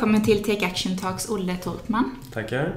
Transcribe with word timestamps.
Välkommen 0.00 0.22
till 0.22 0.44
Take 0.44 0.66
Action 0.66 0.96
Talks, 0.96 1.28
Olle 1.28 1.56
Torpman. 1.56 2.16
Tackar. 2.32 2.76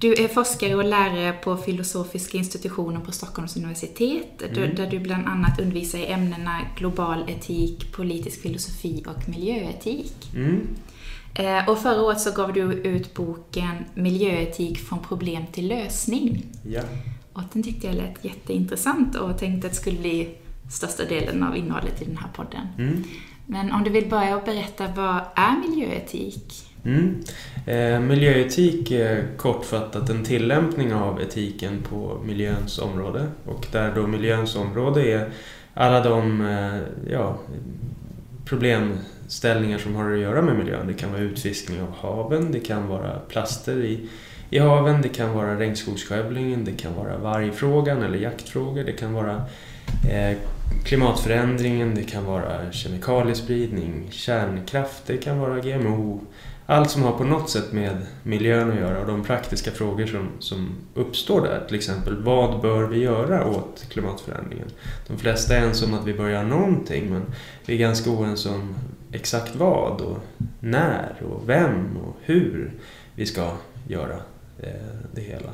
Du 0.00 0.12
är 0.12 0.28
forskare 0.28 0.74
och 0.74 0.84
lärare 0.84 1.32
på 1.32 1.56
filosofiska 1.56 2.38
institutionen 2.38 3.02
på 3.02 3.12
Stockholms 3.12 3.56
universitet, 3.56 4.42
mm. 4.42 4.74
där 4.74 4.90
du 4.90 4.98
bland 4.98 5.26
annat 5.26 5.60
undervisar 5.60 5.98
i 5.98 6.06
ämnena 6.06 6.60
global 6.76 7.30
etik, 7.30 7.92
politisk 7.92 8.42
filosofi 8.42 9.04
och 9.06 9.28
miljöetik. 9.28 10.12
Mm. 10.34 10.68
Eh, 11.34 11.68
och 11.68 11.78
förra 11.78 12.02
året 12.02 12.20
så 12.20 12.32
gav 12.32 12.52
du 12.52 12.60
ut 12.62 13.14
boken 13.14 13.84
Miljöetik 13.94 14.78
från 14.78 14.98
problem 14.98 15.42
till 15.52 15.68
lösning. 15.68 16.46
Ja. 16.62 16.82
Och 17.32 17.42
den 17.52 17.62
tyckte 17.62 17.86
jag 17.86 17.96
lät 17.96 18.24
jätteintressant 18.24 19.16
och 19.16 19.38
tänkte 19.38 19.66
att 19.66 19.72
det 19.72 19.78
skulle 19.78 19.98
bli 19.98 20.34
största 20.70 21.04
delen 21.04 21.42
av 21.42 21.56
innehållet 21.56 22.02
i 22.02 22.04
den 22.04 22.16
här 22.16 22.30
podden. 22.34 22.66
Mm. 22.78 23.04
Men 23.52 23.72
om 23.72 23.84
du 23.84 23.90
vill 23.90 24.08
börja 24.08 24.36
och 24.36 24.44
berätta, 24.44 24.88
vad 24.96 25.20
är 25.34 25.68
miljöetik? 25.68 26.52
Mm. 26.84 27.20
Eh, 27.66 28.00
miljöetik 28.00 28.90
är 28.90 29.36
kortfattat 29.36 30.10
en 30.10 30.24
tillämpning 30.24 30.94
av 30.94 31.20
etiken 31.22 31.82
på 31.82 32.20
miljöns 32.24 32.78
område. 32.78 33.26
Och 33.44 33.66
där 33.72 33.94
då 33.94 34.06
miljöns 34.06 34.56
område 34.56 35.12
är 35.12 35.30
alla 35.74 36.00
de 36.00 36.40
eh, 36.40 37.12
ja, 37.12 37.38
problemställningar 38.44 39.78
som 39.78 39.94
har 39.94 40.12
att 40.12 40.18
göra 40.18 40.42
med 40.42 40.56
miljön. 40.56 40.86
Det 40.86 40.94
kan 40.94 41.12
vara 41.12 41.22
utfiskning 41.22 41.82
av 41.82 41.94
haven, 42.00 42.52
det 42.52 42.60
kan 42.60 42.88
vara 42.88 43.18
plaster 43.18 43.76
i, 43.76 44.08
i 44.50 44.58
haven, 44.58 45.02
det 45.02 45.08
kan 45.08 45.34
vara 45.34 45.58
regnskogsskövlingen, 45.58 46.64
det 46.64 46.72
kan 46.72 46.94
vara 46.94 47.18
vargfrågan 47.18 48.02
eller 48.02 48.18
jaktfrågor, 48.18 48.84
det 48.84 48.92
kan 48.92 49.12
vara 49.12 49.42
eh, 50.10 50.36
klimatförändringen, 50.84 51.94
det 51.94 52.02
kan 52.02 52.24
vara 52.24 52.72
kemikaliespridning, 52.72 54.06
kärnkraft, 54.10 55.02
det 55.06 55.16
kan 55.16 55.38
vara 55.38 55.60
GMO. 55.60 56.20
Allt 56.66 56.90
som 56.90 57.02
har 57.02 57.12
på 57.12 57.24
något 57.24 57.50
sätt 57.50 57.72
med 57.72 58.06
miljön 58.22 58.70
att 58.70 58.76
göra 58.76 59.00
och 59.00 59.06
de 59.06 59.24
praktiska 59.24 59.70
frågor 59.70 60.06
som, 60.06 60.28
som 60.38 60.68
uppstår 60.94 61.40
där. 61.40 61.64
Till 61.66 61.76
exempel, 61.76 62.22
vad 62.22 62.60
bör 62.60 62.82
vi 62.82 62.98
göra 62.98 63.46
åt 63.46 63.86
klimatförändringen? 63.88 64.68
De 65.06 65.18
flesta 65.18 65.56
är 65.56 65.66
ense 65.66 65.84
om 65.84 65.94
att 65.94 66.06
vi 66.06 66.14
bör 66.14 66.28
göra 66.28 66.42
någonting 66.42 67.10
men 67.10 67.22
vi 67.66 67.74
är 67.74 67.78
ganska 67.78 68.10
oense 68.10 68.48
om 68.48 68.74
exakt 69.12 69.56
vad 69.56 70.00
och 70.00 70.18
när 70.60 71.22
och 71.30 71.48
vem 71.48 71.96
och 71.96 72.16
hur 72.20 72.72
vi 73.14 73.26
ska 73.26 73.50
göra 73.88 74.16
eh, 74.58 74.70
det 75.12 75.20
hela. 75.20 75.50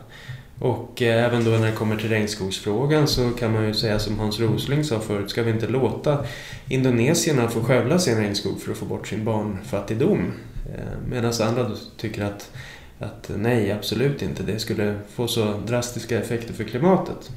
Och 0.58 1.02
eh, 1.02 1.24
även 1.24 1.44
då 1.44 1.50
när 1.50 1.66
det 1.66 1.72
kommer 1.72 1.96
till 1.96 2.08
regnskogsfrågan 2.08 3.08
så 3.08 3.30
kan 3.30 3.52
man 3.52 3.66
ju 3.66 3.74
säga 3.74 3.98
som 3.98 4.18
Hans 4.18 4.40
Rosling 4.40 4.84
sa 4.84 5.00
förut, 5.00 5.30
ska 5.30 5.42
vi 5.42 5.50
inte 5.50 5.66
låta 5.68 6.24
indonesierna 6.68 7.48
få 7.48 7.60
skövla 7.60 7.98
sin 7.98 8.18
regnskog 8.18 8.60
för 8.60 8.72
att 8.72 8.78
få 8.78 8.84
bort 8.84 9.08
sin 9.08 9.24
barnfattigdom? 9.24 10.32
Eh, 10.74 11.08
Medan 11.10 11.32
andra 11.42 11.70
tycker 11.96 12.24
att, 12.24 12.50
att 12.98 13.30
nej, 13.36 13.72
absolut 13.72 14.22
inte, 14.22 14.42
det 14.42 14.58
skulle 14.58 14.98
få 15.14 15.28
så 15.28 15.60
drastiska 15.66 16.18
effekter 16.18 16.54
för 16.54 16.64
klimatet. 16.64 17.30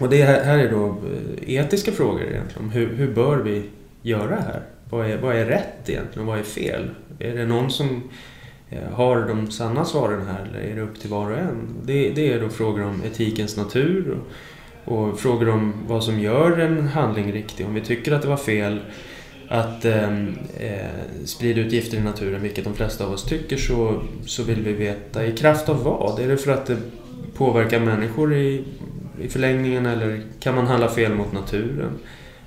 Och 0.00 0.08
det 0.08 0.22
här 0.22 0.58
är 0.58 0.70
då 0.70 0.86
eh, 0.86 1.54
etiska 1.54 1.92
frågor 1.92 2.22
egentligen, 2.22 2.70
hur, 2.70 2.94
hur 2.96 3.14
bör 3.14 3.36
vi 3.36 3.62
göra 4.02 4.34
här? 4.34 4.62
Vad 4.90 5.10
är, 5.10 5.18
vad 5.18 5.36
är 5.36 5.44
rätt 5.44 5.88
egentligen 5.88 6.20
och 6.20 6.26
vad 6.26 6.38
är 6.38 6.42
fel? 6.42 6.90
Är 7.18 7.36
det 7.36 7.46
någon 7.46 7.70
som 7.70 8.02
Eh, 8.70 8.92
har 8.92 9.20
de 9.28 9.50
sanna 9.50 9.84
svaren 9.84 10.26
här 10.26 10.46
eller 10.50 10.60
är 10.60 10.76
det 10.76 10.82
upp 10.82 11.00
till 11.00 11.10
var 11.10 11.30
och 11.30 11.38
en? 11.38 11.68
Det, 11.82 12.10
det 12.10 12.32
är 12.32 12.40
då 12.40 12.48
frågor 12.48 12.82
om 12.82 13.02
etikens 13.04 13.56
natur 13.56 14.18
och, 14.84 14.98
och, 14.98 15.20
frågor 15.20 15.48
om 15.48 15.72
vad 15.86 16.04
som 16.04 16.20
gör 16.20 16.58
en 16.58 16.88
handling 16.88 17.32
riktig. 17.32 17.66
Om 17.66 17.74
vi 17.74 17.80
tycker 17.80 18.12
att 18.12 18.22
det 18.22 18.28
var 18.28 18.36
fel 18.36 18.80
att 19.48 19.84
ehm, 19.84 20.38
eh, 20.60 21.24
sprida 21.24 21.60
ut 21.60 21.72
gifter 21.72 21.96
i 21.96 22.00
naturen, 22.00 22.42
vilket 22.42 22.64
de 22.64 22.74
flesta 22.74 23.06
av 23.06 23.12
oss 23.12 23.24
tycker, 23.24 23.56
så, 23.56 24.02
så 24.26 24.42
vill 24.42 24.62
vi 24.62 24.72
veta 24.72 25.26
i 25.26 25.32
kraft 25.32 25.68
av 25.68 25.84
vad? 25.84 26.20
Är 26.20 26.28
det 26.28 26.36
för 26.36 26.52
att 26.52 26.66
det 26.66 26.76
påverkar 27.34 27.80
människor 27.80 28.34
i, 28.34 28.64
i 29.20 29.28
förlängningen 29.28 29.86
eller 29.86 30.22
kan 30.40 30.54
man 30.54 30.66
handla 30.66 30.88
fel 30.88 31.14
mot 31.14 31.32
naturen? 31.32 31.90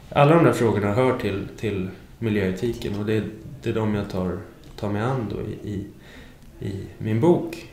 Alla 0.10 0.36
de 0.36 0.44
där 0.44 0.54
frågorna 0.54 0.94
hör 0.94 1.18
till, 1.18 1.48
till 1.58 1.90
miljöetiken 2.20 3.00
och 3.00 3.06
det, 3.06 3.24
det 3.64 3.70
är 3.70 3.74
de 3.74 3.96
jag 3.96 4.10
tar, 4.10 4.38
tar 4.80 4.90
mig 4.90 5.02
an 5.02 5.28
då 5.30 5.42
i, 5.42 5.74
i 5.74 5.86
i 6.64 6.88
min 6.98 7.20
bok. 7.20 7.68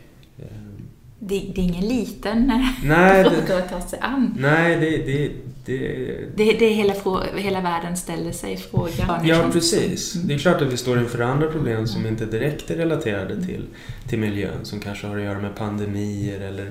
Det, 1.22 1.52
det 1.54 1.60
är 1.60 1.64
ingen 1.64 1.88
liten 1.88 2.50
eh, 2.50 2.68
nej, 2.84 3.24
fråga 3.30 3.58
att 3.58 3.70
ta 3.70 3.80
sig 3.80 3.98
an. 4.02 4.34
Nej, 4.38 4.76
det... 4.76 4.96
det, 4.96 5.32
det, 5.64 6.52
det, 6.52 6.64
är 6.64 6.74
hela, 6.74 6.94
hela 7.36 7.60
världen 7.60 7.96
ställer 7.96 8.32
sig 8.32 8.56
frågan. 8.56 9.26
Ja, 9.26 9.50
precis. 9.52 10.12
Det 10.12 10.34
är 10.34 10.38
klart 10.38 10.62
att 10.62 10.72
vi 10.72 10.76
står 10.76 10.98
inför 10.98 11.20
andra 11.20 11.50
problem 11.50 11.86
som 11.86 12.06
inte 12.06 12.26
direkt 12.26 12.70
är 12.70 12.76
relaterade 12.76 13.46
till, 13.46 13.66
till 14.08 14.18
miljön, 14.18 14.64
som 14.64 14.80
kanske 14.80 15.06
har 15.06 15.16
att 15.16 15.22
göra 15.22 15.38
med 15.38 15.56
pandemier 15.56 16.40
eller 16.40 16.70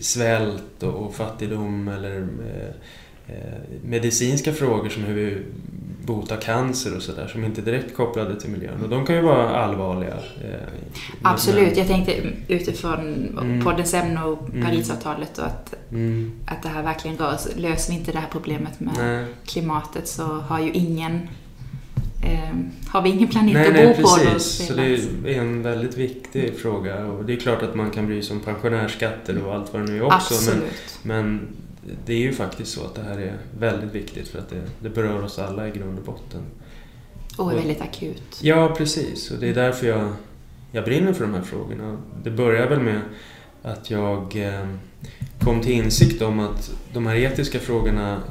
svält 0.00 0.82
och, 0.82 1.14
fattigdom 1.14 1.88
eller 1.88 2.20
eh, 2.20 3.36
eh, 3.36 3.60
medicinska 3.84 4.52
frågor 4.52 4.88
som 4.88 5.04
hur 5.04 5.14
vi 5.14 5.42
bota 6.06 6.36
cancer 6.36 6.96
och 6.96 7.02
sådär 7.02 7.26
som 7.26 7.44
inte 7.44 7.60
är 7.60 7.64
direkt 7.64 7.96
kopplade 7.96 8.40
till 8.40 8.50
miljön. 8.50 8.82
Och 8.82 8.88
de 8.88 9.06
kan 9.06 9.16
ju 9.16 9.22
vara 9.22 9.56
allvarliga. 9.56 10.14
Eh, 10.14 10.68
Absolut, 11.22 11.76
jag 11.76 11.86
tänkte 11.86 12.12
utifrån 12.48 13.28
mm. 13.40 13.64
poddens 13.64 13.94
ämne 13.94 14.22
och 14.22 14.48
mm. 14.48 14.66
Parisavtalet 14.66 15.38
och 15.38 15.46
att, 15.46 15.74
mm. 15.90 16.32
att 16.46 16.62
det 16.62 16.68
här 16.68 16.82
verkligen 16.82 17.16
rör. 17.16 17.38
Löser 17.56 17.92
vi 17.92 17.98
inte 17.98 18.12
det 18.12 18.18
här 18.18 18.28
problemet 18.32 18.80
med 18.80 18.94
nej. 18.98 19.26
klimatet 19.44 20.08
så 20.08 20.22
har 20.22 20.60
ju 20.60 20.72
ingen 20.72 21.28
eh, 22.22 22.56
har 22.88 23.02
vi 23.02 23.10
ingen 23.10 23.28
planet 23.28 23.54
nej, 23.54 23.66
att 23.66 23.74
nej, 23.74 23.86
bo 23.86 23.94
precis. 23.94 24.68
på. 24.68 24.74
Precis, 24.74 25.08
så 25.08 25.14
det 25.22 25.34
är 25.34 25.40
en 25.40 25.62
väldigt 25.62 25.96
viktig 25.96 26.58
fråga. 26.58 27.06
Och 27.06 27.24
det 27.24 27.32
är 27.32 27.36
klart 27.36 27.62
att 27.62 27.74
man 27.74 27.90
kan 27.90 28.06
bry 28.06 28.22
sig 28.22 28.36
om 28.36 28.42
pensionärsskatter 28.42 29.42
och 29.44 29.54
allt 29.54 29.72
vad 29.72 29.82
det 29.82 29.92
nu 29.92 29.98
är 29.98 30.02
också. 30.02 30.34
Absolut. 30.34 30.98
Men, 31.02 31.26
men 31.26 31.48
det 32.06 32.12
är 32.12 32.18
ju 32.18 32.32
faktiskt 32.32 32.72
så 32.72 32.84
att 32.84 32.94
det 32.94 33.02
här 33.02 33.18
är 33.18 33.38
väldigt 33.58 33.94
viktigt 33.94 34.28
för 34.28 34.38
att 34.38 34.48
det, 34.48 34.62
det 34.80 34.90
berör 34.90 35.22
oss 35.22 35.38
alla 35.38 35.68
i 35.68 35.70
grund 35.70 35.98
och 35.98 36.04
botten. 36.04 36.40
Och 37.36 37.52
är 37.52 37.56
väldigt 37.56 37.80
akut. 37.80 38.40
Ja, 38.42 38.74
precis. 38.78 39.30
Och 39.30 39.38
det 39.38 39.48
är 39.48 39.54
därför 39.54 39.86
jag, 39.86 40.12
jag 40.72 40.84
brinner 40.84 41.12
för 41.12 41.24
de 41.24 41.34
här 41.34 41.42
frågorna. 41.42 41.98
Det 42.22 42.30
börjar 42.30 42.68
väl 42.68 42.80
med 42.80 43.00
att 43.62 43.90
jag 43.90 44.36
eh, 44.36 44.68
kom 45.40 45.60
till 45.60 45.72
insikt 45.72 46.22
om 46.22 46.40
att 46.40 46.70
de 46.92 47.06
här 47.06 47.16
etiska 47.16 47.58
frågorna 47.58 48.22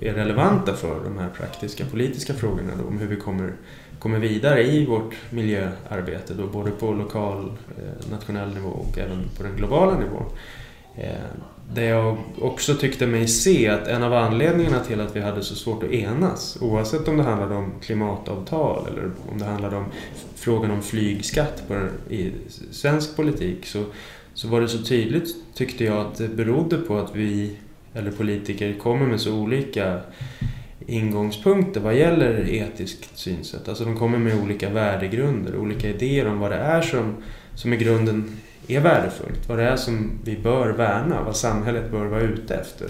är, 0.00 0.12
relevanta 0.12 0.74
för 0.74 1.04
de 1.04 1.18
här 1.18 1.28
praktiska 1.28 1.84
politiska 1.84 2.34
frågorna 2.34 2.72
då, 2.78 2.88
om 2.88 2.98
hur 2.98 3.06
vi 3.06 3.16
kommer, 3.16 3.52
kommer 3.98 4.18
vidare 4.18 4.62
i 4.62 4.86
vårt 4.86 5.14
miljöarbete, 5.30 6.34
då, 6.34 6.46
både 6.46 6.70
på 6.70 6.92
lokal, 6.92 7.52
eh, 7.78 8.10
nationell 8.10 8.54
nivå 8.54 8.68
och 8.68 8.98
även 8.98 9.28
på 9.36 9.42
den 9.42 9.56
globala 9.56 9.98
nivån. 9.98 10.24
Det 11.74 11.80
där 11.80 11.88
jag 11.88 12.18
också 12.38 12.74
tyckte 12.74 13.06
mig 13.06 13.28
se 13.28 13.68
att 13.68 13.86
en 13.86 14.02
av 14.02 14.12
anledningarna 14.12 14.80
till 14.80 15.00
att 15.00 15.16
vi 15.16 15.20
hade 15.20 15.42
så 15.42 15.54
svårt 15.54 15.82
att 15.82 15.90
enas, 15.90 16.58
oavsett 16.60 17.08
om 17.08 17.16
det 17.16 17.22
handlade 17.22 17.54
om 17.54 17.72
klimatavtal 17.82 18.86
eller 18.92 19.10
om 19.32 19.38
det 19.38 19.44
handlade 19.44 19.76
om 19.76 19.84
frågan 20.34 20.70
om 20.70 20.82
flygskatt 20.82 21.68
på, 21.68 21.88
i 22.14 22.32
svensk 22.70 23.16
politik, 23.16 23.66
så, 23.66 23.84
så 24.34 24.48
var 24.48 24.60
det 24.60 24.68
så 24.68 24.78
tydligt, 24.84 25.36
tyckte 25.54 25.84
jag, 25.84 25.98
att 25.98 26.18
det 26.18 26.28
berodde 26.28 26.76
på 26.76 26.98
att 26.98 27.16
vi, 27.16 27.56
eller 27.94 28.10
politiker, 28.10 28.78
kommer 28.78 29.06
med 29.06 29.20
så 29.20 29.34
olika 29.34 30.00
ingångspunkter 30.86 31.80
vad 31.80 31.94
gäller 31.94 32.48
etiskt 32.48 33.18
synsätt. 33.18 33.68
Alltså 33.68 33.84
de 33.84 33.96
kommer 33.96 34.18
med 34.18 34.42
olika 34.42 34.70
värdegrunder, 34.70 35.56
olika 35.56 35.88
idéer 35.88 36.26
om 36.26 36.38
vad 36.38 36.50
det 36.50 36.56
är 36.56 36.82
som, 36.82 37.16
som 37.54 37.72
är 37.72 37.76
grunden 37.76 38.36
är 38.76 38.80
värdefullt, 38.80 39.48
vad 39.48 39.58
det 39.58 39.64
är 39.64 39.76
som 39.76 40.18
vi 40.24 40.36
bör 40.36 40.68
värna, 40.68 41.22
vad 41.22 41.36
samhället 41.36 41.90
bör 41.90 42.06
vara 42.06 42.20
ute 42.20 42.54
efter. 42.54 42.88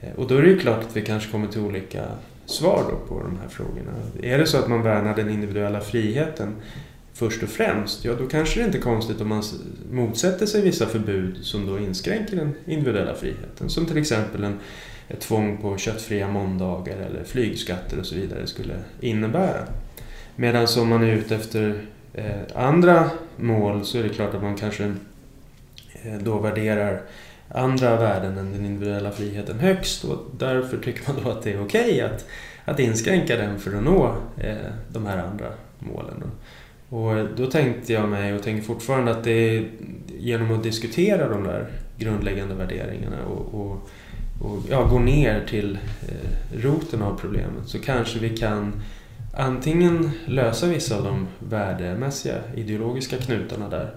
Eh, 0.00 0.12
och 0.16 0.28
då 0.28 0.36
är 0.36 0.42
det 0.42 0.48
ju 0.48 0.58
klart 0.58 0.84
att 0.84 0.96
vi 0.96 1.02
kanske 1.02 1.30
kommer 1.30 1.46
till 1.46 1.60
olika 1.60 2.04
svar 2.46 2.84
då 2.90 2.96
på 3.14 3.22
de 3.22 3.38
här 3.42 3.48
frågorna. 3.48 3.92
Är 4.22 4.38
det 4.38 4.46
så 4.46 4.58
att 4.58 4.68
man 4.68 4.82
värnar 4.82 5.16
den 5.16 5.30
individuella 5.30 5.80
friheten 5.80 6.54
först 7.12 7.42
och 7.42 7.48
främst, 7.48 8.04
ja 8.04 8.14
då 8.14 8.26
kanske 8.26 8.60
det 8.60 8.66
inte 8.66 8.78
är 8.78 8.82
konstigt 8.82 9.20
om 9.20 9.28
man 9.28 9.42
motsätter 9.90 10.46
sig 10.46 10.62
vissa 10.62 10.86
förbud 10.86 11.38
som 11.42 11.66
då 11.66 11.78
inskränker 11.78 12.36
den 12.36 12.54
individuella 12.66 13.14
friheten. 13.14 13.68
Som 13.68 13.86
till 13.86 13.98
exempel 13.98 14.44
en, 14.44 14.58
ett 15.08 15.20
tvång 15.20 15.56
på 15.56 15.76
köttfria 15.76 16.28
måndagar 16.28 16.96
eller 16.96 17.24
flygskatter 17.24 17.98
och 17.98 18.06
så 18.06 18.14
vidare 18.14 18.46
skulle 18.46 18.74
innebära. 19.00 19.66
Medan 20.36 20.66
om 20.78 20.88
man 20.88 21.02
är 21.02 21.12
ute 21.12 21.34
efter 21.34 21.80
eh, 22.16 22.42
andra 22.54 23.10
mål 23.36 23.84
så 23.84 23.98
är 23.98 24.02
det 24.02 24.08
klart 24.08 24.34
att 24.34 24.42
man 24.42 24.56
kanske 24.56 24.84
eh, 26.02 26.18
då 26.20 26.38
värderar 26.38 27.02
andra 27.48 27.96
värden 27.96 28.38
än 28.38 28.52
den 28.52 28.64
individuella 28.64 29.10
friheten 29.10 29.58
högst 29.58 30.04
och 30.04 30.18
därför 30.38 30.76
tycker 30.76 31.12
man 31.12 31.22
då 31.24 31.30
att 31.30 31.42
det 31.42 31.52
är 31.52 31.62
okej 31.62 31.94
okay 31.94 32.00
att, 32.00 32.26
att 32.64 32.80
inskränka 32.80 33.36
den 33.36 33.58
för 33.58 33.76
att 33.76 33.82
nå 33.82 34.16
eh, 34.36 34.56
de 34.92 35.06
här 35.06 35.18
andra 35.18 35.46
målen. 35.78 36.22
Då. 36.22 36.26
Och 36.96 37.18
eh, 37.18 37.26
då 37.36 37.46
tänkte 37.46 37.92
jag 37.92 38.08
mig, 38.08 38.34
och 38.34 38.42
tänker 38.42 38.62
fortfarande, 38.62 39.10
att 39.10 39.24
det 39.24 39.30
är 39.30 39.68
genom 40.18 40.54
att 40.54 40.62
diskutera 40.62 41.28
de 41.28 41.44
där 41.44 41.66
grundläggande 41.98 42.54
värderingarna 42.54 43.24
och, 43.24 43.60
och, 43.60 43.88
och 44.40 44.58
ja, 44.70 44.84
gå 44.84 44.98
ner 44.98 45.44
till 45.48 45.78
eh, 46.08 46.60
roten 46.62 47.02
av 47.02 47.18
problemet 47.20 47.66
så 47.66 47.78
kanske 47.78 48.18
vi 48.18 48.36
kan 48.36 48.82
antingen 49.36 50.10
lösa 50.26 50.66
vissa 50.66 50.96
av 50.96 51.04
de 51.04 51.26
värdemässiga, 51.38 52.38
ideologiska 52.54 53.16
knutarna 53.16 53.68
där 53.68 53.90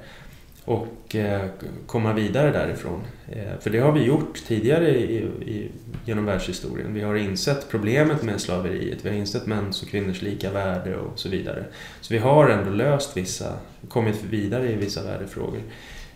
och 0.65 1.15
eh, 1.15 1.49
komma 1.85 2.13
vidare 2.13 2.51
därifrån. 2.51 3.01
Eh, 3.31 3.59
för 3.59 3.69
det 3.69 3.79
har 3.79 3.91
vi 3.91 4.03
gjort 4.03 4.43
tidigare 4.47 4.89
i, 4.89 5.17
i, 5.45 5.71
genom 6.05 6.25
världshistorien. 6.25 6.93
Vi 6.93 7.01
har 7.01 7.15
insett 7.15 7.69
problemet 7.69 8.23
med 8.23 8.41
slaveriet, 8.41 9.05
vi 9.05 9.09
har 9.09 9.15
insett 9.15 9.45
mäns 9.45 9.81
och 9.81 9.87
kvinnors 9.87 10.21
lika 10.21 10.51
värde 10.51 10.95
och 10.97 11.19
så 11.19 11.29
vidare. 11.29 11.63
Så 12.01 12.13
vi 12.13 12.19
har 12.19 12.49
ändå 12.49 12.71
löst 12.71 13.17
vissa, 13.17 13.53
kommit 13.87 14.23
vidare 14.23 14.71
i 14.71 14.75
vissa 14.75 15.03
värdefrågor. 15.03 15.61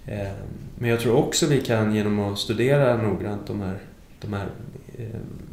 Eh, 0.05 0.31
men 0.75 0.89
jag 0.89 0.99
tror 0.99 1.15
också 1.15 1.47
vi 1.47 1.61
kan 1.61 1.95
genom 1.95 2.19
att 2.19 2.39
studera 2.39 2.97
noggrant 2.97 3.47
de 3.47 3.61
här, 3.61 3.77
de 4.21 4.33
här 4.33 4.47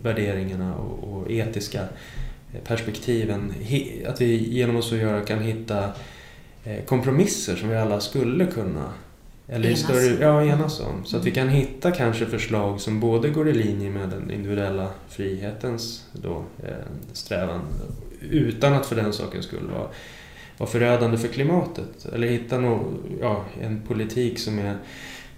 värderingarna 0.02 0.74
och, 0.74 1.12
och 1.12 1.30
etiska 1.30 1.80
perspektiven, 2.64 3.54
att 4.06 4.20
vi 4.20 4.48
genom 4.48 4.76
att 4.76 4.84
så 4.84 4.96
göra 4.96 5.20
kan 5.20 5.38
hitta 5.38 5.92
Eh, 6.64 6.84
kompromisser 6.84 7.56
som 7.56 7.68
vi 7.68 7.76
alla 7.76 8.00
skulle 8.00 8.46
kunna 8.46 8.92
eller 9.48 9.68
enas. 9.68 9.80
Större, 9.80 10.24
ja, 10.24 10.44
enas 10.44 10.80
om. 10.80 11.04
Så 11.04 11.16
att 11.16 11.24
vi 11.24 11.30
kan 11.30 11.48
hitta 11.48 11.90
kanske 11.90 12.26
förslag 12.26 12.80
som 12.80 13.00
både 13.00 13.28
går 13.30 13.48
i 13.48 13.52
linje 13.52 13.90
med 13.90 14.08
den 14.08 14.30
individuella 14.30 14.88
frihetens 15.08 16.04
då, 16.12 16.44
eh, 16.62 16.74
strävan 17.12 17.60
utan 18.30 18.72
att 18.72 18.86
för 18.86 18.96
den 18.96 19.12
sakens 19.12 19.46
skull 19.46 19.70
vara, 19.72 19.88
vara 20.58 20.70
förödande 20.70 21.18
för 21.18 21.28
klimatet. 21.28 22.06
Eller 22.14 22.28
hitta 22.28 22.58
no, 22.58 22.94
ja, 23.20 23.44
en 23.60 23.82
politik 23.82 24.38
som 24.38 24.58
är 24.58 24.76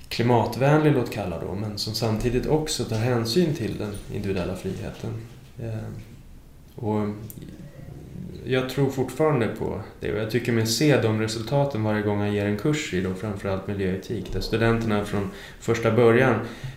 klimatvänlig, 0.08 0.92
låt 0.92 1.10
kalla 1.10 1.40
då, 1.40 1.54
men 1.54 1.78
som 1.78 1.94
samtidigt 1.94 2.46
också 2.46 2.84
tar 2.84 2.96
hänsyn 2.96 3.54
till 3.54 3.78
den 3.78 3.94
individuella 4.14 4.56
friheten. 4.56 5.10
Och 6.74 7.08
jag 8.44 8.70
tror 8.70 8.90
fortfarande 8.90 9.48
på 9.48 9.80
det 10.00 10.12
och 10.12 10.18
jag 10.18 10.30
tycker 10.30 10.52
mig 10.52 10.66
se 10.66 11.00
de 11.00 11.20
resultaten 11.20 11.84
varje 11.84 12.02
gång 12.02 12.20
jag 12.20 12.34
ger 12.34 12.46
en 12.46 12.56
kurs 12.56 12.94
i 12.94 13.00
då 13.00 13.14
framförallt 13.14 13.66
miljöetik 13.66 14.32
där 14.32 14.40
studenterna 14.40 15.04
från 15.04 15.30
första 15.60 15.90
början 15.90 16.34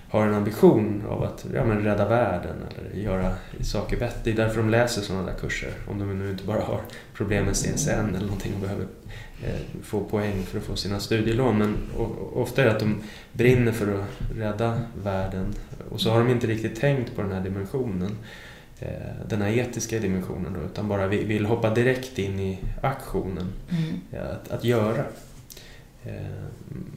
har 0.09 0.27
en 0.27 0.33
ambition 0.33 1.03
av 1.09 1.23
att 1.23 1.45
ja, 1.53 1.65
men 1.65 1.83
rädda 1.83 2.09
världen 2.09 2.55
eller 2.69 3.03
göra 3.03 3.31
saker 3.61 3.97
bättre. 3.97 4.19
Det 4.23 4.31
är 4.31 4.35
därför 4.35 4.57
de 4.57 4.69
läser 4.69 5.01
sådana 5.01 5.25
där 5.25 5.33
kurser. 5.33 5.69
Om 5.87 5.99
de 5.99 6.19
nu 6.19 6.29
inte 6.29 6.43
bara 6.43 6.61
har 6.61 6.81
problem 7.13 7.45
med 7.45 7.53
CSN 7.53 7.89
eller 7.89 8.25
någonting 8.25 8.53
och 8.53 8.61
behöver 8.61 8.85
eh, 9.43 9.81
få 9.83 10.03
poäng 10.03 10.43
för 10.43 10.57
att 10.57 10.63
få 10.63 10.75
sina 10.75 10.99
studielån. 10.99 11.57
Men 11.57 11.77
ofta 12.33 12.61
är 12.61 12.65
det 12.65 12.71
att 12.71 12.79
de 12.79 13.01
brinner 13.33 13.71
för 13.71 13.93
att 13.93 14.37
rädda 14.37 14.81
världen 15.03 15.53
och 15.89 16.01
så 16.01 16.09
har 16.09 16.19
de 16.19 16.29
inte 16.29 16.47
riktigt 16.47 16.79
tänkt 16.79 17.15
på 17.15 17.21
den 17.21 17.31
här 17.31 17.41
dimensionen. 17.41 18.17
Eh, 18.79 19.27
den 19.27 19.41
här 19.41 19.49
etiska 19.49 19.99
dimensionen 19.99 20.53
då, 20.53 20.65
utan 20.65 20.87
bara 20.87 21.07
vill 21.07 21.45
hoppa 21.45 21.73
direkt 21.73 22.19
in 22.19 22.39
i 22.39 22.59
aktionen 22.81 23.53
mm. 23.69 24.31
att, 24.31 24.51
att 24.51 24.63
göra. 24.63 25.05
Eh, 26.05 26.45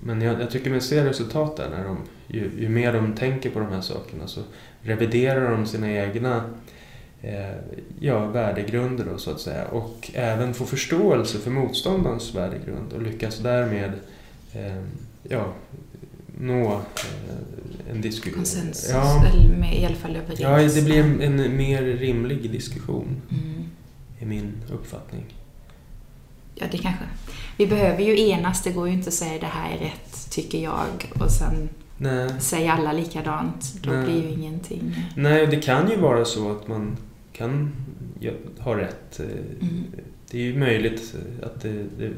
men 0.02 0.20
jag, 0.20 0.40
jag 0.40 0.50
tycker 0.50 0.70
man 0.70 0.80
ser 0.80 1.04
resultat 1.04 1.56
där 1.56 1.70
när 1.70 1.84
de, 1.84 1.98
ju, 2.26 2.50
ju, 2.58 2.68
mer 2.68 2.92
de 2.92 3.14
tänker 3.14 3.50
på 3.50 3.60
de 3.60 3.72
här 3.72 3.80
sakerna 3.80 4.26
så 4.26 4.40
reviderar 4.82 5.50
de 5.50 5.66
sina 5.66 5.92
egna 5.92 6.44
eh, 7.22 7.56
ja, 8.00 8.26
värdegrunder 8.26 9.04
då, 9.04 9.18
så 9.18 9.30
att 9.30 9.40
säga 9.40 9.64
och 9.66 10.10
även 10.14 10.54
får 10.54 10.66
förståelse 10.66 11.38
för 11.38 11.50
motståndarens 11.50 12.34
värdegrund 12.34 12.92
och 12.92 13.02
lyckas 13.02 13.38
därmed 13.38 13.92
eh, 14.52 14.82
ja, 15.22 15.52
nå 16.38 16.72
eh, 16.72 17.57
en 17.90 18.00
diskussion. 18.00 18.34
Konsensus, 18.34 18.90
ja. 18.90 19.24
eller 19.26 19.48
med, 19.48 19.80
i 19.80 19.86
alla 19.86 19.96
fall 19.96 20.16
överens. 20.16 20.40
Ja, 20.40 20.80
det 20.80 20.82
blir 20.82 20.98
en, 20.98 21.20
en 21.20 21.56
mer 21.56 21.82
rimlig 21.82 22.50
diskussion. 22.50 23.22
Mm. 23.30 23.64
I 24.18 24.24
min 24.24 24.52
uppfattning. 24.72 25.24
Ja, 26.54 26.66
det 26.70 26.78
kanske. 26.78 27.04
Vi 27.56 27.66
behöver 27.66 28.02
ju 28.02 28.28
enas, 28.28 28.62
det 28.62 28.70
går 28.70 28.88
ju 28.88 28.94
inte 28.94 29.08
att 29.08 29.14
säga 29.14 29.40
det 29.40 29.46
här 29.46 29.76
är 29.76 29.78
rätt, 29.78 30.30
tycker 30.30 30.58
jag, 30.62 31.12
och 31.20 31.30
sen 31.30 31.68
Nej. 31.98 32.30
säger 32.40 32.70
alla 32.70 32.92
likadant. 32.92 33.74
Då 33.82 33.90
Nej. 33.90 34.04
blir 34.04 34.22
ju 34.22 34.28
ingenting... 34.28 34.94
Nej, 35.16 35.46
det 35.46 35.56
kan 35.56 35.90
ju 35.90 35.96
vara 35.96 36.24
så 36.24 36.52
att 36.52 36.68
man 36.68 36.96
kan 37.32 37.72
ha 38.58 38.76
rätt. 38.76 39.20
Mm. 39.20 39.84
Det 40.30 40.38
är 40.38 40.42
ju 40.42 40.58
möjligt 40.58 41.14
att 41.42 41.60
det, 41.60 41.84
det 41.98 42.12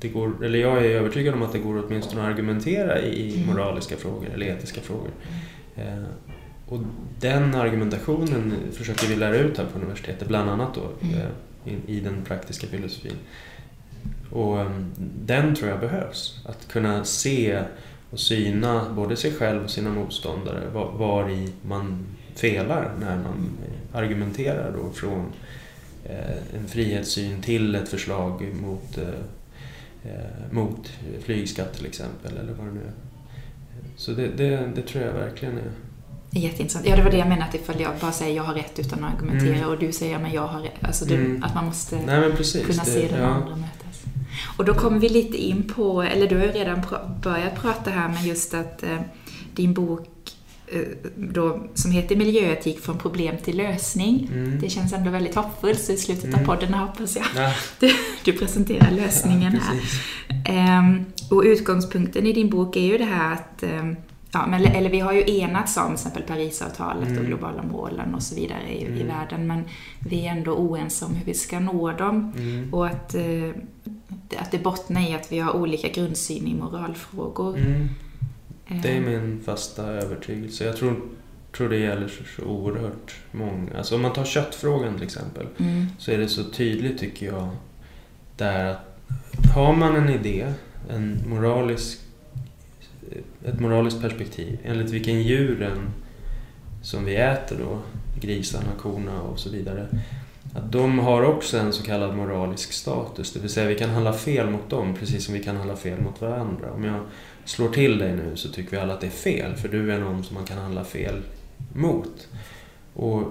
det 0.00 0.08
går, 0.08 0.44
eller 0.44 0.58
jag 0.58 0.78
är 0.78 0.90
övertygad 0.90 1.34
om 1.34 1.42
att 1.42 1.52
det 1.52 1.58
går 1.58 1.84
åtminstone 1.86 2.22
att 2.22 2.28
argumentera 2.28 3.00
i 3.00 3.34
mm. 3.34 3.46
moraliska 3.46 3.96
frågor 3.96 4.28
eller 4.34 4.46
etiska 4.46 4.80
frågor. 4.80 5.10
Eh, 5.76 6.04
och 6.68 6.80
den 7.20 7.54
argumentationen 7.54 8.54
försöker 8.72 9.06
vi 9.06 9.16
lära 9.16 9.36
ut 9.36 9.58
här 9.58 9.64
på 9.64 9.78
universitetet, 9.78 10.28
bland 10.28 10.50
annat 10.50 10.74
då 10.74 11.06
mm. 11.06 11.14
eh, 11.14 11.28
i, 11.64 11.96
i, 11.96 12.00
den 12.00 12.24
praktiska 12.24 12.66
filosofin. 12.66 13.16
Och 14.30 14.58
um, 14.58 14.92
den 15.24 15.54
tror 15.54 15.70
jag 15.70 15.80
behövs. 15.80 16.40
Att 16.46 16.68
kunna 16.68 17.04
se 17.04 17.62
och 18.10 18.20
syna 18.20 18.92
både 18.92 19.16
sig 19.16 19.32
själv 19.32 19.64
och 19.64 19.70
sina 19.70 19.90
motståndare 19.90 20.70
var, 20.72 20.92
var 20.92 21.30
i 21.30 21.52
man 21.62 22.06
felar 22.34 22.92
när 23.00 23.16
man 23.16 23.50
argumenterar 23.92 24.72
då 24.72 24.90
från 24.90 25.32
eh, 26.04 26.58
en 26.58 26.68
frihetssyn 26.68 27.42
till 27.42 27.74
ett 27.74 27.88
förslag 27.88 28.54
mot 28.62 28.98
eh, 28.98 29.04
mot 30.50 30.92
flygskatt 31.22 31.74
till 31.74 31.86
exempel 31.86 32.36
eller 32.36 32.52
vad 32.52 32.66
det 32.66 32.72
nu 32.72 32.80
är. 32.80 32.92
Så 33.96 34.12
det, 34.12 34.28
det, 34.28 34.70
det 34.74 34.82
tror 34.82 35.04
jag 35.04 35.12
verkligen 35.12 35.58
är 35.58 35.70
Jätteintressant. 36.30 36.86
Ja, 36.86 36.96
det 36.96 37.02
var 37.02 37.10
det 37.10 37.16
jag 37.16 37.28
menade, 37.28 37.48
att 37.48 37.54
ifall 37.54 37.80
jag 37.80 37.92
bara 38.00 38.12
säger 38.12 38.36
jag 38.36 38.42
har 38.42 38.54
rätt 38.54 38.78
utan 38.78 39.04
att 39.04 39.14
argumentera 39.14 39.56
mm. 39.56 39.68
och 39.68 39.78
du 39.78 39.92
säger 39.92 40.18
men 40.18 40.32
jag 40.32 40.46
har 40.46 40.60
rätt. 40.60 40.84
Alltså 40.84 41.04
du, 41.04 41.14
mm. 41.14 41.42
att 41.42 41.54
man 41.54 41.64
måste 41.64 41.96
Nej, 42.06 42.32
precis, 42.32 42.66
kunna 42.66 42.84
det, 42.84 42.90
se 42.90 43.08
den 43.08 43.20
ja. 43.20 43.26
andra 43.26 43.56
mötas. 43.56 44.02
Och 44.56 44.64
då 44.64 44.74
kommer 44.74 44.98
vi 44.98 45.08
lite 45.08 45.36
in 45.36 45.62
på, 45.62 46.02
eller 46.02 46.26
du 46.26 46.36
har 46.36 46.44
ju 46.44 46.52
redan 46.52 46.82
börjat 47.22 47.54
prata 47.54 47.90
här 47.90 48.08
med 48.08 48.24
just 48.24 48.54
att 48.54 48.82
eh, 48.82 49.00
din 49.54 49.74
bok 49.74 50.08
Eh, 50.17 50.17
då, 51.16 51.68
som 51.74 51.90
heter 51.90 52.16
Miljöetik 52.16 52.80
från 52.80 52.98
problem 52.98 53.36
till 53.44 53.56
lösning. 53.56 54.30
Mm. 54.32 54.60
Det 54.60 54.68
känns 54.70 54.92
ändå 54.92 55.10
väldigt 55.10 55.34
hoppfullt, 55.34 55.80
så 55.80 55.92
i 55.92 55.96
slutet 55.96 56.24
mm. 56.24 56.40
av 56.40 56.44
podden 56.44 56.74
hoppas 56.74 57.16
jag 57.16 57.26
ja. 57.36 57.52
du, 57.80 57.90
du 58.24 58.32
presenterar 58.32 58.90
lösningen 58.90 59.52
ja, 59.54 59.60
här. 59.60 60.78
Um, 60.78 61.04
och 61.30 61.42
utgångspunkten 61.42 62.26
i 62.26 62.32
din 62.32 62.50
bok 62.50 62.76
är 62.76 62.86
ju 62.86 62.98
det 62.98 63.04
här 63.04 63.32
att 63.32 63.62
um, 63.62 63.96
Ja, 64.32 64.46
men, 64.46 64.64
eller 64.64 64.90
vi 64.90 65.00
har 65.00 65.12
ju 65.12 65.38
enats 65.40 65.76
om 65.76 65.86
till 65.86 65.94
exempel 65.94 66.22
Parisavtalet 66.22 67.08
mm. 67.08 67.18
och 67.18 67.26
globala 67.26 67.62
målen 67.62 68.14
och 68.14 68.22
så 68.22 68.34
vidare 68.34 68.68
i, 68.68 68.84
mm. 68.84 68.98
i, 68.98 69.02
världen, 69.02 69.46
men 69.46 69.64
vi 69.98 70.26
är 70.26 70.30
ändå 70.30 70.52
oense 70.52 71.04
om 71.04 71.14
hur 71.14 71.24
vi 71.24 71.34
ska 71.34 71.60
nå 71.60 71.92
dem. 71.92 72.32
Mm. 72.36 72.74
Och 72.74 72.86
att, 72.86 73.14
eh, 73.14 73.50
att 74.38 74.50
det 74.50 74.58
bottnar 74.58 75.10
i 75.10 75.14
att 75.14 75.32
vi 75.32 75.38
har 75.38 75.56
olika 75.56 75.88
grundsyn 75.88 76.46
i 76.46 76.54
moralfrågor. 76.54 77.58
Det 78.68 78.88
är 78.88 78.96
eh. 78.96 79.00
min 79.00 79.40
fasta 79.44 79.86
övertygelse. 79.86 80.64
Jag 80.64 80.76
tror, 80.76 81.00
tror 81.56 81.68
det 81.68 81.76
gäller 81.76 82.08
så 82.36 82.42
oerhört 82.42 83.14
många. 83.32 83.78
Alltså 83.78 83.94
om 83.94 84.02
man 84.02 84.12
tar 84.12 84.24
köttfrågan 84.24 84.94
till 84.94 85.04
exempel. 85.04 85.46
Mm. 85.58 85.86
Så 85.98 86.10
är 86.10 86.18
det 86.18 86.28
så 86.28 86.44
tydligt 86.44 86.98
tycker 86.98 87.26
jag. 87.26 87.48
Där 88.36 88.64
att 88.64 88.84
har 89.54 89.72
man 89.72 89.96
en 89.96 90.08
idé, 90.08 90.52
en 90.90 91.20
moralisk, 91.26 91.98
ett 93.44 93.60
moraliskt 93.60 94.00
perspektiv 94.00 94.58
enligt 94.64 94.90
vilken 94.90 95.22
djuren 95.22 95.78
som 96.82 97.04
vi 97.04 97.16
äter 97.16 97.56
då, 97.58 97.78
grisarna, 98.20 98.68
korna 98.80 99.22
och 99.22 99.38
så 99.38 99.50
vidare. 99.50 99.86
Att 100.54 100.72
de 100.72 100.98
har 100.98 101.22
också 101.22 101.58
en 101.58 101.72
så 101.72 101.82
kallad 101.82 102.16
moralisk 102.16 102.72
status, 102.72 103.32
det 103.32 103.40
vill 103.40 103.50
säga 103.50 103.68
vi 103.68 103.78
kan 103.78 103.90
handla 103.90 104.12
fel 104.12 104.50
mot 104.50 104.70
dem 104.70 104.94
precis 104.94 105.24
som 105.24 105.34
vi 105.34 105.44
kan 105.44 105.56
handla 105.56 105.76
fel 105.76 106.00
mot 106.00 106.20
varandra. 106.20 106.72
Om 106.72 106.84
jag 106.84 107.00
slår 107.48 107.68
till 107.68 107.98
dig 107.98 108.16
nu 108.16 108.36
så 108.36 108.48
tycker 108.48 108.70
vi 108.70 108.76
alla 108.76 108.94
att 108.94 109.00
det 109.00 109.06
är 109.06 109.10
fel, 109.10 109.54
för 109.54 109.68
du 109.68 109.92
är 109.92 109.98
någon 109.98 110.24
som 110.24 110.34
man 110.34 110.44
kan 110.44 110.58
handla 110.58 110.84
fel 110.84 111.22
mot. 111.74 112.28
Och 112.94 113.22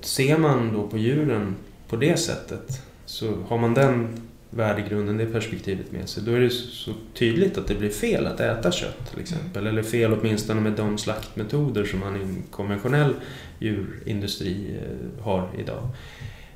ser 0.00 0.38
man 0.38 0.72
då 0.72 0.88
på 0.88 0.98
djuren 0.98 1.56
på 1.88 1.96
det 1.96 2.16
sättet, 2.16 2.82
så 3.04 3.36
har 3.48 3.58
man 3.58 3.74
den 3.74 4.08
värdegrunden, 4.50 5.16
det 5.16 5.26
perspektivet 5.26 5.92
med 5.92 6.08
sig, 6.08 6.22
då 6.22 6.32
är 6.32 6.40
det 6.40 6.50
så 6.50 6.92
tydligt 7.14 7.58
att 7.58 7.66
det 7.66 7.74
blir 7.74 7.90
fel 7.90 8.26
att 8.26 8.40
äta 8.40 8.72
kött 8.72 9.10
till 9.10 9.20
exempel. 9.20 9.66
Eller 9.66 9.82
fel 9.82 10.12
åtminstone 10.12 10.60
med 10.60 10.72
de 10.72 10.98
slaktmetoder 10.98 11.84
som 11.84 12.00
man 12.00 12.16
i 12.16 12.20
en 12.20 12.42
konventionell 12.50 13.14
djurindustri 13.58 14.76
eh, 14.76 15.24
har 15.24 15.48
idag. 15.58 15.88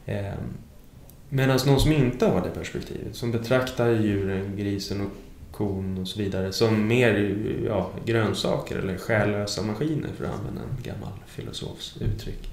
Ehm, 0.07 0.39
medan 1.29 1.59
någon 1.67 1.81
som 1.81 1.93
inte 1.93 2.27
har 2.27 2.41
det 2.41 2.51
perspektivet, 2.51 3.17
som 3.17 3.33
betraktar 3.33 3.91
djuren, 3.91 4.57
grisen 4.57 5.01
och 5.01 5.11
korn 5.57 5.99
och 5.99 6.09
så 6.09 6.19
vidare 6.19 6.53
som 6.53 6.87
mer 6.87 7.37
ja, 7.67 7.91
grönsaker 8.05 8.79
eller 8.79 8.99
själlösa 8.99 9.63
maskiner 9.63 10.09
för 10.17 10.25
att 10.25 10.39
använda 10.39 10.61
en 10.61 10.83
gammal 10.83 11.13
filosofs 11.27 11.97
uttryck. 12.01 12.51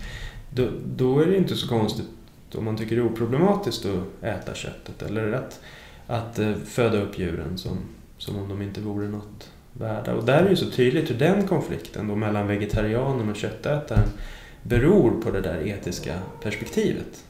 Då, 0.49 0.67
då 0.85 1.19
är 1.19 1.25
det 1.25 1.37
inte 1.37 1.55
så 1.55 1.67
konstigt 1.67 2.07
om 2.55 2.65
man 2.65 2.77
tycker 2.77 2.95
det 2.95 3.01
är 3.01 3.05
oproblematiskt 3.05 3.85
att 3.85 4.23
äta 4.23 4.53
köttet 4.53 5.01
eller 5.01 5.31
att, 5.31 5.59
att 6.07 6.39
eh, 6.39 6.53
föda 6.55 7.01
upp 7.01 7.19
djuren 7.19 7.57
som, 7.57 7.77
som 8.17 8.37
om 8.37 8.49
de 8.49 8.61
inte 8.61 8.81
vore 8.81 9.07
något 9.07 9.49
värda. 9.73 10.13
Och 10.13 10.25
där 10.25 10.39
är 10.39 10.43
det 10.43 10.49
ju 10.49 10.55
så 10.55 10.71
tydligt 10.71 11.09
hur 11.09 11.15
den 11.15 11.47
konflikten 11.47 12.07
då 12.07 12.15
mellan 12.15 12.47
vegetarianen 12.47 13.29
och 13.29 13.35
köttätaren 13.35 14.09
beror 14.63 15.21
på 15.21 15.31
det 15.31 15.41
där 15.41 15.67
etiska 15.67 16.19
perspektivet. 16.41 17.23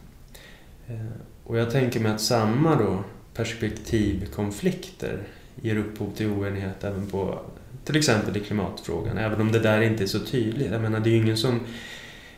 Eh, 0.88 0.96
och 1.44 1.58
jag 1.58 1.72
tänker 1.72 2.00
mig 2.00 2.12
att 2.12 2.22
samma 2.22 2.75
då 2.75 3.03
perspektivkonflikter 3.34 5.24
ger 5.62 5.76
upphov 5.76 6.12
till 6.16 6.28
oenighet 6.28 6.84
även 6.84 7.08
på 7.08 7.40
till 7.86 7.98
exempel 7.98 8.38
i 8.38 8.40
klimatfrågan. 8.40 9.18
Även 9.18 9.42
om 9.42 9.52
det 9.52 9.60
där 9.60 9.82
inte 9.82 10.04
är 10.04 10.08
så 10.08 10.20
tydligt. 10.20 10.72
Jag 10.72 10.82
menar, 10.82 11.00
det 11.00 11.10
är 11.10 11.12
ju 11.12 11.18
ingen 11.18 11.38
som 11.38 11.60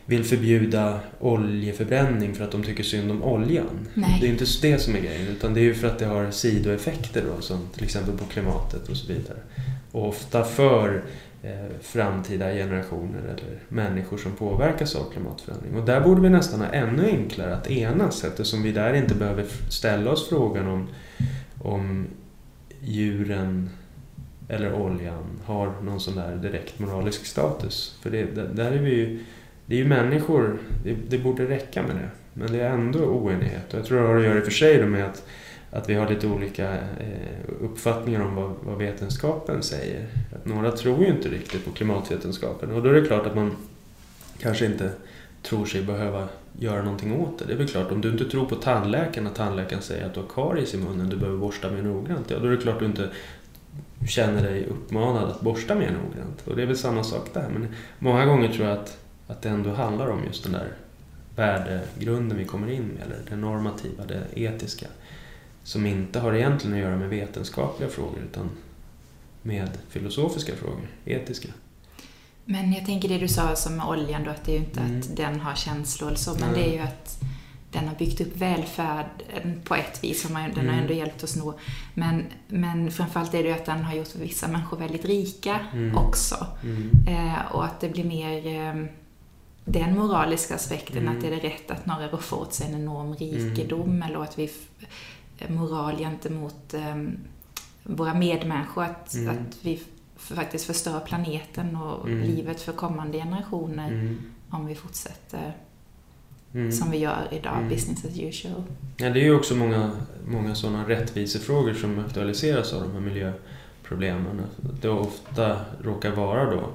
vill 0.06 0.24
förbjuda 0.24 1.00
oljeförbränning 1.20 2.34
för 2.34 2.44
att 2.44 2.52
de 2.52 2.62
tycker 2.62 2.82
synd 2.82 3.10
om 3.10 3.22
oljan. 3.22 3.88
Nej. 3.94 4.18
Det 4.20 4.26
är 4.26 4.30
inte 4.30 4.44
det 4.62 4.78
som 4.78 4.94
är 4.94 5.00
grejen, 5.00 5.28
utan 5.28 5.54
det 5.54 5.60
är 5.60 5.64
ju 5.64 5.74
för 5.74 5.86
att 5.86 5.98
det 5.98 6.06
har 6.06 6.30
sidoeffekter 6.30 7.24
då, 7.34 7.42
som 7.42 7.68
till 7.74 7.84
exempel 7.84 8.18
på 8.18 8.24
klimatet 8.24 8.88
och 8.88 8.96
så 8.96 9.12
vidare. 9.12 9.38
Och 9.92 10.08
ofta 10.08 10.44
för 10.44 11.04
eh, 11.42 11.76
framtida 11.80 12.52
generationer 12.52 13.18
eller 13.18 13.58
människor 13.68 14.18
som 14.18 14.32
påverkas 14.32 14.94
av 14.94 15.10
klimatförändring. 15.12 15.74
Och 15.74 15.86
där 15.86 16.00
borde 16.00 16.20
vi 16.20 16.28
nästan 16.30 16.60
ha 16.60 16.68
ännu 16.68 17.06
enklare 17.06 17.54
att 17.56 17.70
enas 17.70 18.24
eftersom 18.24 18.62
vi 18.62 18.72
där 18.72 18.94
inte 18.94 19.14
behöver 19.14 19.44
ställa 19.68 20.10
oss 20.10 20.28
frågan 20.28 20.66
om, 20.66 20.88
om 21.62 22.06
djuren 22.86 23.70
eller 24.48 24.74
oljan 24.74 25.24
har 25.44 25.72
någon 25.82 26.00
sån 26.00 26.16
där 26.16 26.36
direkt 26.36 26.78
moralisk 26.78 27.26
status. 27.26 27.98
För 28.02 28.10
det, 28.10 28.24
där 28.54 28.72
är 28.72 28.78
vi 28.78 28.94
ju, 28.94 29.24
det 29.66 29.74
är 29.74 29.78
ju 29.78 29.88
människor, 29.88 30.58
det, 30.84 30.96
det 31.08 31.18
borde 31.18 31.48
räcka 31.48 31.82
med 31.82 31.96
det. 31.96 32.08
Men 32.34 32.52
det 32.52 32.60
är 32.60 32.70
ändå 32.70 32.98
oenighet. 32.98 33.74
Och 33.74 33.78
jag 33.78 33.86
tror 33.86 34.00
det 34.00 34.06
har 34.06 34.16
att 34.16 34.24
göra 34.24 34.36
i 34.36 34.40
och 34.40 34.44
för 34.44 34.50
sig 34.50 34.86
med 34.86 35.04
att, 35.04 35.26
att 35.70 35.88
vi 35.88 35.94
har 35.94 36.08
lite 36.08 36.26
olika 36.26 36.72
eh, 36.74 37.54
uppfattningar 37.60 38.20
om 38.20 38.34
vad, 38.34 38.54
vad 38.62 38.78
vetenskapen 38.78 39.62
säger. 39.62 40.06
Att 40.34 40.46
några 40.46 40.70
tror 40.70 41.04
ju 41.04 41.06
inte 41.06 41.28
riktigt 41.28 41.64
på 41.64 41.70
klimatvetenskapen 41.70 42.70
och 42.70 42.82
då 42.82 42.88
är 42.88 42.94
det 42.94 43.06
klart 43.06 43.26
att 43.26 43.34
man 43.34 43.56
kanske 44.38 44.66
inte 44.66 44.90
tror 45.48 45.66
sig 45.66 45.82
behöva 45.82 46.28
göra 46.58 46.82
någonting 46.82 47.20
åt 47.20 47.38
det. 47.38 47.44
Det 47.44 47.52
är 47.52 47.56
väl 47.56 47.68
klart, 47.68 47.92
om 47.92 48.00
du 48.00 48.10
inte 48.10 48.24
tror 48.24 48.46
på 48.46 48.54
tandläkaren, 48.54 49.26
att 49.26 49.34
tandläkaren 49.34 49.82
säger 49.82 50.06
att 50.06 50.14
du 50.14 50.20
har 50.20 50.28
karies 50.28 50.74
i 50.74 50.76
munnen, 50.76 51.08
du 51.08 51.16
behöver 51.16 51.38
borsta 51.38 51.70
mer 51.70 51.82
noggrant, 51.82 52.30
ja 52.30 52.38
då 52.38 52.46
är 52.46 52.50
det 52.50 52.56
klart 52.56 52.78
du 52.78 52.86
inte 52.86 53.10
känner 54.08 54.42
dig 54.42 54.66
uppmanad 54.66 55.30
att 55.30 55.40
borsta 55.40 55.74
mer 55.74 55.90
noggrant. 55.90 56.42
Och 56.44 56.56
det 56.56 56.62
är 56.62 56.66
väl 56.66 56.76
samma 56.76 57.04
sak 57.04 57.28
där. 57.34 57.48
Men 57.52 57.68
många 57.98 58.26
gånger 58.26 58.52
tror 58.52 58.68
jag 58.68 58.78
att, 58.78 58.98
att 59.26 59.42
det 59.42 59.48
ändå 59.48 59.70
handlar 59.70 60.08
om 60.08 60.24
just 60.24 60.44
den 60.44 60.52
där 60.52 60.72
värdegrunden 61.36 62.38
vi 62.38 62.44
kommer 62.44 62.70
in 62.70 62.82
med, 62.82 63.02
eller 63.02 63.16
det 63.30 63.36
normativa, 63.36 64.04
det 64.08 64.22
etiska. 64.34 64.86
Som 65.62 65.86
inte 65.86 66.20
har 66.20 66.34
egentligen 66.34 66.76
att 66.76 66.82
göra 66.82 66.96
med 66.96 67.08
vetenskapliga 67.08 67.88
frågor 67.88 68.18
utan 68.30 68.50
med 69.42 69.68
filosofiska 69.88 70.52
frågor, 70.54 70.88
etiska. 71.04 71.48
Men 72.48 72.72
jag 72.72 72.86
tänker 72.86 73.08
det 73.08 73.18
du 73.18 73.28
sa 73.28 73.56
som 73.56 73.76
med 73.76 73.86
oljan 73.86 74.24
då, 74.24 74.30
att 74.30 74.44
det 74.44 74.52
är 74.52 74.58
ju 74.58 74.64
inte 74.64 74.80
mm. 74.80 74.98
att 74.98 75.16
den 75.16 75.40
har 75.40 75.54
känslor 75.54 76.08
eller 76.08 76.18
så, 76.18 76.34
men 76.34 76.52
Nej. 76.52 76.62
det 76.62 76.68
är 76.68 76.72
ju 76.72 76.78
att 76.78 77.22
den 77.72 77.88
har 77.88 77.94
byggt 77.94 78.20
upp 78.20 78.36
välfärden 78.36 79.60
på 79.64 79.74
ett 79.74 80.04
vis, 80.04 80.22
den 80.22 80.36
har 80.36 80.48
mm. 80.48 80.68
ändå 80.68 80.92
hjälpt 80.92 81.22
oss 81.22 81.36
nå. 81.36 81.58
Men, 81.94 82.24
men 82.48 82.90
framförallt 82.90 83.34
är 83.34 83.42
det 83.42 83.48
ju 83.48 83.54
att 83.54 83.66
den 83.66 83.84
har 83.84 83.94
gjort 83.94 84.14
vissa 84.14 84.48
människor 84.48 84.76
väldigt 84.76 85.04
rika 85.04 85.60
mm. 85.72 85.96
också. 85.96 86.46
Mm. 86.62 86.90
Eh, 87.08 87.52
och 87.52 87.64
att 87.64 87.80
det 87.80 87.88
blir 87.88 88.04
mer 88.04 88.46
eh, 88.46 88.86
den 89.64 89.98
moraliska 89.98 90.54
aspekten, 90.54 90.98
mm. 90.98 91.18
att 91.18 91.24
är 91.24 91.30
det 91.30 91.38
rätt 91.38 91.70
att 91.70 91.86
några 91.86 92.08
rår 92.08 92.34
åt 92.34 92.54
sig 92.54 92.66
en 92.66 92.74
enorm 92.74 93.14
rikedom, 93.14 93.90
mm. 93.90 94.02
eller 94.02 94.22
att 94.22 94.38
vi 94.38 94.50
moral 95.48 95.98
gentemot 95.98 96.74
eh, 96.74 96.96
våra 97.82 98.14
medmänniskor, 98.14 98.84
att, 98.84 99.16
att 99.28 99.56
vi 99.62 99.82
faktiskt 100.34 100.66
förstör 100.66 101.00
planeten 101.00 101.76
och 101.76 102.08
livet 102.08 102.60
för 102.60 102.72
kommande 102.72 103.18
generationer 103.18 104.16
om 104.50 104.66
vi 104.66 104.74
fortsätter 104.74 105.56
mm. 106.54 106.72
som 106.72 106.90
vi 106.90 106.98
gör 106.98 107.28
idag, 107.30 107.56
mm. 107.56 107.68
business 107.68 108.04
as 108.04 108.18
usual. 108.18 108.62
Ja, 108.96 109.10
det 109.10 109.20
är 109.20 109.24
ju 109.24 109.34
också 109.34 109.54
många, 109.54 109.90
många 110.28 110.54
sådana 110.54 110.88
rättvisefrågor 110.88 111.74
som 111.74 111.98
aktualiseras 111.98 112.72
av 112.72 112.82
de 112.82 112.92
här 112.92 113.00
miljöproblemen. 113.00 114.42
Det 114.80 114.88
ofta 114.88 115.60
råkar 115.82 116.10
vara 116.10 116.50
då 116.50 116.70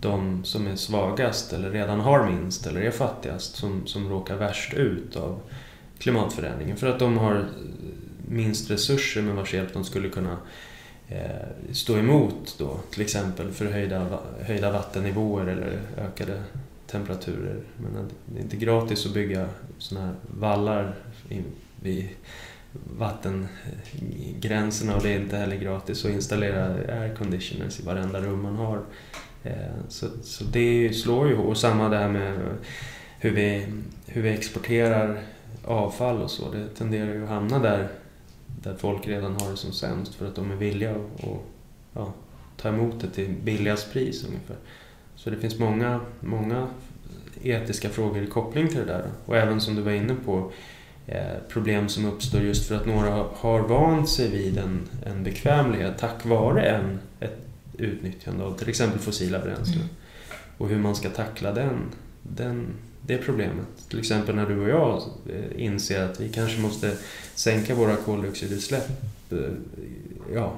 de 0.00 0.44
som 0.44 0.66
är 0.66 0.76
svagast 0.76 1.52
eller 1.52 1.70
redan 1.70 2.00
har 2.00 2.30
minst 2.30 2.66
eller 2.66 2.80
är 2.80 2.90
fattigast 2.90 3.56
som, 3.56 3.86
som 3.86 4.08
råkar 4.08 4.36
värst 4.36 4.74
ut 4.74 5.16
av 5.16 5.40
klimatförändringen 5.98 6.76
för 6.76 6.86
att 6.86 6.98
de 6.98 7.18
har 7.18 7.48
minst 8.28 8.70
resurser 8.70 9.22
med 9.22 9.34
vars 9.34 9.54
hjälp 9.54 9.72
de 9.72 9.84
skulle 9.84 10.08
kunna 10.08 10.36
Eh, 11.12 11.72
stå 11.72 11.98
emot 11.98 12.54
då, 12.58 12.80
till 12.90 13.02
exempel 13.02 13.50
förhöjda 13.50 14.18
höjda 14.40 14.72
vattennivåer 14.72 15.46
eller 15.46 15.80
ökade 15.98 16.42
temperaturer. 16.86 17.56
Men 17.76 18.08
det 18.26 18.38
är 18.38 18.42
inte 18.42 18.56
gratis 18.56 19.06
att 19.06 19.14
bygga 19.14 19.48
sådana 19.78 20.06
här 20.06 20.14
vallar 20.26 20.94
vid 21.80 22.08
vattengränserna 22.98 24.96
och 24.96 25.02
det 25.02 25.10
är 25.10 25.20
inte 25.20 25.36
heller 25.36 25.56
gratis 25.56 26.04
att 26.04 26.10
installera 26.10 26.64
airconditioners 27.00 27.80
i 27.80 27.82
varenda 27.82 28.20
rum 28.20 28.42
man 28.42 28.56
har. 28.56 28.82
Eh, 29.42 29.52
så, 29.88 30.06
så 30.22 30.44
det 30.44 30.96
slår 30.96 31.28
ju 31.28 31.36
Och 31.36 31.56
samma 31.58 31.88
där 31.88 32.08
med 32.08 32.38
hur 33.18 33.30
vi, 33.30 33.66
hur 34.06 34.22
vi 34.22 34.28
exporterar 34.28 35.22
avfall 35.64 36.22
och 36.22 36.30
så. 36.30 36.50
Det 36.50 36.68
tenderar 36.68 37.14
ju 37.14 37.22
att 37.22 37.28
hamna 37.28 37.58
där, 37.58 37.88
där 38.62 38.74
folk 38.74 39.08
redan 39.08 39.36
har 39.40 39.50
det 39.50 39.56
som 39.56 39.72
sämst 39.72 40.14
för 40.14 40.26
att 40.26 40.34
de 40.34 40.50
är 40.50 40.56
villiga 40.56 40.90
att 40.90 41.24
ja, 41.92 42.12
ta 42.56 42.68
emot 42.68 43.00
det 43.00 43.10
till 43.10 43.34
billigast 43.44 43.92
pris 43.92 44.24
ungefär. 44.24 44.56
Så 45.16 45.30
det 45.30 45.36
finns 45.36 45.58
många, 45.58 46.00
många 46.20 46.68
etiska 47.42 47.88
frågor 47.88 48.22
i 48.22 48.26
koppling 48.26 48.68
till 48.68 48.78
det 48.78 48.84
där. 48.84 49.04
Och 49.26 49.36
även 49.36 49.60
som 49.60 49.74
du 49.74 49.82
var 49.82 49.92
inne 49.92 50.14
på, 50.14 50.52
eh, 51.06 51.38
problem 51.48 51.88
som 51.88 52.04
uppstår 52.04 52.40
just 52.40 52.68
för 52.68 52.74
att 52.74 52.86
några 52.86 53.10
har 53.34 53.60
vant 53.60 54.08
sig 54.08 54.30
vid 54.30 54.58
en, 54.58 54.88
en 55.06 55.24
bekvämlighet 55.24 55.98
tack 55.98 56.24
vare 56.24 56.62
en, 56.62 56.98
ett 57.20 57.46
utnyttjande 57.78 58.44
av 58.44 58.58
till 58.58 58.68
exempel 58.68 58.98
fossila 58.98 59.38
bränslen. 59.38 59.82
Mm. 59.82 59.94
Och 60.58 60.68
hur 60.68 60.78
man 60.78 60.94
ska 60.94 61.08
tackla 61.08 61.52
den, 61.52 61.78
den, 62.22 62.66
det 63.06 63.18
problemet. 63.18 63.66
Till 63.88 63.98
exempel 63.98 64.36
när 64.36 64.46
du 64.46 64.60
och 64.60 64.68
jag 64.68 65.02
eh, 65.30 65.64
inser 65.64 66.02
att 66.04 66.20
vi 66.20 66.28
kanske 66.28 66.60
måste 66.60 66.96
sänka 67.34 67.74
våra 67.74 67.96
koldioxidutsläpp 67.96 68.88
eh, 69.30 69.38
ja, 70.34 70.52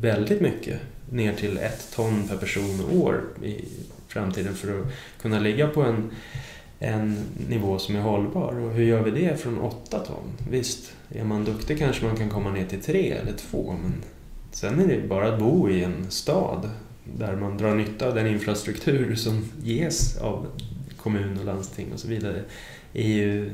väldigt 0.00 0.40
mycket 0.40 0.80
ner 1.10 1.34
till 1.34 1.58
ett 1.58 1.92
ton 1.94 2.28
per 2.28 2.36
person 2.36 2.80
och 2.84 2.96
år 2.96 3.24
i 3.42 3.64
framtiden 4.08 4.54
för 4.54 4.80
att 4.80 4.86
kunna 5.20 5.38
ligga 5.38 5.68
på 5.68 5.82
en, 5.82 6.10
en 6.78 7.16
nivå 7.48 7.78
som 7.78 7.96
är 7.96 8.00
hållbar. 8.00 8.54
Och 8.60 8.72
hur 8.72 8.84
gör 8.84 9.02
vi 9.02 9.10
det 9.10 9.40
från 9.40 9.58
åtta 9.58 9.98
ton? 9.98 10.48
Visst, 10.50 10.92
är 11.08 11.24
man 11.24 11.44
duktig 11.44 11.78
kanske 11.78 12.04
man 12.04 12.16
kan 12.16 12.30
komma 12.30 12.50
ner 12.50 12.66
till 12.66 12.82
tre 12.82 13.10
eller 13.10 13.32
två, 13.32 13.74
men 13.82 13.92
sen 14.52 14.80
är 14.80 14.86
det 14.86 15.08
bara 15.08 15.32
att 15.32 15.40
bo 15.40 15.70
i 15.70 15.84
en 15.84 16.10
stad 16.10 16.70
där 17.16 17.36
man 17.36 17.58
drar 17.58 17.74
nytta 17.74 18.08
av 18.08 18.14
den 18.14 18.26
infrastruktur 18.26 19.14
som 19.14 19.44
ges 19.62 20.16
av 20.16 20.46
kommun 21.08 21.38
och 21.38 21.44
landsting 21.44 21.92
och 21.92 22.00
så 22.00 22.08
vidare. 22.08 22.42
Är 22.92 23.08
ju, 23.08 23.50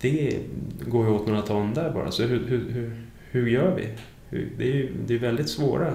det 0.00 0.38
går 0.86 1.06
ju 1.06 1.12
åt 1.12 1.26
några 1.26 1.42
ton 1.42 1.74
där 1.74 1.90
bara, 1.90 2.10
så 2.10 2.22
hur, 2.22 2.46
hur, 2.48 2.70
hur, 2.72 3.02
hur 3.30 3.48
gör 3.48 3.76
vi? 3.76 3.88
det 4.58 4.64
är 4.64 4.74
ju 4.74 4.92
det 5.06 5.14
är 5.14 5.18
väldigt 5.18 5.48
svåra 5.48 5.94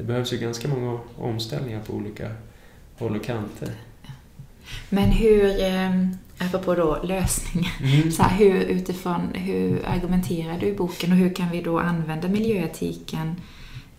det 0.00 0.04
behövs 0.04 0.32
ju 0.32 0.36
ganska 0.36 0.68
många 0.68 1.00
omställningar 1.18 1.80
på 1.80 1.92
olika 1.92 2.30
håll 2.98 3.16
och 3.16 3.24
kanter. 3.24 3.70
Men 4.88 5.10
hur, 5.10 5.62
eh, 5.62 6.06
apropå 6.38 6.74
då 6.74 7.02
lösningar, 7.02 7.72
mm. 7.82 8.10
så 8.10 8.22
här, 8.22 8.38
hur, 8.38 8.60
utifrån, 8.60 9.28
hur 9.34 9.86
argumenterar 9.86 10.58
du 10.58 10.66
i 10.66 10.74
boken 10.74 11.12
och 11.12 11.18
hur 11.18 11.34
kan 11.34 11.50
vi 11.50 11.62
då 11.62 11.78
använda 11.78 12.28
miljöetiken 12.28 13.34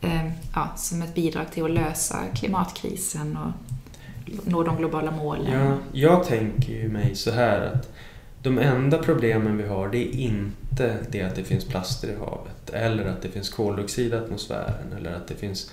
eh, 0.01 0.31
ja, 0.55 0.73
som 0.77 1.01
ett 1.01 1.15
bidrag 1.15 1.51
till 1.51 1.63
att 1.63 1.71
lösa 1.71 2.17
klimatkrisen 2.35 3.37
och 3.37 3.51
nå 4.43 4.63
de 4.63 4.77
globala 4.77 5.11
målen? 5.11 5.51
Ja, 5.53 5.77
jag 5.91 6.23
tänker 6.23 6.73
ju 6.73 6.89
mig 6.89 7.15
så 7.15 7.31
här 7.31 7.61
att 7.61 7.89
de 8.43 8.57
enda 8.57 8.97
problemen 8.97 9.57
vi 9.57 9.67
har 9.67 9.87
det 9.89 9.97
är 9.97 10.15
inte 10.15 10.97
det 11.11 11.21
att 11.21 11.35
det 11.35 11.43
finns 11.43 11.65
plaster 11.65 12.07
i 12.07 12.15
havet 12.15 12.69
eller 12.73 13.05
att 13.05 13.21
det 13.21 13.29
finns 13.29 13.49
koldioxid 13.49 14.13
i 14.13 14.15
atmosfären 14.15 14.93
eller 14.97 15.13
att 15.13 15.27
det 15.27 15.35
finns 15.35 15.71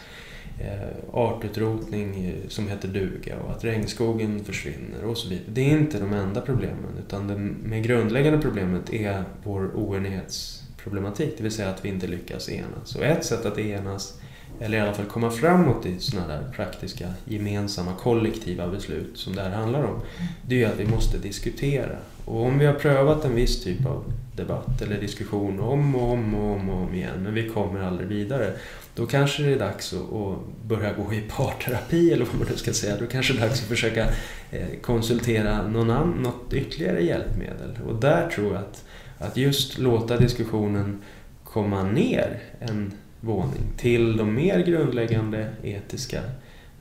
eh, 0.60 0.88
artutrotning 1.12 2.24
eh, 2.24 2.48
som 2.48 2.68
heter 2.68 2.88
duga 2.88 3.36
och 3.38 3.50
att 3.50 3.64
regnskogen 3.64 4.44
försvinner 4.44 5.04
och 5.04 5.18
så 5.18 5.28
vidare. 5.28 5.46
Det 5.48 5.60
är 5.60 5.78
inte 5.78 5.98
de 5.98 6.12
enda 6.12 6.40
problemen 6.40 6.98
utan 7.06 7.28
det 7.28 7.36
mer 7.68 7.80
grundläggande 7.80 8.38
problemet 8.38 8.92
är 8.92 9.24
vår 9.44 9.70
oenighetsproblematik, 9.74 11.34
det 11.36 11.42
vill 11.42 11.52
säga 11.52 11.70
att 11.70 11.84
vi 11.84 11.88
inte 11.88 12.06
lyckas 12.06 12.48
enas. 12.48 12.94
Och 12.94 13.04
ett 13.04 13.24
sätt 13.24 13.46
att 13.46 13.58
enas, 13.58 14.18
eller 14.60 14.78
i 14.78 14.80
alla 14.80 14.94
fall 14.94 15.06
komma 15.06 15.30
framåt 15.30 15.86
i 15.86 15.98
sådana 15.98 16.28
där 16.28 16.52
praktiska, 16.56 17.08
gemensamma, 17.24 17.92
kollektiva 17.94 18.68
beslut 18.68 19.18
som 19.18 19.36
det 19.36 19.42
här 19.42 19.50
handlar 19.50 19.84
om, 19.84 20.00
det 20.46 20.62
är 20.62 20.68
att 20.68 20.78
vi 20.78 20.86
måste 20.86 21.18
diskutera. 21.18 21.96
Och 22.24 22.46
om 22.46 22.58
vi 22.58 22.66
har 22.66 22.74
prövat 22.74 23.24
en 23.24 23.34
viss 23.34 23.64
typ 23.64 23.86
av 23.86 24.12
debatt 24.36 24.82
eller 24.82 25.00
diskussion 25.00 25.60
om 25.60 25.94
och 25.94 26.12
om 26.12 26.34
och 26.34 26.54
om, 26.54 26.70
och 26.70 26.82
om 26.82 26.94
igen, 26.94 27.22
men 27.22 27.34
vi 27.34 27.48
kommer 27.48 27.80
aldrig 27.80 28.08
vidare, 28.08 28.52
då 28.94 29.06
kanske 29.06 29.42
det 29.42 29.52
är 29.52 29.58
dags 29.58 29.92
att, 29.92 30.68
börja 30.68 30.92
gå 30.92 31.14
i 31.14 31.20
parterapi 31.20 32.12
eller 32.12 32.24
vad 32.24 32.34
man 32.34 32.48
nu 32.50 32.56
ska 32.56 32.72
säga. 32.72 32.96
Då 33.00 33.06
kanske 33.06 33.32
det 33.32 33.38
är 33.38 33.48
dags 33.48 33.62
att 33.62 33.68
försöka 33.68 34.06
eh, 34.50 34.66
konsultera 34.82 35.68
någon 35.68 35.90
annan, 35.90 36.22
något 36.22 36.52
ytterligare 36.52 37.00
hjälpmedel. 37.00 37.78
Och 37.88 37.94
där 37.94 38.28
tror 38.28 38.52
jag 38.52 38.62
att 38.62 38.84
Att 39.18 39.36
just 39.36 39.78
låta 39.78 40.16
diskussionen 40.16 41.02
komma 41.44 41.82
ner 41.82 42.42
en 42.60 42.92
våning 43.20 43.62
till 43.76 44.16
de 44.16 44.34
mer 44.34 44.58
grundläggande 44.58 45.48
etiska 45.62 46.20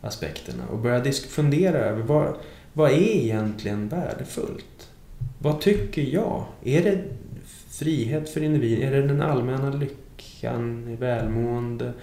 aspekterna 0.01 0.63
och 0.71 0.77
börja 0.77 1.11
fundera 1.11 1.77
över 1.77 2.01
vad, 2.01 2.35
vad 2.73 2.91
är 2.91 3.15
egentligen 3.15 3.89
värdefullt? 3.89 4.89
Vad 5.39 5.61
tycker 5.61 6.01
jag? 6.01 6.45
Är 6.63 6.83
det 6.83 7.03
frihet 7.69 8.29
för 8.29 8.43
individen? 8.43 8.87
Är 8.87 9.01
det 9.01 9.07
den 9.07 9.21
allmänna 9.21 9.69
lyckan, 9.69 10.97
välmående? 10.99 11.93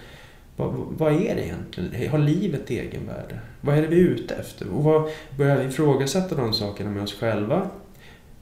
Vad, 0.55 0.73
vad 0.73 1.13
är 1.13 1.35
det 1.35 1.45
egentligen? 1.45 2.11
Har 2.11 2.17
livet 2.17 2.69
egenvärde? 2.69 3.39
Vad 3.61 3.77
är 3.77 3.81
det 3.81 3.87
vi 3.87 3.99
är 3.99 4.09
ute 4.09 4.35
efter? 4.35 4.69
Och 4.69 4.83
vad, 4.83 5.09
börja 5.37 5.63
ifrågasätta 5.63 6.35
de 6.35 6.53
sakerna 6.53 6.89
med 6.89 7.03
oss 7.03 7.13
själva 7.13 7.69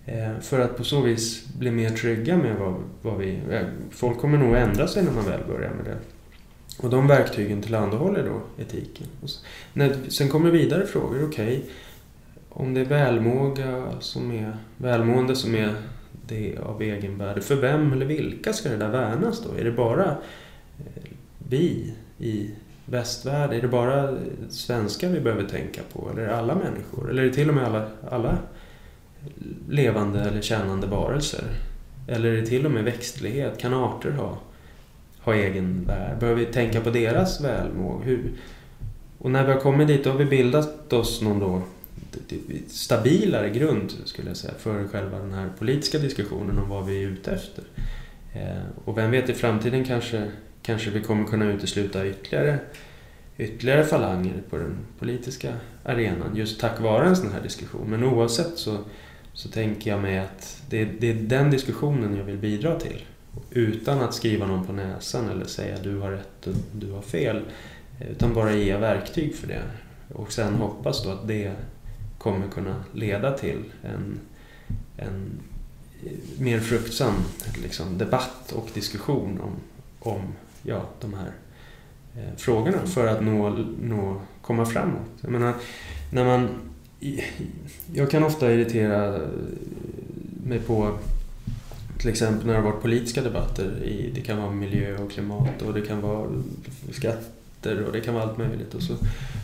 Eh, 0.06 0.40
för 0.42 0.60
att 0.60 0.78
på 0.78 0.84
så 0.84 1.02
vis 1.02 1.46
bli 1.60 1.72
mer 1.72 1.90
trygga 1.90 2.38
med 2.38 2.56
vad, 2.56 2.76
vad 3.02 3.18
vi... 3.18 3.40
Eh, 3.50 3.68
folk 3.92 4.18
kommer 4.18 4.38
nog 4.38 4.56
ändra 4.56 4.88
sig 4.88 5.04
när 5.04 5.12
man 5.12 5.26
väl 5.26 5.42
börjar 5.48 5.74
med 5.74 5.86
det. 5.86 5.98
Och 6.80 6.90
de 6.90 7.08
verktygen 7.08 7.62
tillhandahåller 7.62 8.24
då 8.24 8.64
etiken. 8.64 9.08
När, 9.74 9.96
sen 10.10 10.30
kommer 10.30 10.52
vidare 10.52 10.86
frågor. 10.86 11.28
Okej, 11.28 11.58
okay, 11.58 11.62
om 12.50 12.74
det 12.74 12.82
är 12.82 12.86
välmåga 12.86 13.92
som 14.00 14.32
är, 14.32 14.58
välmående 14.78 15.36
som 15.36 15.56
är 15.56 15.76
det 16.28 16.58
av 16.58 16.82
egenvärde. 16.82 17.42
För 17.42 17.56
vem 17.56 17.94
eller 17.94 18.06
vilka 18.06 18.54
ska 18.54 18.70
det 18.70 18.78
där 18.78 18.90
värnas 18.90 19.44
då? 19.44 19.60
Är 19.60 19.64
det 19.64 19.72
bara 19.72 20.06
eh, 20.06 21.12
vi 21.50 21.94
i 22.18 22.52
västvärlden? 22.86 23.58
Är 23.58 23.62
det 23.62 23.68
bara 23.68 24.18
svenskar 24.50 25.10
vi 25.10 25.20
behöver 25.20 25.44
tänka 25.44 25.82
på? 25.94 26.10
Eller 26.12 26.22
är 26.22 26.28
det 26.28 26.36
alla 26.36 26.56
människor? 26.56 27.10
Eller 27.10 27.24
är 27.24 27.28
det 27.28 27.34
till 27.34 27.50
och 27.50 27.56
med 27.56 27.66
alla, 27.66 27.88
alla 28.10 28.38
levande 29.70 30.20
eller 30.20 30.42
kännande 30.42 30.88
varelser? 30.88 31.44
Eller 32.08 32.30
är 32.30 32.42
det 32.42 32.46
till 32.46 32.66
och 32.66 32.72
med 32.72 32.84
växtlighet? 32.84 33.60
Kan 33.60 33.74
arter 33.74 34.12
ha, 34.12 34.38
ha 35.20 35.34
egen 35.34 35.86
värld? 35.88 36.20
Behöver 36.20 36.46
vi 36.46 36.54
tänka 36.54 36.82
på 36.82 36.90
deras 36.90 37.42
välmåga? 37.42 38.06
Hur? 38.06 38.32
Och 39.18 39.32
när 39.32 39.46
vi 39.46 39.52
har 39.52 39.60
kommit 39.60 39.88
dit, 39.88 40.04
då 40.04 40.10
har 40.10 40.18
vi 40.18 40.26
bildat 40.26 40.94
oss 40.94 41.22
någon 41.22 41.40
då 41.40 41.62
stabilare 42.68 43.50
grund, 43.50 43.94
skulle 44.06 44.28
jag 44.28 44.38
säga, 44.38 44.54
för 44.58 44.88
själva 44.88 45.20
den 45.20 45.34
här 45.34 45.50
politiska 45.60 45.98
diskussionen 45.98 46.58
om 46.58 46.70
vad 46.70 46.86
vi 46.86 47.04
är 47.04 47.08
ute 47.08 47.32
efter. 47.32 47.64
Eh, 48.34 48.64
och 48.86 48.98
vem 48.98 49.12
vet, 49.12 49.30
i 49.30 49.34
framtiden 49.34 49.84
kanske, 49.84 50.32
kanske 50.62 50.90
vi 50.90 51.02
kommer 51.02 51.26
kunna 51.26 51.46
utesluta 51.46 52.08
ytterligare, 52.08 52.60
ytterligare 53.38 53.84
falanger 53.84 54.42
på 54.50 54.58
den 54.58 54.78
politiska 55.00 55.54
arenan, 55.84 56.36
just 56.36 56.60
tack 56.60 56.82
vare 56.82 57.08
en 57.08 57.16
sån 57.16 57.32
här 57.32 57.42
diskussion. 57.42 57.90
Men 57.90 58.04
oavsett 58.04 58.58
så, 58.58 58.78
så 59.34 59.50
tänker 59.50 59.92
jag 59.92 60.02
mig 60.02 60.20
att 60.20 60.62
det, 60.70 60.86
det 60.86 61.10
är 61.10 61.14
den 61.14 61.52
diskussionen 61.52 62.16
jag 62.16 62.24
vill 62.24 62.38
bidra 62.38 62.80
till. 62.80 63.06
Utan 63.52 64.02
att 64.02 64.14
skriva 64.14 64.48
någon 64.48 64.66
på 64.66 64.74
näsan 64.74 65.30
eller 65.30 65.46
säga 65.46 65.78
du 65.84 66.00
har 66.00 66.12
rätt 66.12 66.48
och 66.48 66.54
du 66.72 66.92
har 66.92 67.02
fel. 67.02 67.42
Utan 68.12 68.34
bara 68.34 68.54
ge 68.54 68.78
verktyg 68.78 69.36
för 69.36 69.48
det. 69.48 69.62
Och 70.14 70.32
sen 70.32 70.54
hoppas 70.54 71.04
då 71.04 71.10
att 71.10 71.28
det 71.28 71.52
kommer 72.18 72.48
kunna 72.48 72.84
leda 72.94 73.38
till 73.38 73.64
en, 73.82 74.20
en 74.98 75.40
mer 76.40 76.60
fruktsam 76.60 77.14
liksom, 77.64 77.98
debatt 77.98 78.52
och 78.52 78.70
diskussion 78.74 79.42
om, 79.42 79.56
om 80.00 80.22
ja, 80.64 80.82
de 81.02 81.14
här 81.14 81.32
eh, 82.16 82.38
frågorna 82.38 82.86
för 82.86 83.08
att 83.08 83.24
nå, 83.24 83.50
nå, 83.82 84.22
komma 84.42 84.66
framåt. 84.66 85.10
Jag 85.22 85.32
menar, 85.32 85.54
när 86.12 86.26
man, 86.26 86.50
jag 87.94 88.12
kan 88.12 88.24
ofta 88.24 88.54
irritera 88.54 89.20
mig 90.44 90.60
på 90.60 90.98
till 92.00 92.10
exempel 92.10 92.46
när 92.46 92.54
det 92.54 92.60
har 92.60 92.72
varit 92.72 92.82
politiska 92.82 93.22
debatter. 93.22 93.84
I, 93.84 94.12
det 94.16 94.22
kan 94.22 94.38
vara 94.38 94.52
miljö 94.52 94.98
och 94.98 95.12
klimat 95.12 95.62
och 95.62 95.74
det 95.74 95.82
kan 95.82 96.02
vara 96.02 96.30
skatter 96.92 97.84
och 97.84 97.94
det 97.94 98.02
kan 98.02 98.14
vara 98.14 98.24
allt 98.24 98.38
möjligt. 98.38 98.74
Och 98.74 98.84
så 98.84 98.94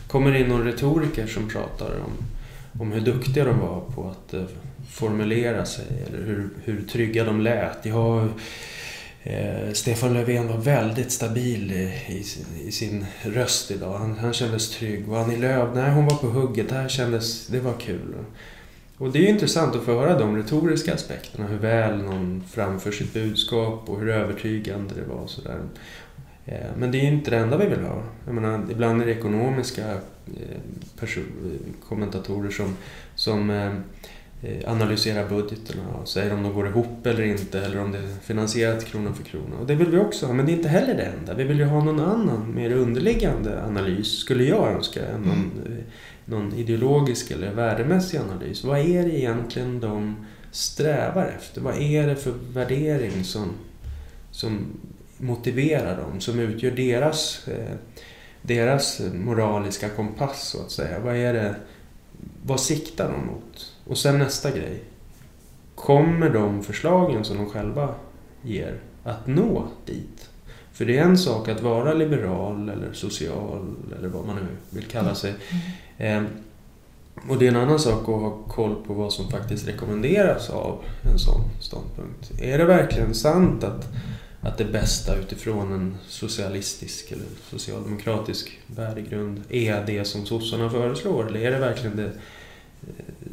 kommer 0.08 0.32
det 0.32 0.40
in 0.40 0.46
någon 0.46 0.64
retoriker 0.64 1.26
som 1.26 1.48
pratar 1.48 2.00
om 2.06 2.12
om 2.78 2.92
hur 2.92 3.00
duktiga 3.00 3.44
de 3.44 3.58
var 3.58 3.80
på 3.80 4.08
att 4.08 4.34
eh, 4.34 4.44
formulera 4.88 5.66
sig 5.66 5.86
eller 6.06 6.26
hur, 6.26 6.48
hur 6.64 6.82
trygga 6.82 7.24
de 7.24 7.40
lät. 7.40 7.86
Jag, 7.86 8.28
eh, 9.22 9.72
Stefan 9.72 10.14
Löfven 10.14 10.48
var 10.48 10.58
väldigt 10.58 11.12
stabil 11.12 11.72
i, 11.72 11.92
i, 12.08 12.24
i, 12.68 12.72
sin 12.72 13.06
röst 13.22 13.70
idag. 13.70 13.98
Han, 13.98 14.18
han 14.18 14.32
kändes 14.32 14.70
trygg. 14.70 15.08
Och 15.08 15.18
Annie 15.18 15.36
Lööf, 15.36 15.68
nej 15.74 15.90
hon 15.90 16.06
var 16.06 16.16
på 16.16 16.26
hugget. 16.26 16.68
Det 16.68 16.74
här 16.74 16.88
kändes, 16.88 17.46
det 17.46 17.60
var 17.60 17.74
kul. 17.78 18.14
Och 18.98 19.12
det 19.12 19.18
är 19.18 19.22
ju 19.22 19.28
intressant 19.28 19.76
att 19.76 19.82
få 19.82 20.00
höra 20.00 20.18
de 20.18 20.36
retoriska 20.36 20.94
aspekterna. 20.94 21.46
Hur 21.46 21.58
väl 21.58 21.98
någon 22.02 22.44
framför 22.50 22.92
sitt 22.92 23.14
budskap 23.14 23.88
och 23.88 24.00
hur 24.00 24.08
övertygande 24.08 24.94
det 24.94 25.14
var. 25.14 25.20
Och 25.20 25.30
sådär. 25.30 25.60
Eh, 26.46 26.70
men 26.76 26.90
det 26.90 26.98
är 26.98 27.02
ju 27.02 27.08
inte 27.08 27.30
det 27.30 27.36
enda 27.36 27.56
vi 27.56 27.66
vill 27.66 27.80
ha. 27.80 28.02
Jag 28.26 28.34
menar, 28.34 28.66
ibland 28.70 29.02
är 29.02 29.06
det 29.06 29.12
ekonomiska 29.12 29.90
eh, 30.26 30.58
kommentatorer 31.88 32.50
som, 32.50 32.76
som 33.14 33.50
eh, 33.50 33.72
eh, 34.42 34.72
analyserar 34.72 35.28
budgeterna 35.28 35.82
och 36.02 36.08
säger 36.08 36.34
om 36.34 36.42
de 36.42 36.54
går 36.54 36.68
ihop 36.68 37.06
eller 37.06 37.22
inte 37.22 37.60
eller 37.60 37.80
om 37.80 37.92
det 37.92 37.98
är 37.98 38.20
finansierat 38.22 38.84
krona 38.84 39.14
för 39.14 39.24
krona. 39.24 39.56
Och 39.60 39.66
det 39.66 39.74
vill 39.74 39.90
vi 39.90 39.98
också 39.98 40.26
ha, 40.26 40.32
men 40.32 40.46
det 40.46 40.52
är 40.52 40.56
inte 40.56 40.68
heller 40.68 40.94
det 40.94 41.04
enda. 41.04 41.34
Vi 41.34 41.44
vill 41.44 41.58
ju 41.58 41.64
ha 41.64 41.84
någon 41.84 42.00
annan, 42.00 42.54
mer 42.54 42.72
underliggande 42.72 43.62
analys, 43.64 44.18
skulle 44.18 44.44
jag 44.44 44.72
önska, 44.72 45.06
än 45.06 45.20
någon, 45.20 45.50
mm. 45.66 45.82
någon 46.24 46.54
ideologisk 46.54 47.30
eller 47.30 47.52
värdemässig 47.52 48.18
analys. 48.18 48.64
Vad 48.64 48.78
är 48.78 49.02
det 49.02 49.18
egentligen 49.18 49.80
de 49.80 50.26
strävar 50.50 51.32
efter? 51.38 51.60
Vad 51.60 51.76
är 51.76 52.06
det 52.06 52.16
för 52.16 52.34
värdering 52.52 53.24
som, 53.24 53.50
som 54.30 54.66
motiverar 55.20 55.96
dem, 55.96 56.20
som 56.20 56.38
utgör 56.38 56.70
deras, 56.70 57.48
eh, 57.48 57.76
deras 58.42 59.00
moraliska 59.14 59.88
kompass 59.88 60.48
så 60.48 60.62
att 60.62 60.70
säga. 60.70 60.98
Vad 60.98 61.16
är 61.16 61.32
det, 61.32 61.54
vad 62.42 62.60
siktar 62.60 63.12
de 63.12 63.26
mot? 63.26 63.69
Och 63.90 63.98
sen 63.98 64.18
nästa 64.18 64.50
grej. 64.50 64.82
Kommer 65.74 66.30
de 66.30 66.62
förslagen 66.62 67.24
som 67.24 67.36
de 67.36 67.50
själva 67.50 67.94
ger 68.42 68.80
att 69.04 69.26
nå 69.26 69.68
dit? 69.86 70.30
För 70.72 70.84
det 70.84 70.98
är 70.98 71.02
en 71.02 71.18
sak 71.18 71.48
att 71.48 71.62
vara 71.62 71.94
liberal 71.94 72.68
eller 72.68 72.92
social 72.92 73.74
eller 73.98 74.08
vad 74.08 74.26
man 74.26 74.36
nu 74.36 74.46
vill 74.70 74.84
kalla 74.84 75.14
sig. 75.14 75.34
Mm. 75.98 76.24
Eh, 76.24 76.30
och 77.28 77.38
det 77.38 77.46
är 77.46 77.48
en 77.48 77.56
annan 77.56 77.78
sak 77.78 78.00
att 78.00 78.06
ha 78.06 78.42
koll 78.48 78.74
på 78.86 78.94
vad 78.94 79.12
som 79.12 79.30
faktiskt 79.30 79.68
rekommenderas 79.68 80.50
av 80.50 80.84
en 81.12 81.18
sån 81.18 81.40
ståndpunkt. 81.60 82.32
Är 82.40 82.58
det 82.58 82.64
verkligen 82.64 83.14
sant 83.14 83.64
att 83.64 83.88
att 84.42 84.58
det 84.58 84.64
bästa 84.64 85.16
utifrån 85.16 85.72
en 85.72 85.96
socialistisk 86.08 87.12
eller 87.12 87.26
socialdemokratisk 87.50 88.58
värdegrund 88.66 89.42
är 89.48 89.86
det 89.86 90.04
som 90.04 90.26
sossarna 90.26 90.70
föreslår? 90.70 91.26
Eller 91.26 91.40
är 91.40 91.50
det 91.50 91.58
verkligen 91.58 91.96
det, 91.96 92.12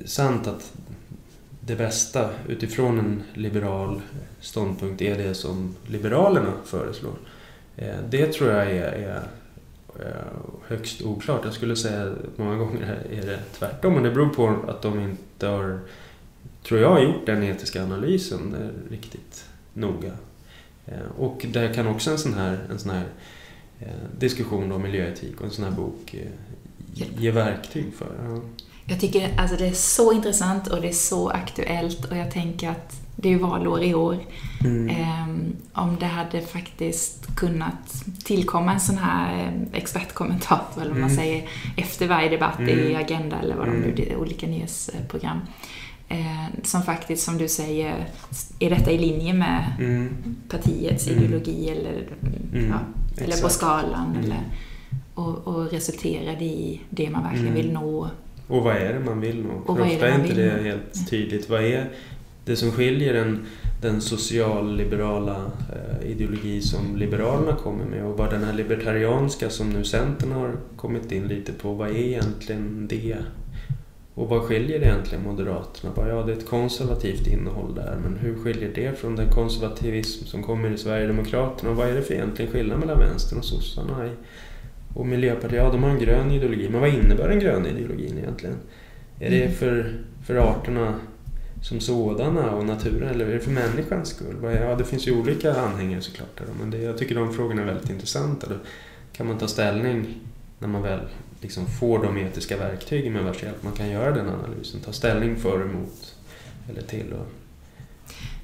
sant 0.05 0.47
att 0.47 0.73
det 1.67 1.75
bästa 1.75 2.29
utifrån 2.47 2.99
en 2.99 3.23
liberal 3.33 4.01
ståndpunkt 4.39 5.01
är 5.01 5.17
det 5.17 5.33
som 5.33 5.75
Liberalerna 5.87 6.53
föreslår? 6.65 7.15
Eh, 7.77 7.95
det 8.09 8.33
tror 8.33 8.51
jag 8.51 8.71
är, 8.71 8.91
är 8.91 9.23
eh, 9.99 10.11
högst 10.67 11.01
oklart. 11.01 11.41
Jag 11.43 11.53
skulle 11.53 11.75
säga 11.75 12.03
att 12.03 12.37
många 12.37 12.55
gånger 12.55 12.99
är 13.11 13.25
det 13.25 13.39
tvärtom. 13.53 13.93
Men 13.93 14.03
det 14.03 14.11
beror 14.11 14.29
på 14.29 14.55
att 14.67 14.81
de 14.81 14.99
inte 14.99 15.47
har, 15.47 15.79
tror 16.63 16.79
jag, 16.79 17.03
gjort 17.03 17.25
den 17.25 17.43
etiska 17.43 17.83
analysen 17.83 18.55
eh, 18.55 18.91
riktigt 18.91 19.45
noga. 19.73 20.11
Och 21.17 21.45
där 21.49 21.73
kan 21.73 21.87
också 21.87 22.11
en 22.11 22.17
sån 22.17 22.33
här, 22.33 22.59
en 22.69 22.79
sån 22.79 22.91
här 22.91 23.05
diskussion 24.19 24.71
om 24.71 24.81
miljöetik 24.81 25.39
och 25.39 25.45
en 25.45 25.51
sån 25.51 25.63
här 25.63 25.71
bok 25.71 26.15
ge 26.93 27.31
verktyg 27.31 27.93
för. 27.93 28.39
Ja. 28.87 28.93
Jag 28.93 28.99
tycker 28.99 29.29
alltså 29.37 29.55
det 29.57 29.67
är 29.67 29.73
så 29.73 30.13
intressant 30.13 30.67
och 30.67 30.81
det 30.81 30.87
är 30.87 30.93
så 30.93 31.29
aktuellt 31.29 32.05
och 32.05 32.17
jag 32.17 32.31
tänker 32.31 32.69
att 32.69 33.07
det 33.19 33.33
är 33.33 33.37
valår 33.37 33.83
i 33.83 33.93
år. 33.93 34.17
Mm. 34.63 34.89
Um, 34.89 35.55
om 35.73 35.97
det 35.99 36.05
hade 36.05 36.41
faktiskt 36.41 37.35
kunnat 37.35 38.05
tillkomma 38.23 38.73
en 38.73 38.79
sån 38.79 38.97
här 38.97 39.53
expertkommentator, 39.73 40.81
eller 40.81 40.91
vad 40.91 40.99
man 40.99 41.09
mm. 41.09 41.23
säger, 41.23 41.49
efter 41.77 42.07
varje 42.07 42.29
debatt 42.29 42.59
mm. 42.59 42.79
i 42.79 42.95
Agenda 42.95 43.39
eller 43.39 43.55
vad 43.55 43.67
de 43.67 43.71
nu, 43.71 44.03
mm. 44.03 44.19
olika 44.19 44.47
nyhetsprogram. 44.47 45.41
Eh, 46.09 46.45
som 46.63 46.83
faktiskt, 46.83 47.23
som 47.23 47.37
du 47.37 47.47
säger, 47.47 48.07
är 48.59 48.69
detta 48.69 48.91
i 48.91 48.97
linje 48.97 49.33
med 49.33 49.73
mm. 49.79 50.35
partiets 50.49 51.07
mm. 51.07 51.23
ideologi 51.23 51.69
eller, 51.69 52.07
ja, 52.53 52.79
eller 53.23 53.41
på 53.41 53.49
skalan? 53.49 54.17
Eller, 54.23 54.41
och, 55.13 55.47
och 55.47 55.71
resulterar 55.71 56.41
i 56.41 56.81
det 56.89 57.09
man 57.09 57.23
verkligen 57.23 57.53
vill 57.53 57.71
nå. 57.71 58.09
Och 58.47 58.63
vad 58.63 58.75
är 58.75 58.93
det 58.93 58.99
man 58.99 59.21
vill 59.21 59.43
nå? 59.43 59.75
För 59.75 59.83
ofta 59.83 60.07
är, 60.07 60.21
inte 60.21 60.33
det 60.33 60.63
helt 60.63 61.09
tydligt. 61.09 61.49
Vad 61.49 61.63
är 61.63 61.89
det 62.45 62.55
som 62.55 62.71
skiljer 62.71 63.13
den, 63.13 63.45
den 63.81 64.01
socialliberala 64.01 65.51
eh, 65.73 66.11
ideologi 66.11 66.61
som 66.61 66.97
Liberalerna 66.97 67.55
kommer 67.55 67.85
med 67.85 68.05
och 68.05 68.17
vad 68.17 68.29
den 68.29 68.43
här 68.43 68.53
libertarianska 68.53 69.49
som 69.49 69.69
nu 69.69 69.83
Centern 69.83 70.31
har 70.31 70.55
kommit 70.75 71.11
in 71.11 71.27
lite 71.27 71.51
på, 71.51 71.73
vad 71.73 71.89
är 71.89 71.95
egentligen 71.95 72.87
det? 72.87 73.17
Och 74.13 74.29
vad 74.29 74.41
skiljer 74.41 74.81
egentligen 74.81 75.23
Moderaterna? 75.23 75.93
Bara, 75.95 76.09
ja, 76.09 76.23
det 76.23 76.31
är 76.31 76.37
ett 76.37 76.49
konservativt 76.49 77.27
innehåll 77.27 77.75
där, 77.75 77.97
men 78.03 78.17
hur 78.17 78.35
skiljer 78.35 78.71
det 78.75 78.99
från 78.99 79.15
den 79.15 79.29
konservativism 79.29 80.25
som 80.25 80.43
kommer 80.43 80.69
i 80.69 80.77
Sverigedemokraterna? 80.77 81.71
Och 81.71 81.77
vad 81.77 81.89
är 81.89 81.95
det 81.95 82.01
för 82.01 82.13
egentligen 82.13 82.51
skillnad 82.51 82.79
mellan 82.79 82.99
vänstern 82.99 83.39
och 83.39 83.45
sossarna? 83.45 84.09
Och 84.97 85.05
Miljöpartiet, 85.05 85.63
ja 85.63 85.71
de 85.71 85.83
har 85.83 85.89
en 85.89 85.99
grön 85.99 86.31
ideologi, 86.31 86.69
men 86.69 86.81
vad 86.81 86.89
innebär 86.89 87.29
den 87.29 87.39
gröna 87.39 87.69
ideologin 87.69 88.17
egentligen? 88.17 88.55
Är 89.19 89.29
det 89.29 89.43
mm. 89.43 89.55
för, 89.55 90.01
för 90.25 90.35
arterna 90.35 90.99
som 91.61 91.79
sådana 91.79 92.51
och 92.51 92.65
naturen 92.65 93.09
eller 93.09 93.25
är 93.25 93.33
det 93.33 93.39
för 93.39 93.51
människans 93.51 94.09
skull? 94.09 94.35
Ja, 94.41 94.75
det 94.75 94.83
finns 94.83 95.07
ju 95.07 95.19
olika 95.19 95.55
anhängare 95.55 96.01
såklart. 96.01 96.41
Men 96.59 96.71
det, 96.71 96.77
jag 96.77 96.97
tycker 96.97 97.15
de 97.15 97.33
frågorna 97.33 97.61
är 97.61 97.65
väldigt 97.65 97.89
intressanta. 97.89 98.47
Då 98.47 98.55
kan 99.13 99.27
man 99.27 99.37
ta 99.37 99.47
ställning 99.47 100.05
när 100.59 100.67
man 100.67 100.81
väl 100.81 100.99
liksom 101.41 101.65
får 101.65 102.03
de 102.03 102.17
etiska 102.17 102.57
verktygen 102.57 103.13
med 103.13 103.23
vars 103.23 103.43
hjälp 103.43 103.63
man 103.63 103.73
kan 103.73 103.89
göra 103.89 104.11
den 104.11 104.29
analysen. 104.29 104.79
Ta 104.79 104.93
ställning 104.93 105.35
för 105.35 105.61
emot 105.61 106.15
eller 106.69 106.81
till. 106.81 107.13
Och... 107.13 107.27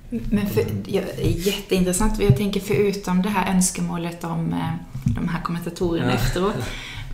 Men 0.09 0.47
för, 0.49 0.65
ja, 0.85 1.01
jätteintressant. 1.19 2.21
Jag 2.21 2.37
tänker 2.37 2.59
förutom 2.59 3.21
det 3.21 3.29
här 3.29 3.55
önskemålet 3.55 4.23
om 4.23 4.53
eh, 4.53 4.92
de 5.03 5.27
här 5.27 5.41
kommentatorerna 5.41 6.09
ja. 6.09 6.15
efteråt. 6.15 6.55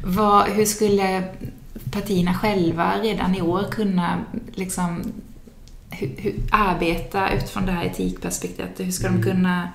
Vad, 0.04 0.47
hur 0.47 0.65
skulle 0.65 1.23
partierna 1.91 2.34
själva 2.34 2.93
redan 3.02 3.36
i 3.36 3.41
år 3.41 3.63
kunna 3.71 4.17
liksom, 4.54 5.04
hur, 5.89 6.12
hur, 6.17 6.36
arbeta 6.52 7.34
utifrån 7.34 7.65
det 7.65 7.71
här 7.71 7.86
etikperspektivet? 7.86 8.80
Hur 8.80 8.91
ska 8.91 9.08
mm. 9.08 9.21
de 9.21 9.32
kunna 9.32 9.69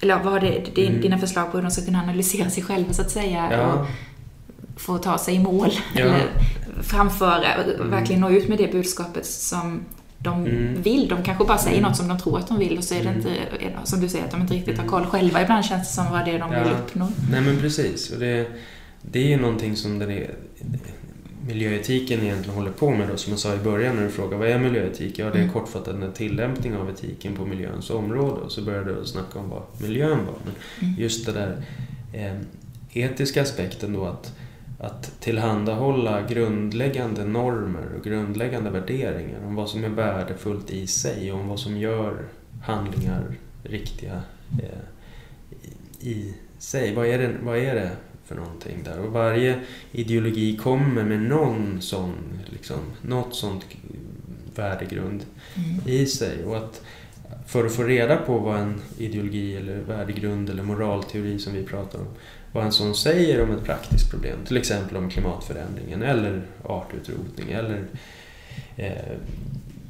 eller 0.00 0.18
vad 0.18 0.32
har 0.32 0.40
det, 0.40 0.86
mm. 0.86 1.00
dina 1.00 1.18
förslag 1.18 1.50
på 1.50 1.56
hur 1.56 1.62
de 1.62 1.70
ska 1.70 1.84
kunna 1.84 2.02
analysera 2.02 2.50
sig 2.50 2.62
själva 2.62 2.92
så 2.92 3.02
att 3.02 3.10
säga? 3.10 3.48
Ja. 3.52 3.72
Och 3.72 3.86
få 4.76 4.98
ta 4.98 5.18
sig 5.18 5.34
i 5.34 5.38
mål. 5.38 5.70
Ja. 5.94 6.04
Eller 6.04 6.28
framföra, 6.82 7.54
mm. 7.54 7.90
verkligen 7.90 8.20
nå 8.20 8.30
ut 8.30 8.48
med 8.48 8.58
det 8.58 8.72
budskapet 8.72 9.26
som 9.26 9.80
de 10.24 10.46
mm. 10.46 10.82
vill. 10.82 11.08
De 11.08 11.22
kanske 11.22 11.44
bara 11.44 11.58
säger 11.58 11.78
mm. 11.78 11.88
något 11.88 11.96
som 11.96 12.08
de 12.08 12.18
tror 12.18 12.38
att 12.38 12.48
de 12.48 12.58
vill 12.58 12.78
och 12.78 12.84
så 12.84 12.94
är 12.94 13.02
det 13.02 13.08
mm. 13.08 13.16
inte, 13.16 13.30
som 13.84 14.00
du 14.00 14.08
säger, 14.08 14.24
att 14.24 14.30
de 14.30 14.40
inte 14.40 14.54
riktigt 14.54 14.76
har 14.76 14.84
mm. 14.84 14.90
koll 14.90 15.06
själva. 15.06 15.42
Ibland 15.42 15.64
känns 15.64 15.88
det 15.88 15.94
som 15.94 16.12
vad 16.12 16.24
det 16.24 16.30
är 16.30 16.38
de 16.38 16.52
ja. 16.52 16.62
vill 16.62 16.72
uppnå. 16.72 17.08
Nej 17.30 17.40
men 17.40 17.58
precis. 17.58 18.10
Och 18.10 18.18
det, 18.18 18.46
det 19.02 19.18
är 19.18 19.28
ju 19.28 19.36
någonting 19.36 19.76
som 19.76 19.98
den 19.98 20.10
är, 20.10 20.30
miljöetiken 21.46 22.22
egentligen 22.22 22.56
håller 22.56 22.70
på 22.70 22.90
med 22.90 23.08
då, 23.08 23.16
som 23.16 23.30
jag 23.30 23.40
sa 23.40 23.54
i 23.54 23.58
början 23.58 23.96
när 23.96 24.02
du 24.02 24.10
frågade 24.10 24.36
vad 24.36 24.48
är 24.48 24.58
miljöetik? 24.58 25.18
Ja, 25.18 25.24
det 25.24 25.38
är 25.38 25.42
mm. 25.42 25.52
kortfattat 25.52 25.94
en 25.94 26.12
tillämpning 26.12 26.76
av 26.76 26.90
etiken 26.90 27.36
på 27.36 27.46
miljöns 27.46 27.90
område 27.90 28.40
och 28.40 28.52
så 28.52 28.62
började 28.62 28.94
du 28.94 29.06
snacka 29.06 29.38
om 29.38 29.48
vad 29.48 29.62
miljön 29.78 30.18
var. 30.26 30.34
Men 30.44 30.54
mm. 30.80 31.00
just 31.00 31.26
det 31.26 31.32
där 31.32 31.62
eh, 32.12 32.34
etiska 32.92 33.42
aspekten 33.42 33.92
då 33.92 34.04
att, 34.04 34.32
att 34.84 35.20
tillhandahålla 35.20 36.22
grundläggande 36.22 37.24
normer 37.24 37.86
och 37.98 38.04
grundläggande 38.04 38.70
värderingar 38.70 39.46
om 39.46 39.54
vad 39.54 39.68
som 39.68 39.84
är 39.84 39.88
värdefullt 39.88 40.70
i 40.70 40.86
sig 40.86 41.32
och 41.32 41.40
om 41.40 41.48
vad 41.48 41.60
som 41.60 41.76
gör 41.76 42.24
handlingar 42.62 43.36
riktiga 43.62 44.22
eh, 44.62 46.08
i 46.08 46.34
sig. 46.58 46.94
Vad 46.94 47.06
är, 47.06 47.18
det, 47.18 47.34
vad 47.42 47.58
är 47.58 47.74
det 47.74 47.90
för 48.24 48.34
någonting 48.34 48.82
där. 48.84 49.00
Och 49.00 49.12
varje 49.12 49.60
ideologi 49.92 50.56
kommer 50.56 51.04
med 51.04 51.22
någon 51.22 51.82
sån, 51.82 52.14
liksom, 52.46 52.78
något 53.02 53.34
sånt 53.34 53.64
värdegrund 54.54 55.24
mm. 55.54 55.88
i 55.88 56.06
sig. 56.06 56.44
Och 56.44 56.56
att 56.56 56.82
för 57.46 57.66
att 57.66 57.72
få 57.72 57.82
reda 57.82 58.16
på 58.16 58.38
vad 58.38 58.60
en 58.60 58.80
ideologi 58.98 59.56
eller 59.56 59.76
värdegrund 59.76 60.50
eller 60.50 60.62
moralteori 60.62 61.38
som 61.38 61.52
vi 61.52 61.62
pratar 61.64 61.98
om, 61.98 62.06
vad 62.54 62.64
en 62.64 62.72
sån 62.72 62.94
säger 62.94 63.42
om 63.42 63.50
ett 63.50 63.64
praktiskt 63.64 64.10
problem, 64.10 64.38
till 64.46 64.56
exempel 64.56 64.96
om 64.96 65.10
klimatförändringen 65.10 66.02
eller 66.02 66.42
artutrotning 66.64 67.50
eller 67.50 67.84
eh, 68.76 68.92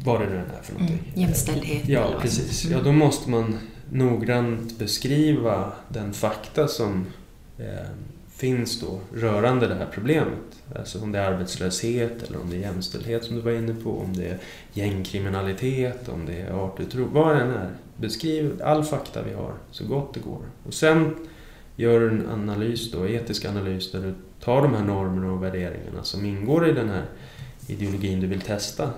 vad 0.05 0.20
det 0.20 0.27
nu 0.27 0.37
är 0.37 0.62
för 0.62 0.72
någonting. 0.72 0.98
Mm, 0.98 1.20
jämställdhet. 1.20 1.88
Ja, 1.88 2.18
precis. 2.20 2.64
Ja, 2.64 2.81
då 2.81 2.92
måste 2.92 3.31
man 3.31 3.59
noggrant 3.90 4.79
beskriva 4.79 5.72
den 5.88 6.12
fakta 6.12 6.68
som 6.68 7.07
eh, 7.59 7.66
finns 8.37 8.81
då 8.81 9.00
rörande 9.14 9.66
det 9.68 9.74
här 9.74 9.88
problemet. 9.92 10.62
Alltså 10.77 11.03
om 11.03 11.12
det 11.12 11.18
är 11.18 11.33
arbetslöshet 11.33 12.22
eller 12.22 12.40
om 12.40 12.50
det 12.50 12.57
är 12.57 12.61
jämställdhet 12.61 13.24
som 13.24 13.37
du 13.37 13.42
var 13.42 13.53
inne 13.53 13.74
på, 13.74 13.98
om 13.98 14.16
det 14.16 14.29
är 14.29 14.38
gängkriminalitet, 14.72 16.09
om 16.09 16.27
det 16.27 16.40
är 16.40 16.66
artutrotning, 16.66 17.22
vad 17.22 17.37
det 17.37 17.42
än 17.42 17.50
är. 17.50 17.70
Beskriv 17.96 18.62
all 18.64 18.85
fakta 18.85 19.22
vi 19.22 19.35
har 19.35 19.53
så 19.70 19.87
gott 19.87 20.14
det 20.14 20.20
går. 20.20 20.42
Och 20.66 20.74
sen 20.74 21.14
gör 21.77 22.01
du 22.01 22.09
en 22.09 22.29
analys 22.29 22.93
då, 22.93 23.09
etisk 23.09 23.45
analys 23.45 23.93
där 23.93 24.01
du 24.01 24.15
tar 24.41 24.63
de 24.63 24.75
här 24.75 24.85
normerna 24.85 25.33
och 25.33 25.43
värderingarna 25.43 26.03
som 26.03 26.25
ingår 26.25 26.69
i 26.69 26.73
den 26.73 26.89
här 26.89 27.05
ideologin 27.67 28.21
du 28.21 28.27
vill 28.27 28.41
testa. 28.41 28.91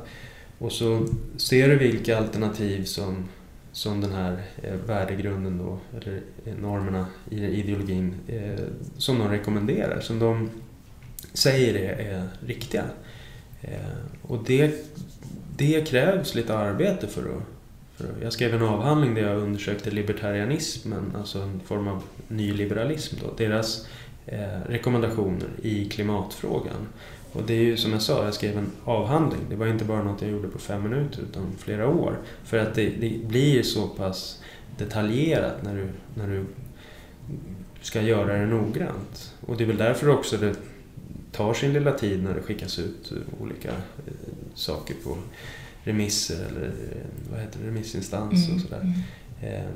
Och 0.59 0.73
så 0.73 1.07
ser 1.37 1.69
du 1.69 1.77
vilka 1.77 2.19
alternativ 2.19 2.85
som 2.85 3.25
som 3.77 4.01
den 4.01 4.13
här 4.13 4.43
eh, 4.63 4.75
värdegrunden 4.75 5.59
då, 5.59 5.79
eller 5.97 6.21
eh, 6.45 6.55
normerna 6.55 7.07
i 7.31 7.45
ideologin, 7.45 8.15
eh, 8.29 8.65
som 8.97 9.19
de 9.19 9.29
rekommenderar, 9.29 10.01
som 10.01 10.19
de 10.19 10.51
säger 11.33 11.75
är, 11.75 12.15
är 12.15 12.29
riktiga. 12.47 12.85
Och 14.23 14.45
det, 14.47 14.75
det 15.57 15.89
krävs 15.89 16.35
lite 16.35 16.59
arbete 16.59 17.07
för 17.07 17.21
att... 17.21 17.43
Jag 18.23 18.33
skrev 18.33 18.55
en 18.55 18.63
avhandling 18.63 19.15
där 19.15 19.23
jag 19.23 19.43
undersökte 19.43 19.91
libertarianismen, 19.91 21.13
alltså 21.19 21.39
en 21.39 21.61
form 21.61 21.89
av 21.89 22.03
nyliberalism 22.29 23.17
då, 23.23 23.35
deras 23.37 23.89
eh, 24.27 24.61
rekommendationer 24.69 25.49
i 25.63 25.85
klimatfrågan. 25.89 26.89
Och 27.33 27.43
det 27.47 27.55
är 27.55 27.63
ju 27.63 27.77
som 27.77 27.93
jag 27.93 28.03
sa, 28.03 28.25
jag 28.25 28.35
skrev 28.35 28.59
en 28.59 28.71
avhandling. 28.85 29.41
Det 29.51 29.57
var 29.57 29.67
inte 29.67 29.85
bara 29.85 30.03
något 30.03 30.23
jag 30.23 30.31
gjorde 30.31 30.49
på 30.49 30.59
fem 30.59 30.83
minuter 30.83 31.23
utan 31.31 31.53
flera 31.59 31.89
år. 31.89 32.19
För 32.45 32.59
att 32.59 32.75
det, 32.75 32.89
det 32.89 33.27
blir 33.29 33.63
så 33.63 33.89
pass 33.89 34.43
detaljerat 34.79 35.63
när 35.63 35.75
du, 35.75 35.89
när 36.15 36.29
du 36.29 36.45
ska 37.81 38.03
göra 38.03 38.39
det 38.39 38.47
noggrant. 38.47 39.35
Och 39.47 39.57
det 39.57 39.65
är 39.65 39.69
väl 39.69 39.77
därför 39.77 40.09
också 40.09 40.37
det 40.37 40.55
tar 41.33 41.55
sin 41.55 41.73
lilla 41.73 41.93
tid 41.93 42.25
när 42.25 42.35
det 42.35 42.43
skickas 42.43 42.79
ut 42.79 43.13
olika 43.41 43.69
eh, 43.69 44.13
saker 44.55 44.95
på 45.05 45.17
remisser 45.87 46.47
eller 46.51 46.67
eh, 46.67 47.31
vad 47.31 47.41
heter 47.41 47.59
det, 47.59 47.67
remissinstans 47.67 48.45
och 48.45 48.55
mm, 48.55 48.61
sådär. 48.61 48.81
Mm. 48.81 49.55
Eh, 49.55 49.71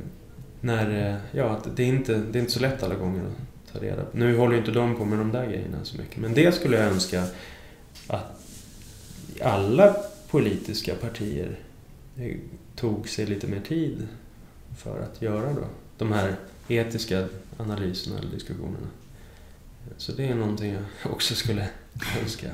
när, 0.60 1.16
ja, 1.32 1.60
det 1.76 1.82
är, 1.82 1.86
inte, 1.86 2.14
det 2.14 2.38
är 2.38 2.40
inte 2.40 2.52
så 2.52 2.60
lätt 2.60 2.82
alla 2.82 2.94
gånger 2.94 3.24
ta 3.72 3.78
reda 3.78 4.04
på. 4.04 4.18
Nu 4.18 4.36
håller 4.36 4.52
ju 4.52 4.58
inte 4.58 4.70
de 4.70 4.96
på 4.96 5.04
med 5.04 5.18
de 5.18 5.32
där 5.32 5.46
grejerna 5.46 5.78
så 5.82 5.98
mycket. 5.98 6.16
Men 6.16 6.34
det 6.34 6.52
skulle 6.52 6.76
jag 6.76 6.86
önska 6.86 7.24
att 8.06 8.40
alla 9.42 9.96
politiska 10.30 10.94
partier 10.94 11.58
tog 12.76 13.08
sig 13.08 13.26
lite 13.26 13.46
mer 13.46 13.60
tid 13.60 14.08
för 14.76 15.02
att 15.02 15.22
göra 15.22 15.52
då. 15.52 15.64
De 15.98 16.12
här 16.12 16.36
etiska 16.68 17.28
analyserna 17.56 18.18
eller 18.18 18.30
diskussionerna. 18.30 18.86
Så 19.96 20.12
det 20.12 20.28
är 20.28 20.34
någonting 20.34 20.72
jag 20.72 21.12
också 21.12 21.34
skulle 21.34 21.68
önska. 22.22 22.46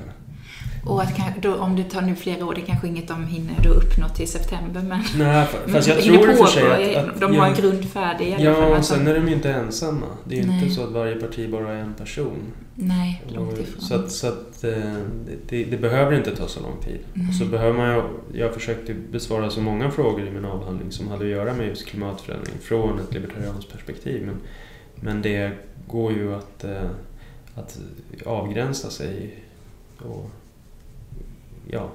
Och 0.85 1.01
att 1.01 1.11
då, 1.41 1.55
om 1.55 1.75
det 1.75 1.83
tar 1.83 2.01
nu 2.01 2.15
flera 2.15 2.45
år, 2.45 2.55
det 2.55 2.61
kanske 2.61 2.87
inget 2.87 3.07
de 3.07 3.27
hinner 3.27 3.55
då 3.63 3.69
uppnå 3.69 4.09
till 4.09 4.27
september 4.27 4.81
men... 4.81 5.03
Nej, 5.17 5.47
fast 5.67 5.87
jag 5.87 6.01
tror 6.01 6.15
i 6.15 6.33
och 6.33 6.37
för 6.37 6.45
sig 6.45 6.95
att, 6.95 7.05
att... 7.05 7.21
De 7.21 7.35
har 7.35 7.47
en 7.47 7.53
grund 7.53 7.85
färdig 7.85 8.27
i 8.27 8.35
Ja, 8.43 8.77
och 8.77 8.85
sen 8.85 9.07
är 9.07 9.15
de 9.15 9.27
ju 9.27 9.33
inte 9.33 9.51
ensamma. 9.51 10.05
Det 10.23 10.39
är 10.39 10.43
ju 10.43 10.53
inte 10.53 10.75
så 10.75 10.83
att 10.83 10.91
varje 10.91 11.15
parti 11.15 11.49
bara 11.49 11.73
är 11.73 11.81
en 11.81 11.93
person. 11.93 12.53
Nej, 12.75 13.23
långt 13.27 13.59
ifrån. 13.59 13.81
Så 13.81 13.95
att, 13.95 14.11
så 14.11 14.27
att 14.27 14.63
eh, 14.63 14.71
det, 15.49 15.63
det, 15.63 15.77
behöver 15.77 16.17
inte 16.17 16.35
ta 16.35 16.47
så 16.47 16.59
lång 16.59 16.77
tid. 16.85 16.99
Och 17.29 17.35
så 17.35 17.45
behöver 17.45 17.77
man 17.77 17.95
ju, 17.95 18.03
jag 18.39 18.53
försökte 18.53 18.93
besvara 18.93 19.49
så 19.49 19.61
många 19.61 19.91
frågor 19.91 20.27
i 20.27 20.31
min 20.31 20.45
avhandling 20.45 20.91
som 20.91 21.07
hade 21.07 21.23
att 21.23 21.31
göra 21.31 21.53
med 21.53 21.67
just 21.67 21.85
klimatförändring 21.85 22.55
från 22.61 22.99
ett 22.99 23.13
libertarianskt 23.13 23.71
perspektiv. 23.71 24.25
Men, 24.25 24.35
men 24.95 25.21
det 25.21 25.51
går 25.87 26.13
ju 26.13 26.35
att, 26.35 26.63
eh, 26.63 26.89
att 27.57 27.79
avgränsa 28.25 28.89
sig 28.89 29.43
och 29.99 30.29
ja, 31.67 31.89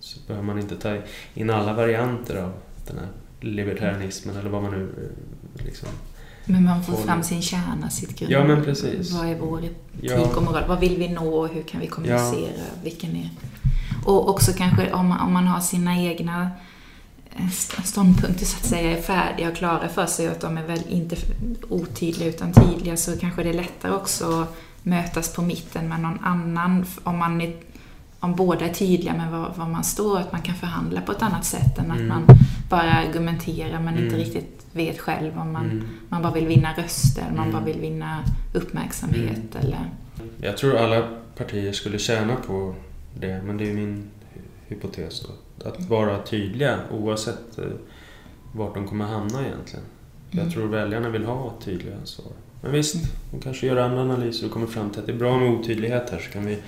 så 0.00 0.20
behöver 0.26 0.46
man 0.46 0.58
inte 0.58 0.76
ta 0.76 0.96
in 1.34 1.50
alla 1.50 1.72
varianter 1.72 2.36
av 2.36 2.52
den 2.86 2.98
här 2.98 3.08
libertarianismen 3.40 4.36
eller 4.36 4.50
vad 4.50 4.62
man 4.62 4.72
nu 4.72 4.82
eh, 4.82 5.64
liksom 5.64 5.88
men 6.44 6.64
man 6.64 6.82
får 6.82 6.96
fram 6.96 7.22
sin 7.22 7.42
kärna, 7.42 7.90
sitt 7.90 8.18
grund. 8.18 8.32
Ja, 8.32 8.44
men 8.44 8.64
precis. 8.64 9.10
Vad 9.10 9.28
är 9.28 9.38
vår 9.38 9.58
etik 9.58 9.76
ja. 10.00 10.20
och 10.36 10.42
moral? 10.42 10.64
Vad 10.68 10.80
vill 10.80 10.96
vi 10.96 11.08
nå? 11.08 11.46
Hur 11.46 11.62
kan 11.62 11.80
vi 11.80 11.86
kommunicera? 11.86 12.52
Ja. 12.56 12.64
Vilken 12.82 13.16
är... 13.16 13.30
Och 14.04 14.28
också 14.28 14.52
kanske 14.52 14.92
om 14.92 15.08
man, 15.08 15.20
om 15.20 15.32
man 15.32 15.46
har 15.46 15.60
sina 15.60 15.98
egna 15.98 16.50
eh, 17.36 17.48
ståndpunkter 17.84 18.46
så 18.46 18.56
att 18.56 18.64
säga 18.64 18.98
är 18.98 19.02
färdiga 19.02 19.48
och 19.48 19.56
klara 19.56 19.88
för 19.88 20.06
sig 20.06 20.26
och 20.26 20.32
att 20.32 20.40
de 20.40 20.58
är 20.58 20.66
väl 20.66 20.82
inte 20.88 21.16
otydliga 21.68 22.28
utan 22.28 22.52
tydliga 22.52 22.96
så 22.96 23.16
kanske 23.16 23.42
det 23.42 23.48
är 23.48 23.54
lättare 23.54 23.92
också 23.92 24.40
att 24.40 24.56
mötas 24.82 25.34
på 25.34 25.42
mitten 25.42 25.88
med 25.88 26.00
någon 26.00 26.18
annan 26.22 26.86
om 27.02 27.18
man 27.18 27.40
är 27.40 27.56
om 28.20 28.34
båda 28.34 28.64
är 28.64 28.72
tydliga 28.72 29.14
med 29.14 29.30
var, 29.30 29.52
var, 29.56 29.66
man 29.66 29.84
står, 29.84 30.18
att 30.18 30.32
man 30.32 30.42
kan 30.42 30.54
förhandla 30.54 31.00
på 31.00 31.12
ett 31.12 31.22
annat 31.22 31.44
sätt 31.44 31.78
än 31.78 31.90
att 31.90 31.96
mm. 31.96 32.08
man 32.08 32.26
bara 32.68 32.92
argumenterar 32.92 33.80
men 33.80 33.94
mm. 33.94 34.04
inte 34.04 34.16
riktigt 34.16 34.66
vet 34.72 34.98
själv 34.98 35.38
om 35.38 35.52
man, 35.52 35.64
mm. 35.64 35.84
man 36.08 36.22
bara 36.22 36.32
vill 36.32 36.46
vinna 36.46 36.72
röster, 36.72 37.24
man 37.36 37.50
bara 37.50 37.62
mm. 37.62 37.64
vill 37.64 37.80
vinna 37.80 38.24
uppmärksamhet 38.54 39.54
mm. 39.54 39.66
eller... 39.66 39.90
Jag 40.42 40.56
tror 40.56 40.76
alla 40.76 41.08
partier 41.36 41.72
skulle 41.72 41.98
tjäna 41.98 42.36
på 42.36 42.74
det, 43.14 43.42
men 43.42 43.56
det 43.56 43.70
är 43.70 43.74
min 43.74 44.10
hypotes. 44.66 45.20
Då. 45.20 45.68
Att 45.68 45.80
vara 45.80 46.22
tydliga 46.22 46.78
oavsett 46.90 47.58
eh, 47.58 47.64
vart 48.52 48.74
de 48.74 48.88
kommer 48.88 49.04
hamna 49.04 49.46
egentligen. 49.46 49.84
Mm. 50.30 50.44
Jag 50.44 50.54
tror 50.54 50.66
väljarna 50.66 51.08
vill 51.08 51.24
ha 51.24 51.54
tydliga 51.64 51.96
svar. 52.04 52.32
Men 52.60 52.72
visst, 52.72 52.96
de 53.30 53.40
kanske 53.40 53.66
gör 53.66 53.76
andra 53.76 54.00
analyser 54.00 54.46
och 54.46 54.52
kommer 54.52 54.66
fram 54.66 54.90
till 54.90 55.00
att 55.00 55.06
det 55.06 55.12
är 55.12 55.18
bra 55.18 55.38
med 55.38 55.50
otydlighet 55.50 56.10
här 56.10 56.18
så 56.18 56.30
kan 56.30 56.46
vi 56.46 56.58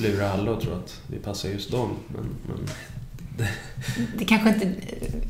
lura 0.00 0.30
alla 0.30 0.50
och 0.50 0.60
tro 0.60 0.72
att 0.72 1.00
vi 1.06 1.18
passar 1.18 1.48
just 1.48 1.70
dem. 1.70 1.96
Men, 2.08 2.24
men 2.46 2.68
det 4.18 4.24
kanske 4.24 4.48
inte, 4.48 4.72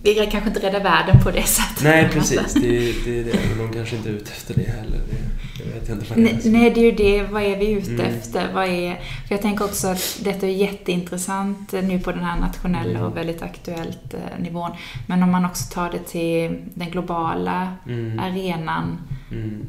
vi 0.03 0.15
kanske 0.15 0.49
inte 0.49 0.61
räddar 0.61 0.81
världen 0.81 1.23
på 1.23 1.31
det 1.31 1.43
sättet. 1.43 1.85
Nej, 1.85 2.09
precis. 2.13 2.55
Det 2.55 2.61
det 3.05 3.21
är 3.21 3.25
det. 3.25 3.39
Men 3.49 3.59
de 3.59 3.73
kanske 3.73 3.97
inte 3.97 4.09
är 4.09 4.13
ute 4.13 4.33
efter 4.33 4.55
det 4.55 4.71
heller. 4.71 4.99
Det, 4.99 5.65
det 5.65 5.71
vet 5.75 5.89
jag 5.89 5.99
inte 5.99 6.15
vad 6.15 6.19
är. 6.19 6.51
Nej, 6.51 6.71
det 6.71 6.81
är 6.81 6.85
ju 6.85 6.93
det. 6.93 7.23
Vad 7.23 7.43
är 7.43 7.57
vi 7.57 7.71
ute 7.71 7.91
mm. 7.91 8.07
efter? 8.07 8.53
Vad 8.53 8.65
är, 8.65 8.95
för 8.95 9.35
jag 9.35 9.43
tänker 9.43 9.65
också 9.65 9.89
att 9.89 10.21
detta 10.25 10.47
är 10.47 10.51
jätteintressant 10.51 11.73
nu 11.73 12.01
på 12.01 12.13
den 12.13 12.25
här 12.25 12.41
nationella 12.41 12.91
mm. 12.91 13.03
och 13.03 13.17
väldigt 13.17 13.43
aktuellt 13.43 14.15
eh, 14.15 14.43
nivån. 14.43 14.71
Men 15.07 15.23
om 15.23 15.31
man 15.31 15.45
också 15.45 15.75
tar 15.75 15.91
det 15.91 15.99
till 15.99 16.59
den 16.75 16.91
globala 16.91 17.73
mm. 17.87 18.19
arenan 18.19 18.99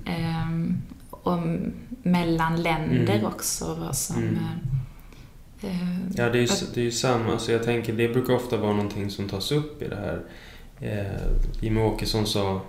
eh, 0.06 0.78
och 1.12 1.39
mellan 2.04 2.62
länder 2.62 3.15
mm. 3.15 3.26
också. 3.26 3.78
Vad 3.80 3.97
som, 3.97 4.17
mm. 4.17 4.36
eh, 4.36 4.77
Ja, 6.15 6.30
det 6.30 6.38
är, 6.38 6.41
ju, 6.41 6.48
det 6.74 6.82
är 6.82 6.86
ju 6.86 6.91
samma. 6.91 7.32
Alltså 7.32 7.52
jag 7.52 7.63
tänker, 7.63 7.93
det 7.93 8.08
brukar 8.08 8.34
ofta 8.34 8.58
vara 8.58 8.74
någonting 8.74 9.10
som 9.10 9.30
tas 9.30 9.52
upp 9.52 9.82
i 9.82 9.88
det 9.88 9.96
här. 9.96 10.22
Eh, 10.80 11.22
Jimmie 11.62 11.84
Åkesson 11.84 12.28
sa 12.28 12.62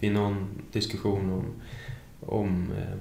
i 0.00 0.10
någon 0.10 0.48
diskussion 0.72 1.32
om, 1.32 1.44
om 2.20 2.72
eh, 2.78 2.98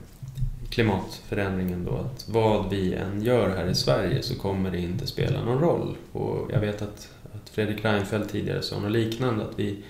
klimatförändringen 0.70 1.86
då 1.86 1.98
att 1.98 2.30
vad 2.30 2.70
vi 2.70 2.94
än 2.94 3.22
gör 3.22 3.50
här 3.50 3.68
i 3.68 3.76
Sverige 3.76 4.24
så 4.24 4.36
kommer 4.36 4.72
det 4.72 4.80
inte 4.80 5.08
spela 5.08 5.44
någon 5.44 5.60
roll. 5.60 5.96
Och 6.12 6.52
jag 6.52 6.60
vet 6.60 6.82
att, 6.82 7.10
att 7.34 7.50
Fredrik 7.50 7.86
Reinfeldt 7.86 8.32
tidigare 8.32 8.62
sa 8.62 8.80
något 8.80 8.92
liknande 8.92 9.44
att 9.44 9.60
vi, 9.60 9.84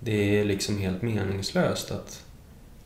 det 0.00 0.40
är 0.40 0.44
liksom 0.44 0.78
helt 0.78 1.02
meningslöst 1.02 1.90
att, 1.90 2.24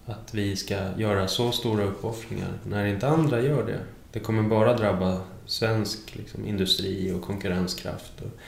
att 0.06 0.34
vi 0.34 0.56
ska 0.56 0.76
göra 0.96 1.28
så 1.28 1.52
stora 1.52 1.84
uppoffringar 1.84 2.52
när 2.62 2.86
inte 2.86 3.08
andra 3.08 3.40
gör 3.40 3.66
det. 3.66 3.80
Det 4.12 4.20
kommer 4.20 4.42
bara 4.42 4.76
drabba 4.76 5.20
svensk 5.46 6.16
liksom, 6.16 6.46
industri 6.46 7.12
och 7.12 7.22
konkurrenskraft. 7.22 8.12
Och, 8.20 8.40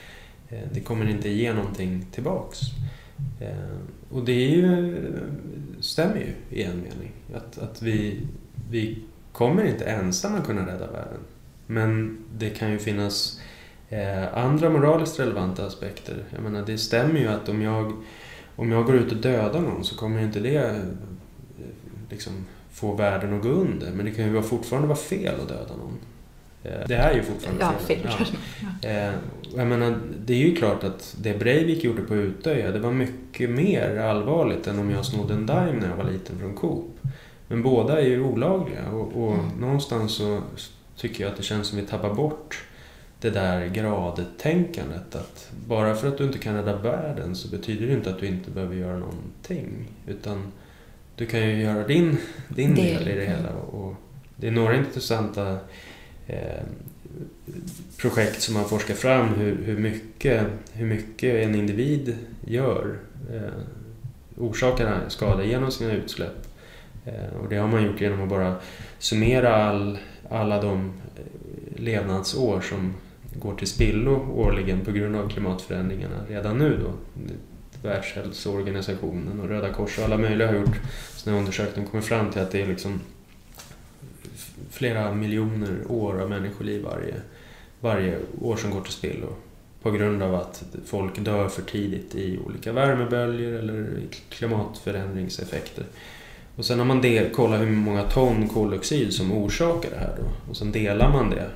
eh, 0.53 0.69
det 0.73 0.81
kommer 0.81 1.09
inte 1.09 1.29
ge 1.29 1.53
någonting 1.53 2.07
tillbaks. 2.13 2.61
Eh, 3.41 3.79
och 4.11 4.25
det 4.25 4.33
är 4.33 4.51
ju, 4.51 5.03
stämmer 5.81 6.17
ju 6.17 6.59
i 6.59 6.63
en 6.63 6.77
mening. 6.77 7.13
Att, 7.35 7.59
att 7.59 7.83
vi, 7.83 8.21
vi 8.71 8.99
kommer 9.33 9.65
inte 9.65 9.85
ensamma 9.85 10.41
kunna 10.41 10.67
rädda 10.67 10.87
världen. 10.87 11.21
Men 11.67 12.19
det 12.39 12.51
kan 12.51 12.71
ju 12.71 12.79
finnas 12.79 13.41
eh, 13.89 14.39
andra 14.39 14.71
moraliskt 14.71 15.21
relevanta 15.21 15.67
aspekter. 15.67 16.25
Jag 16.31 16.43
menar, 16.43 16.67
det 16.67 16.79
stämmer 16.79 17.21
ju 17.21 17.29
att 17.29 17.49
om 17.49 17.63
jag, 17.63 17.93
om 18.57 18.73
jag 18.73 18.87
går 18.87 18.97
ut 18.97 19.13
och 19.13 19.19
dödar 19.19 19.61
någon 19.61 19.85
så 19.85 19.97
kommer 19.97 20.23
inte 20.23 20.41
det 20.41 20.83
liksom, 22.11 22.33
få 22.71 22.95
världen 22.95 23.35
att 23.35 23.43
gå 23.43 23.49
under. 23.49 23.93
Men 23.93 24.07
det 24.07 24.13
kan 24.13 24.35
ju 24.35 24.43
fortfarande 24.43 24.89
vara 24.89 24.99
fel 24.99 25.41
att 25.41 25.49
döda 25.49 25.77
någon. 25.77 25.99
Det 26.87 26.95
är 26.95 27.15
ju 27.15 27.23
fortfarande 27.23 27.65
ja, 27.65 27.73
fel. 27.87 28.09
Ja. 28.83 28.89
Eh, 28.89 29.13
jag 29.57 29.67
menar, 29.67 29.99
det 30.25 30.33
är 30.33 30.39
ju 30.39 30.57
klart 30.57 30.85
att 30.85 31.17
det 31.21 31.39
Breivik 31.39 31.85
gjorde 31.85 32.03
på 32.03 32.15
Utöja, 32.15 32.71
det 32.71 32.79
var 32.79 32.93
mycket 32.93 33.51
mer 33.51 33.99
allvarligt 33.99 34.67
än 34.67 34.79
om 34.79 34.91
jag 34.91 35.05
snodde 35.05 35.35
en 35.35 35.47
Daim 35.47 35.77
när 35.77 35.89
jag 35.89 35.97
var 35.97 36.11
liten 36.11 36.39
från 36.39 36.55
Coop. 36.55 36.99
Men 37.49 37.63
båda 37.63 38.01
är 38.01 38.07
ju 38.07 38.23
olagliga 38.23 38.91
och, 38.91 39.25
och 39.25 39.35
mm. 39.35 39.49
någonstans 39.61 40.13
så 40.13 40.41
tycker 40.97 41.25
jag 41.25 41.31
att 41.31 41.37
det 41.37 41.43
känns 41.43 41.69
som 41.69 41.79
vi 41.79 41.87
tappar 41.87 42.15
bort 42.15 42.65
det 43.21 43.31
där 43.31 43.67
gradtänkandet. 43.67 45.15
Att 45.15 45.51
bara 45.67 45.95
för 45.95 46.09
att 46.09 46.19
du 46.19 46.25
inte 46.25 46.39
kan 46.39 46.55
rädda 46.55 46.77
världen 46.77 47.37
så 47.37 47.49
betyder 47.49 47.87
det 47.87 47.93
inte 47.93 48.11
att 48.11 48.21
du 48.21 48.27
inte 48.27 48.51
behöver 48.51 48.75
göra 48.75 48.99
någonting. 48.99 49.89
Utan 50.07 50.53
du 51.17 51.27
kan 51.27 51.41
ju 51.41 51.63
göra 51.63 51.87
din, 51.87 52.17
din 52.49 52.75
del 52.75 53.09
i 53.09 53.15
det 53.15 53.27
hela. 53.27 53.51
Och 53.51 53.95
det 54.37 54.47
är 54.47 54.51
några 54.51 54.77
intressanta 54.77 55.59
Eh, 56.27 56.63
projekt 57.99 58.43
som 58.43 58.55
man 58.55 58.69
forskar 58.69 58.95
fram 58.95 59.29
hur, 59.29 59.57
hur, 59.65 59.79
mycket, 59.79 60.47
hur 60.73 60.87
mycket 60.87 61.45
en 61.45 61.55
individ 61.55 62.17
gör, 62.45 62.99
eh, 63.33 63.61
orsakar 64.37 65.01
skada 65.09 65.45
genom 65.45 65.71
sina 65.71 65.93
utsläpp. 65.93 66.47
Eh, 67.05 67.37
och 67.43 67.49
det 67.49 67.57
har 67.57 67.69
man 67.69 67.85
gjort 67.85 68.01
genom 68.01 68.23
att 68.23 68.29
bara 68.29 68.55
summera 68.99 69.55
all, 69.55 69.99
alla 70.31 70.63
de 70.63 70.93
eh, 71.17 71.83
levnadsår 71.83 72.61
som 72.61 72.95
går 73.35 73.55
till 73.55 73.67
spillo 73.67 74.33
årligen 74.35 74.81
på 74.81 74.93
grund 74.93 75.17
av 75.17 75.29
klimatförändringarna 75.29 76.25
redan 76.29 76.59
nu. 76.59 76.79
Då. 76.83 76.93
Världshälsoorganisationen 77.83 79.41
och 79.41 79.49
Röda 79.49 79.73
Korset 79.73 79.99
och 79.99 80.05
alla 80.05 80.19
möjliga 80.19 80.49
har 80.49 80.55
gjort 80.55 80.81
sådana 81.17 81.39
undersökningar 81.39 81.87
och 81.87 81.91
kommit 81.91 82.07
fram 82.07 82.31
till 82.31 82.43
att 82.43 82.51
det 82.51 82.63
är 82.63 82.67
liksom 82.67 83.01
flera 84.77 85.15
miljoner 85.15 85.77
år 85.89 86.21
av 86.21 86.31
människoliv 86.31 86.83
varje, 86.83 87.15
varje 87.81 88.19
år 88.41 88.57
som 88.57 88.71
går 88.71 88.81
till 88.81 88.93
spillo. 88.93 89.29
På 89.83 89.91
grund 89.91 90.23
av 90.23 90.35
att 90.35 90.65
folk 90.87 91.19
dör 91.19 91.49
för 91.49 91.63
tidigt 91.63 92.15
i 92.15 92.39
olika 92.47 92.73
värmeböljor 92.73 93.53
eller 93.53 94.01
klimatförändringseffekter. 94.29 95.85
Och 96.57 96.65
sen 96.65 96.79
har 96.79 96.87
man 96.87 97.03
del, 97.03 97.31
kollat 97.31 97.61
hur 97.61 97.67
många 97.67 98.03
ton 98.03 98.49
koldioxid 98.49 99.13
som 99.13 99.33
orsakar 99.33 99.91
det 99.91 99.99
här 99.99 100.17
då. 100.17 100.51
Och 100.51 100.57
sen 100.57 100.73
delar 100.73 101.13
man 101.13 101.31
det, 101.31 101.51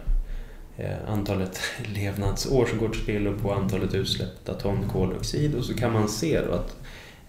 eh, 0.77 1.13
antalet 1.13 1.61
levnadsår 1.95 2.67
som 2.67 2.79
går 2.79 2.89
till 2.89 3.03
spillo 3.03 3.39
på 3.39 3.53
antalet 3.53 3.95
utsläppta 3.95 4.55
ton 4.55 4.89
koldioxid. 4.93 5.55
Och 5.55 5.65
så 5.65 5.75
kan 5.75 5.93
man 5.93 6.09
se 6.09 6.41
då 6.41 6.53
att 6.53 6.77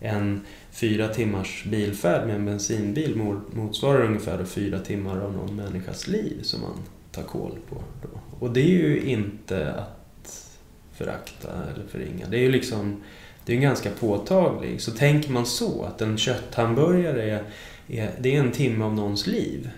en 0.01 0.41
fyra 0.71 1.07
timmars 1.07 1.65
bilfärd 1.65 2.27
med 2.27 2.35
en 2.35 2.45
bensinbil 2.45 3.15
motsvarar 3.51 4.05
ungefär 4.05 4.45
fyra 4.45 4.79
timmar 4.79 5.19
av 5.19 5.33
någon 5.33 5.55
människas 5.55 6.07
liv 6.07 6.39
som 6.41 6.61
man 6.61 6.77
tar 7.11 7.23
koll 7.23 7.57
på. 7.69 7.75
Då. 8.01 8.09
Och 8.39 8.53
det 8.53 8.61
är 8.61 8.65
ju 8.67 9.01
inte 9.01 9.73
att 9.73 10.57
förakta 10.93 11.49
eller 11.73 11.87
förringa. 11.87 12.27
Det 12.29 12.37
är 12.37 12.41
ju 12.41 12.51
liksom, 12.51 13.03
det 13.45 13.53
är 13.53 13.59
ganska 13.59 13.89
påtagligt. 13.89 14.81
Så 14.81 14.91
tänker 14.91 15.31
man 15.31 15.45
så, 15.45 15.83
att 15.83 16.01
en 16.01 16.17
kötthamburgare 16.17 17.29
är, 17.29 17.43
är, 17.87 18.11
det 18.19 18.35
är 18.35 18.39
en 18.39 18.51
timme 18.51 18.85
av 18.85 18.95
någons 18.95 19.27
liv. 19.27 19.69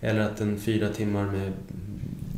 Eller 0.00 0.20
att 0.20 0.40
en 0.40 0.58
fyra 0.58 0.88
timmar 0.88 1.24
med 1.24 1.52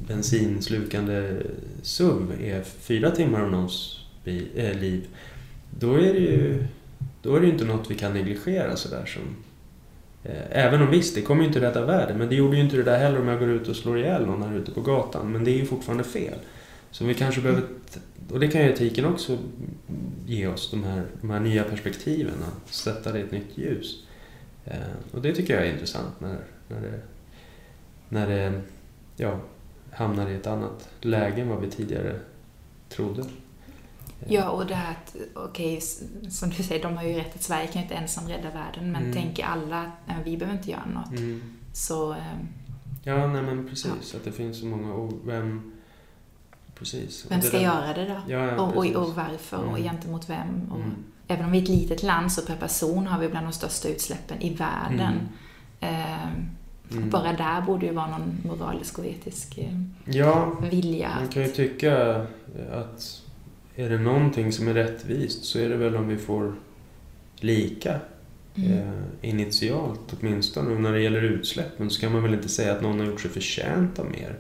bensinslukande 0.08 1.42
SUV 1.82 2.32
är 2.40 2.62
fyra 2.62 3.10
timmar 3.10 3.40
av 3.40 3.50
någons 3.50 4.00
eh, 4.24 4.80
liv. 4.80 5.06
Då 5.78 5.94
är 5.94 6.12
det 6.12 6.20
ju 6.20 6.66
då 7.22 7.36
är 7.36 7.40
det 7.40 7.46
ju 7.46 7.52
inte 7.52 7.64
något 7.64 7.90
vi 7.90 7.94
kan 7.94 8.12
negligera 8.12 8.76
sådär 8.76 9.06
som... 9.06 9.22
Eh, 10.24 10.42
även 10.50 10.82
om 10.82 10.90
visst, 10.90 11.14
det 11.14 11.22
kommer 11.22 11.42
ju 11.42 11.48
inte 11.48 11.60
rädda 11.60 11.84
världen, 11.84 12.18
men 12.18 12.28
det 12.28 12.34
gjorde 12.34 12.56
ju 12.56 12.62
inte 12.62 12.76
det 12.76 12.82
där 12.82 12.98
heller 12.98 13.20
om 13.20 13.28
jag 13.28 13.38
går 13.38 13.48
ut 13.48 13.68
och 13.68 13.76
slår 13.76 13.98
ihjäl 13.98 14.26
någon 14.26 14.42
här 14.42 14.54
ute 14.54 14.70
på 14.70 14.80
gatan. 14.80 15.32
Men 15.32 15.44
det 15.44 15.50
är 15.50 15.56
ju 15.56 15.66
fortfarande 15.66 16.04
fel. 16.04 16.38
Så 16.90 17.04
vi 17.04 17.14
kanske 17.14 17.40
behöver... 17.40 17.62
Och 18.30 18.40
det 18.40 18.48
kan 18.48 18.62
ju 18.62 18.70
etiken 18.70 19.04
också 19.04 19.38
ge 20.26 20.46
oss, 20.46 20.70
de 20.70 20.84
här, 20.84 21.02
de 21.20 21.30
här 21.30 21.40
nya 21.40 21.64
perspektiven, 21.64 22.34
att 22.42 22.74
sätta 22.74 23.12
det 23.12 23.18
i 23.18 23.22
ett 23.22 23.32
nytt 23.32 23.58
ljus. 23.58 24.06
Eh, 24.64 24.76
och 25.12 25.22
det 25.22 25.34
tycker 25.34 25.54
jag 25.54 25.66
är 25.66 25.72
intressant 25.72 26.20
när, 26.20 26.36
när 26.68 26.80
det, 26.80 27.00
när 28.08 28.26
det 28.26 28.60
ja, 29.16 29.40
hamnar 29.90 30.30
i 30.30 30.34
ett 30.34 30.46
annat 30.46 30.88
läge 31.00 31.42
än 31.42 31.48
vad 31.48 31.60
vi 31.60 31.70
tidigare 31.70 32.14
trodde. 32.88 33.24
Ja, 34.28 34.50
och 34.50 34.66
det 34.66 34.74
här 34.74 34.90
att, 34.90 35.16
okej, 35.34 35.76
okay, 35.76 35.80
som 36.30 36.50
du 36.50 36.62
säger, 36.62 36.82
de 36.82 36.96
har 36.96 37.04
ju 37.04 37.14
rätt 37.14 37.34
att 37.34 37.42
Sverige 37.42 37.66
kan 37.66 37.74
ju 37.74 37.82
inte 37.82 37.94
ensam 37.94 38.28
rädda 38.28 38.50
världen, 38.50 38.92
men 38.92 39.02
mm. 39.02 39.12
tänker 39.12 39.44
alla, 39.44 39.92
vi 40.24 40.36
behöver 40.36 40.58
inte 40.58 40.70
göra 40.70 40.86
något. 40.94 41.10
Mm. 41.10 41.42
Så... 41.72 42.12
Ähm, 42.12 42.48
ja, 43.02 43.26
nej 43.26 43.42
men 43.42 43.68
precis, 43.68 43.86
ja. 44.12 44.18
att 44.18 44.24
det 44.24 44.32
finns 44.32 44.60
så 44.60 44.66
många, 44.66 44.92
och 44.92 45.12
vem... 45.24 45.72
Precis. 46.74 47.26
Vem 47.28 47.42
ska 47.42 47.56
där, 47.56 47.64
göra 47.64 47.94
det 47.94 48.04
då? 48.04 48.32
Ja, 48.32 48.46
ja, 48.46 48.60
och, 48.60 48.76
och, 48.76 48.86
och, 48.86 49.14
varför 49.14 49.58
mm. 49.58 49.68
och 49.68 49.78
gentemot 49.78 50.30
vem? 50.30 50.72
Och, 50.72 50.78
mm. 50.78 50.94
Även 51.28 51.44
om 51.44 51.52
vi 51.52 51.58
är 51.58 51.62
ett 51.62 51.68
litet 51.68 52.02
land 52.02 52.32
så 52.32 52.42
per 52.42 52.56
person 52.56 53.06
har 53.06 53.18
vi 53.18 53.28
bland 53.28 53.46
de 53.46 53.52
största 53.52 53.88
utsläppen 53.88 54.42
i 54.42 54.54
världen. 54.54 55.28
Eh, 55.80 56.28
bara 57.10 57.32
där 57.32 57.60
borde 57.60 57.86
ju 57.86 57.92
vara 57.92 58.06
någon 58.06 58.38
moralisk 58.44 58.98
och 58.98 59.06
etisk 59.06 59.58
eh, 59.58 59.80
ja, 60.04 60.56
vilja. 60.60 61.10
Man 61.18 61.28
kan 61.28 61.42
ju 61.42 61.48
tycka 61.48 62.26
att 62.72 63.21
är 63.76 63.90
det 63.90 63.98
någonting 63.98 64.52
som 64.52 64.68
är 64.68 64.74
rättvist 64.74 65.44
så 65.44 65.58
är 65.58 65.68
det 65.68 65.76
väl 65.76 65.96
om 65.96 66.08
vi 66.08 66.16
får 66.16 66.54
lika 67.36 68.00
mm. 68.54 68.72
eh, 68.72 69.04
initialt 69.20 70.16
åtminstone. 70.20 70.74
Och 70.74 70.80
när 70.80 70.92
det 70.92 71.00
gäller 71.00 71.22
utsläppen 71.22 71.90
så 71.90 72.00
kan 72.00 72.12
man 72.12 72.22
väl 72.22 72.34
inte 72.34 72.48
säga 72.48 72.72
att 72.72 72.82
någon 72.82 73.00
har 73.00 73.06
gjort 73.06 73.20
sig 73.20 73.30
förtjänt 73.30 73.98
av 73.98 74.10
mer. 74.10 74.36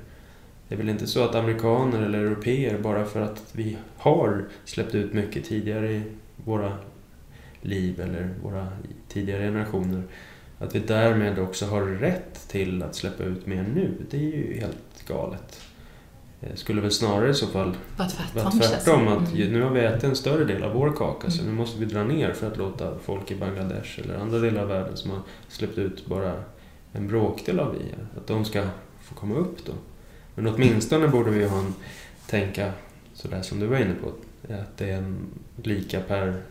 Det 0.68 0.74
är 0.74 0.78
väl 0.78 0.88
inte 0.88 1.06
så 1.06 1.24
att 1.24 1.34
amerikaner 1.34 2.02
eller 2.02 2.18
europeer 2.18 2.78
bara 2.78 3.04
för 3.04 3.20
att 3.20 3.42
vi 3.52 3.76
har 3.96 4.44
släppt 4.64 4.94
ut 4.94 5.12
mycket 5.12 5.44
tidigare 5.44 5.92
i 5.92 6.02
våra 6.44 6.78
liv 7.60 8.00
eller 8.00 8.34
våra 8.42 8.68
tidigare 9.08 9.42
generationer 9.42 10.02
att 10.58 10.74
vi 10.74 10.78
därmed 10.78 11.38
också 11.38 11.66
har 11.66 11.82
rätt 11.82 12.48
till 12.48 12.82
att 12.82 12.94
släppa 12.94 13.24
ut 13.24 13.46
mer 13.46 13.62
nu. 13.74 13.94
Det 14.10 14.16
är 14.16 14.20
ju 14.20 14.60
helt 14.60 15.06
galet. 15.06 15.60
Eh, 16.42 16.54
skulle 16.54 16.80
väl 16.80 16.90
snarare 16.90 17.30
i 17.30 17.34
så 17.34 17.46
fall 17.46 17.76
tvärtom. 17.96 18.26
vara 18.34 18.50
det. 18.50 18.60
tvärtom. 18.68 19.08
Att 19.08 19.32
Mm. 19.34 19.52
nu 19.52 19.62
har 19.62 19.70
vi 19.70 19.80
ätit 19.80 20.04
en 20.04 20.16
större 20.16 20.44
del 20.44 20.62
av 20.62 20.72
vår 20.74 20.92
kaka 20.96 21.30
så 21.30 21.42
Mm. 21.42 21.52
nu 21.54 21.58
måste 21.58 21.80
vi 21.80 21.86
dra 21.86 22.04
ner 22.04 22.32
för 22.32 22.46
att 22.46 22.56
låta 22.56 22.98
folk 22.98 23.30
i 23.30 23.34
Bangladesh 23.36 24.00
eller 24.00 24.14
andra 24.18 24.38
delar 24.38 24.62
av 24.62 24.68
världen 24.68 24.96
som 24.96 25.10
har 25.10 25.20
släppt 25.48 25.78
ut 25.78 26.06
bara 26.06 26.44
en 26.92 27.08
bråkdel 27.08 27.60
av 27.60 27.72
vi, 27.72 27.84
att 28.16 28.26
de 28.26 28.44
ska 28.44 28.66
få 29.02 29.14
komma 29.14 29.34
upp 29.34 29.66
då. 29.66 29.72
Men 30.34 30.46
åtminstone 30.46 31.08
borde 31.08 31.30
vi 31.30 31.44
ha 31.48 31.58
en, 31.58 31.74
tänka 32.26 32.72
sådär 33.14 33.42
som 33.42 33.60
du 33.60 33.66
var 33.66 33.76
inne 33.78 33.94
på, 33.94 34.08
att 34.54 34.76
det 34.76 34.90
är 34.90 34.96
en 34.98 35.16
lika 35.62 36.00
per, 36.00 36.42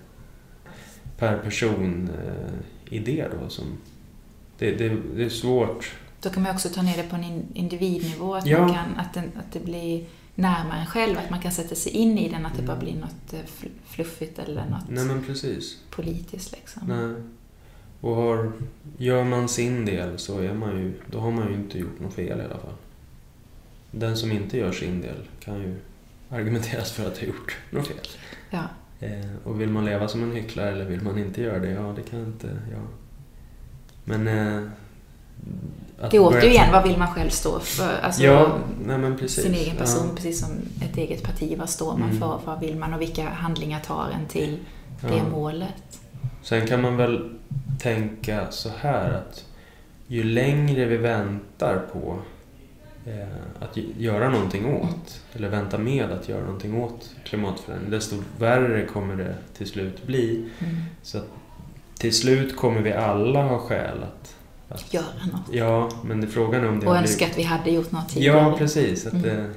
per 1.17 1.37
person 1.37 2.09
eh, 2.25 2.95
idé 2.95 3.25
då 3.41 3.49
som 3.49 3.65
det, 4.57 4.71
det, 4.71 4.97
det 5.15 5.23
är 5.23 5.29
svårt. 5.29 5.91
Då 6.21 6.29
kan 6.29 6.43
man 6.43 6.51
också 6.55 6.69
ta 6.69 6.81
ner 6.81 6.97
det 6.97 7.03
på 7.03 7.15
en 7.15 7.23
in- 7.23 7.47
individnivå, 7.53 8.35
att, 8.35 8.45
Ja. 8.45 8.59
man 8.59 8.73
kan, 8.73 8.95
att, 8.97 9.13
den, 9.13 9.23
att 9.39 9.51
det 9.53 9.59
blir 9.59 10.05
närmare 10.35 10.79
en 10.79 10.85
själv, 10.85 11.17
att 11.17 11.29
man 11.29 11.39
kan 11.41 11.51
sätta 11.51 11.75
sig 11.75 11.91
in 11.91 12.17
i 12.17 12.29
den, 12.29 12.45
att 12.45 12.53
det 12.53 12.61
Mm. 12.63 12.67
bara 12.75 12.79
blir 12.79 12.95
något 12.95 13.33
eh, 13.33 13.39
fl- 13.39 13.69
fluffigt 13.85 14.39
eller 14.39 14.65
något 14.65 14.89
Nej 14.89 15.05
men 15.05 15.23
precis. 15.25 15.77
politiskt 15.89 16.51
liksom. 16.51 16.81
Nej. 16.87 17.23
Och 18.01 18.15
har, 18.15 18.51
gör 18.97 19.23
man 19.23 19.49
sin 19.49 19.85
del 19.85 20.19
så 20.19 20.39
är 20.39 20.53
man 20.53 20.77
ju, 20.79 20.93
då 21.11 21.19
har 21.19 21.31
man 21.31 21.47
ju 21.47 21.53
inte 21.53 21.79
gjort 21.79 21.99
något 21.99 22.13
fel 22.13 22.39
i 22.39 22.43
alla 22.43 22.57
fall. 22.57 22.73
Den 23.91 24.17
som 24.17 24.31
inte 24.31 24.57
gör 24.57 24.71
sin 24.71 25.01
del 25.01 25.27
kan 25.39 25.59
ju 25.59 25.75
argumenteras 26.29 26.91
för 26.91 27.07
att 27.07 27.17
ha 27.17 27.27
gjort 27.27 27.57
något 27.71 27.87
fel. 27.87 27.97
Ja. 28.49 28.63
Eh, 28.99 29.29
och 29.43 29.61
vill 29.61 29.69
man 29.69 29.85
leva 29.85 30.07
som 30.07 30.23
en 30.23 30.31
hycklare 30.31 30.69
eller 30.71 30.85
vill 30.85 31.01
man 31.01 31.17
inte 31.19 31.41
göra 31.41 31.59
det? 31.59 31.69
Ja, 31.71 31.93
det 31.95 32.01
kan 32.09 32.19
inte 32.25 32.47
jag. 32.71 32.87
Men... 34.03 34.27
Eh, 34.27 34.69
Det 36.09 36.17
är 36.17 36.21
återigen, 36.21 36.71
vad 36.71 36.83
vill 36.83 36.97
man 36.97 37.07
själv 37.13 37.29
stå 37.29 37.59
för? 37.59 37.99
Alltså, 38.01 38.23
Ja, 38.23 38.57
nej 38.85 39.29
sin 39.29 39.53
egen 39.53 39.75
person, 39.75 40.05
Ja. 40.09 40.15
precis 40.15 40.39
som 40.39 40.49
ett 40.81 40.97
eget 40.97 41.23
parti. 41.23 41.55
Vad 41.59 41.69
står 41.69 41.91
man 41.97 42.09
Mm. 42.09 42.19
för? 42.19 42.39
Vad 42.45 42.59
vill 42.59 42.75
man? 42.75 42.93
Och 42.93 43.01
vilka 43.01 43.29
handlingar 43.29 43.79
tar 43.79 44.09
en 44.21 44.25
till 44.27 44.57
det 45.01 45.15
Ja. 45.17 45.23
målet? 45.31 45.99
Sen 46.43 46.67
kan 46.67 46.81
man 46.81 46.97
väl 46.97 47.29
tänka 47.79 48.51
så 48.51 48.69
här 48.79 49.09
att 49.13 49.45
ju 50.07 50.23
längre 50.23 50.85
vi 50.85 50.97
väntar 50.97 51.81
på 51.93 52.17
eh, 53.05 53.27
att 53.59 53.77
göra 53.97 54.29
någonting 54.29 54.65
åt, 54.75 55.21
eller 55.33 55.49
vänta 55.49 55.77
med 55.77 56.11
att 56.11 56.29
göra 56.29 56.41
någonting 56.43 56.81
åt 56.81 57.09
klimatförändringen, 57.25 57.91
desto 57.91 58.15
värre 58.39 58.85
kommer 58.85 59.15
det 59.15 59.35
till 59.57 59.67
slut 59.67 60.05
bli. 60.05 60.45
Mm. 60.59 60.75
Så 61.03 61.19
till 61.97 62.13
slut 62.13 62.55
kommer 62.55 62.81
vi 62.81 62.93
alla 62.93 63.43
ha 63.43 63.57
skäl 63.59 64.03
att... 64.03 64.35
att 64.71 64.93
Göra 64.93 65.03
något. 65.31 65.41
ja, 65.55 65.89
men 66.03 66.27
frågan 66.31 66.63
är 66.63 66.67
om 66.69 66.79
det 66.79 66.87
Och 66.87 66.95
önska 66.97 67.15
blivit- 67.17 67.31
att 67.31 67.37
vi 67.39 67.43
hade 67.43 67.71
gjort 67.71 67.91
något 67.91 68.09
tidigare. 68.09 68.37
Ja, 68.37 68.55
precis. 68.57 69.07
Att 69.07 69.13
Mm. 69.13 69.53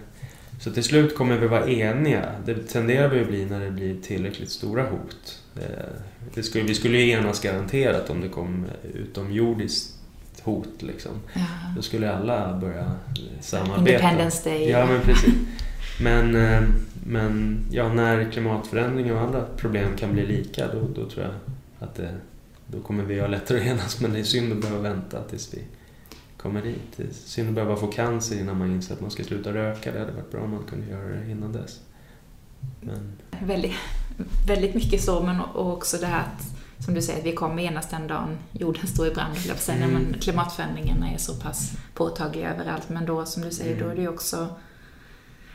så 0.61 0.71
till 0.71 0.85
slut 0.85 1.17
kommer 1.17 1.39
vi 1.39 1.47
vara 1.47 1.69
eniga. 1.71 2.25
Det 2.47 2.55
tenderar 2.55 3.09
vi 3.09 3.21
att 3.21 3.29
bli 3.29 3.45
när 3.47 3.61
det 3.61 3.71
blir 3.71 3.97
tillräckligt 4.03 4.51
stora 4.51 4.83
hot. 4.83 5.41
Eh, 5.57 5.63
Det 6.35 6.43
skulle, 6.43 6.65
vi 6.65 6.75
skulle 6.75 6.99
ju 6.99 7.11
enas 7.11 7.41
garanterat 7.41 8.11
om 8.11 8.21
det 8.21 8.29
kom 8.29 8.65
utomjordiskt 8.95 9.95
hot. 10.43 10.69
Liksom. 10.83 11.13
Ja. 11.35 11.41
Då 11.77 11.83
skulle 11.83 12.13
alla 12.17 12.57
börja 12.57 12.91
samarbeta. 13.41 13.79
Independence 13.91 14.49
Day. 14.51 14.71
Ja, 14.71 14.87
men 14.87 15.01
precis. 15.01 15.35
Men, 16.03 16.37
eh, 16.37 16.63
men 17.07 17.59
ja, 17.71 17.93
när 17.93 18.31
klimatförändring 18.33 19.13
och 19.13 19.21
andra 19.21 19.45
problem 19.57 19.97
kan 19.99 20.13
bli 20.13 20.27
lika, 20.27 20.67
då, 20.73 20.81
då 21.03 21.11
tror 21.11 21.25
jag 21.25 21.33
att 21.89 21.95
det, 21.95 22.15
då 22.67 22.81
kommer 22.81 23.05
vi 23.05 23.21
ha 23.21 23.27
lättare 23.27 23.61
att 23.61 23.67
enas. 23.67 24.01
Men 24.01 24.13
det 24.13 24.19
är 24.19 24.25
synd 24.25 24.53
att 24.53 24.61
behöva 24.61 24.81
vänta 24.81 25.23
tills 25.23 25.55
vi 25.55 25.63
kommer 26.37 26.63
dit. 26.63 26.83
Det 26.97 27.03
är 27.03 27.09
synd 27.13 27.49
att 27.49 27.55
behöva 27.55 27.77
få 27.77 27.87
cancer 27.87 28.41
innan 28.41 28.59
man 28.59 28.71
inser 28.71 28.95
att 28.95 29.01
man 29.01 29.11
ska 29.11 29.25
sluta 29.25 29.53
röka. 29.55 29.93
Det 29.93 29.99
hade 29.99 30.13
varit 30.13 30.31
bra 30.31 30.41
om 30.41 30.51
man 30.51 30.63
kunde 30.71 30.87
göra 30.91 31.09
det 31.09 31.31
innan 31.31 31.53
dess. 31.53 31.81
Men, 32.81 33.13
Väldigt, 33.47 33.73
väldigt 34.49 34.75
mycket 34.75 35.03
så, 35.05 35.23
men 35.23 35.41
också 35.55 35.97
det 35.99 36.07
här 36.07 36.21
att, 36.21 36.85
som 36.85 36.95
du 36.95 37.03
säger, 37.03 37.19
att 37.19 37.27
vi 37.27 37.33
kommer 37.33 37.63
enas 37.63 37.91
den 37.91 38.07
dagen 38.07 38.39
jorden 38.53 38.87
står 38.87 39.07
i 39.07 39.11
brand, 39.11 39.37
jag 39.49 39.57
säga, 39.59 39.85
Mm. 39.85 39.91
men 40.03 40.21
klimatförändringarna 40.21 41.11
är 41.11 41.19
så 41.19 41.35
pass 41.35 41.73
påtagliga 41.95 42.55
överallt. 42.55 42.89
Men 42.89 43.07
då, 43.07 43.25
som 43.25 43.43
du 43.43 43.51
säger, 43.51 43.73
Mm. 43.77 43.85
då 43.85 43.91
är 43.93 43.97
det 43.97 44.03
ju 44.03 44.09
också... 44.09 44.49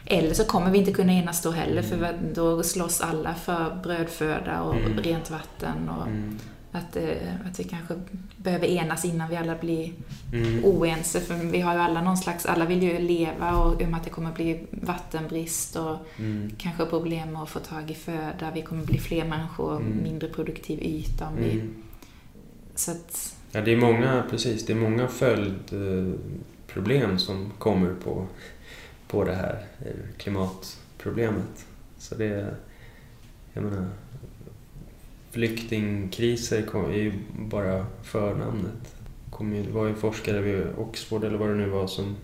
Eller 0.06 0.34
så 0.34 0.43
kommer 0.45 0.72
vi 0.72 0.78
inte 0.78 0.91
kunna 0.91 1.13
enas 1.13 1.41
då 1.41 1.52
heller, 1.52 1.82
för 1.82 1.95
Mm. 1.95 2.34
då 2.34 2.63
slåss 2.63 3.02
alla 3.02 3.36
för 3.36 3.80
brödföda 3.84 4.62
och 4.62 4.76
Mm. 4.76 4.98
rent 4.98 5.30
vatten. 5.30 5.89
Och 5.89 6.08
mm, 6.08 6.39
att, 6.71 6.95
eh, 6.95 7.36
att 7.49 7.60
vi 7.60 7.63
kanske 7.63 7.93
behöver 8.38 8.67
enas 8.67 9.05
innan 9.05 9.29
vi 9.29 9.36
alla 9.36 9.55
blir 9.55 9.93
mm, 10.34 10.65
oense. 10.65 11.19
För 11.19 11.36
vi 11.36 11.62
har 11.62 11.73
ju 11.73 11.79
alla 11.79 12.01
någon 12.01 12.17
slags, 12.17 12.45
alla 12.45 12.65
vill 12.65 12.84
ju 12.84 12.99
leva 12.99 13.58
och 13.58 13.82
i 13.82 13.86
och 13.86 13.89
med 13.89 13.97
att 13.97 14.03
det 14.03 14.10
kommer 14.10 14.32
bli 14.32 14.67
vattenbrist 14.71 15.75
och 15.75 15.97
mm, 16.17 16.51
kanske 16.58 16.86
problem 16.86 17.32
med 17.32 17.41
att 17.41 17.49
få 17.49 17.60
tag 17.60 17.91
i 17.91 17.95
föda. 17.95 18.51
Vi 18.53 18.62
kommer 18.62 18.86
bli 18.86 18.99
fler 18.99 19.25
människor, 19.25 19.75
Mm. 19.75 20.03
mindre 20.03 20.29
produktiv 20.29 20.79
yta. 20.82 21.27
Om 21.27 21.36
vi, 21.36 21.51
mm. 21.51 21.84
så 22.75 22.91
att, 22.91 23.36
Ja, 23.51 23.62
det 23.62 23.73
är 23.73 23.77
många, 23.77 24.23
precis, 24.29 24.65
det 24.65 24.73
är 24.73 24.77
många 24.77 25.08
följdproblem 25.08 27.19
som 27.19 27.51
kommer 27.58 27.93
på, 27.93 28.27
på 29.08 29.23
det 29.23 29.36
här 29.36 29.65
eh, 29.86 29.91
klimatproblemet. 30.17 31.65
Så 31.97 32.15
det 32.15 32.25
är, 32.25 32.55
jag 33.53 33.63
menar, 33.63 33.88
flyktingkriser 35.32 36.62
kom- 36.62 36.92
är 36.92 36.98
ju 36.98 37.13
bara 37.38 37.86
förnamnet. 38.04 38.96
Kom 39.30 39.56
ju, 39.56 39.63
det 39.63 39.72
var 39.72 39.88
ju 39.88 39.94
forskare 39.94 40.42
vid 40.42 40.63
Oxford 40.78 41.24
eller 41.24 41.38
vad 41.38 41.50
det 41.50 41.56
nu 41.56 41.70
var 41.70 41.88
som 41.88 42.15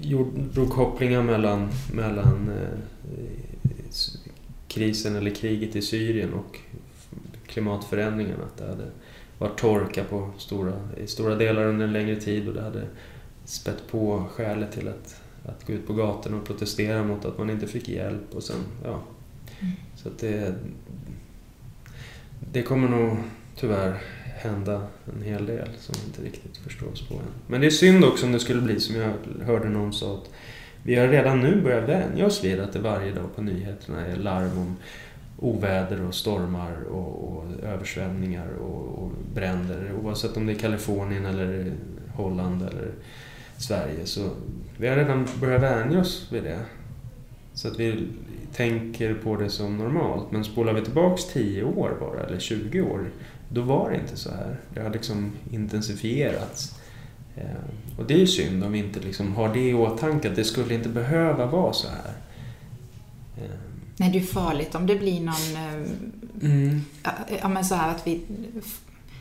gjorde, 0.00 0.40
drog 0.40 0.70
kopplingar 0.70 1.22
mellan, 1.22 1.68
mellan 1.92 2.48
eh, 2.48 2.78
krisen 4.68 5.16
eller 5.16 5.30
kriget 5.30 5.76
i 5.76 5.82
Syrien 5.82 6.34
och 6.34 6.58
klimatförändringarna. 7.46 8.44
Att 8.44 8.56
det 8.56 8.66
hade 8.66 8.90
varit 9.38 9.58
torka 9.58 10.04
på 10.04 10.30
stora, 10.38 10.72
i 10.96 11.06
stora 11.06 11.34
delar 11.34 11.64
under 11.64 11.86
en 11.86 11.92
längre 11.92 12.16
tid 12.16 12.48
och 12.48 12.54
det 12.54 12.62
hade 12.62 12.82
spett 13.44 13.82
på 13.90 14.24
skälet 14.30 14.72
till 14.72 14.88
att, 14.88 15.20
att 15.44 15.66
gå 15.66 15.72
ut 15.72 15.86
på 15.86 15.92
gatorna 15.92 16.36
och 16.36 16.44
protestera 16.46 17.04
mot 17.04 17.24
att 17.24 17.38
man 17.38 17.50
inte 17.50 17.66
fick 17.66 17.88
hjälp 17.88 18.34
och 18.34 18.42
sen, 18.42 18.60
ja. 18.84 19.02
Så 19.94 20.08
att 20.08 20.18
det, 20.18 20.54
det 22.52 22.62
kommer 22.62 22.88
nog 22.88 23.16
tyvärr 23.56 24.02
hända 24.24 24.82
en 25.16 25.22
hel 25.22 25.46
del 25.46 25.68
som 25.78 25.94
inte 26.06 26.22
riktigt 26.22 26.56
förstås 26.56 27.08
på 27.08 27.14
än. 27.14 27.20
Men 27.46 27.60
det 27.60 27.66
är 27.66 27.70
synd 27.70 28.04
också 28.04 28.26
om 28.26 28.32
det 28.32 28.40
skulle 28.40 28.62
bli 28.62 28.80
som 28.80 28.96
jag 28.96 29.12
hörde 29.44 29.68
någon 29.68 29.92
sa 29.92 30.14
att 30.14 30.30
vi 30.82 30.94
har 30.94 31.08
redan 31.08 31.40
nu 31.40 31.62
börjat 31.62 31.88
vänja 31.88 32.26
oss 32.26 32.44
vid 32.44 32.60
att 32.60 32.72
det 32.72 32.78
varje 32.78 33.12
dag 33.12 33.36
på 33.36 33.42
nyheterna 33.42 34.06
är 34.06 34.16
larm 34.16 34.58
om 34.58 34.76
oväder 35.38 36.00
och 36.00 36.14
stormar 36.14 36.82
och, 36.90 37.28
och 37.28 37.44
översvämningar 37.62 38.48
och, 38.48 39.02
och 39.02 39.12
bränder. 39.34 39.92
Oavsett 40.02 40.36
om 40.36 40.46
det 40.46 40.52
är 40.52 40.58
Kalifornien 40.58 41.26
eller 41.26 41.72
Holland 42.14 42.62
eller 42.62 42.90
Sverige. 43.56 44.06
Så 44.06 44.30
vi 44.76 44.88
har 44.88 44.96
redan 44.96 45.28
börjat 45.40 45.62
vänja 45.62 46.00
oss 46.00 46.28
vid 46.32 46.42
det. 46.42 46.58
Så 47.54 47.68
att 47.68 47.80
vi 47.80 48.08
tänker 48.56 49.14
på 49.14 49.36
det 49.36 49.50
som 49.50 49.78
normalt. 49.78 50.30
Men 50.30 50.44
spolar 50.44 50.72
vi 50.72 50.80
tillbaks 50.80 51.24
10 51.32 51.64
år 51.64 51.96
bara, 52.00 52.26
eller 52.26 52.38
20 52.38 52.80
år, 52.80 53.10
då 53.48 53.62
var 53.62 53.90
det 53.90 53.96
inte 53.96 54.16
så 54.16 54.30
här. 54.30 54.56
Det 54.74 54.80
har 54.80 54.90
liksom 54.90 55.32
intensifierats. 55.50 56.74
Eh, 57.36 57.98
och 57.98 58.04
det 58.06 58.14
är 58.14 58.18
ju 58.18 58.26
synd 58.26 58.64
om 58.64 58.72
vi 58.72 58.78
inte 58.78 59.00
liksom 59.00 59.34
har 59.34 59.54
det 59.54 59.68
i 59.70 59.74
åtanke, 59.74 60.30
att 60.30 60.36
det 60.36 60.44
skulle 60.44 60.74
inte 60.74 60.88
behöva 60.88 61.46
vara 61.46 61.72
så 61.72 61.88
här. 61.88 62.12
Eh, 63.38 63.50
nej, 63.96 64.10
det 64.12 64.18
är 64.18 64.22
farligt 64.22 64.74
om 64.74 64.86
det 64.86 64.96
blir 64.96 65.20
någon... 65.20 65.56
eh, 65.56 65.88
Mm. 66.42 66.80
Ja, 67.42 67.48
men 67.48 67.64
så 67.64 67.74
här 67.74 67.90
att 67.90 68.06
vi... 68.06 68.20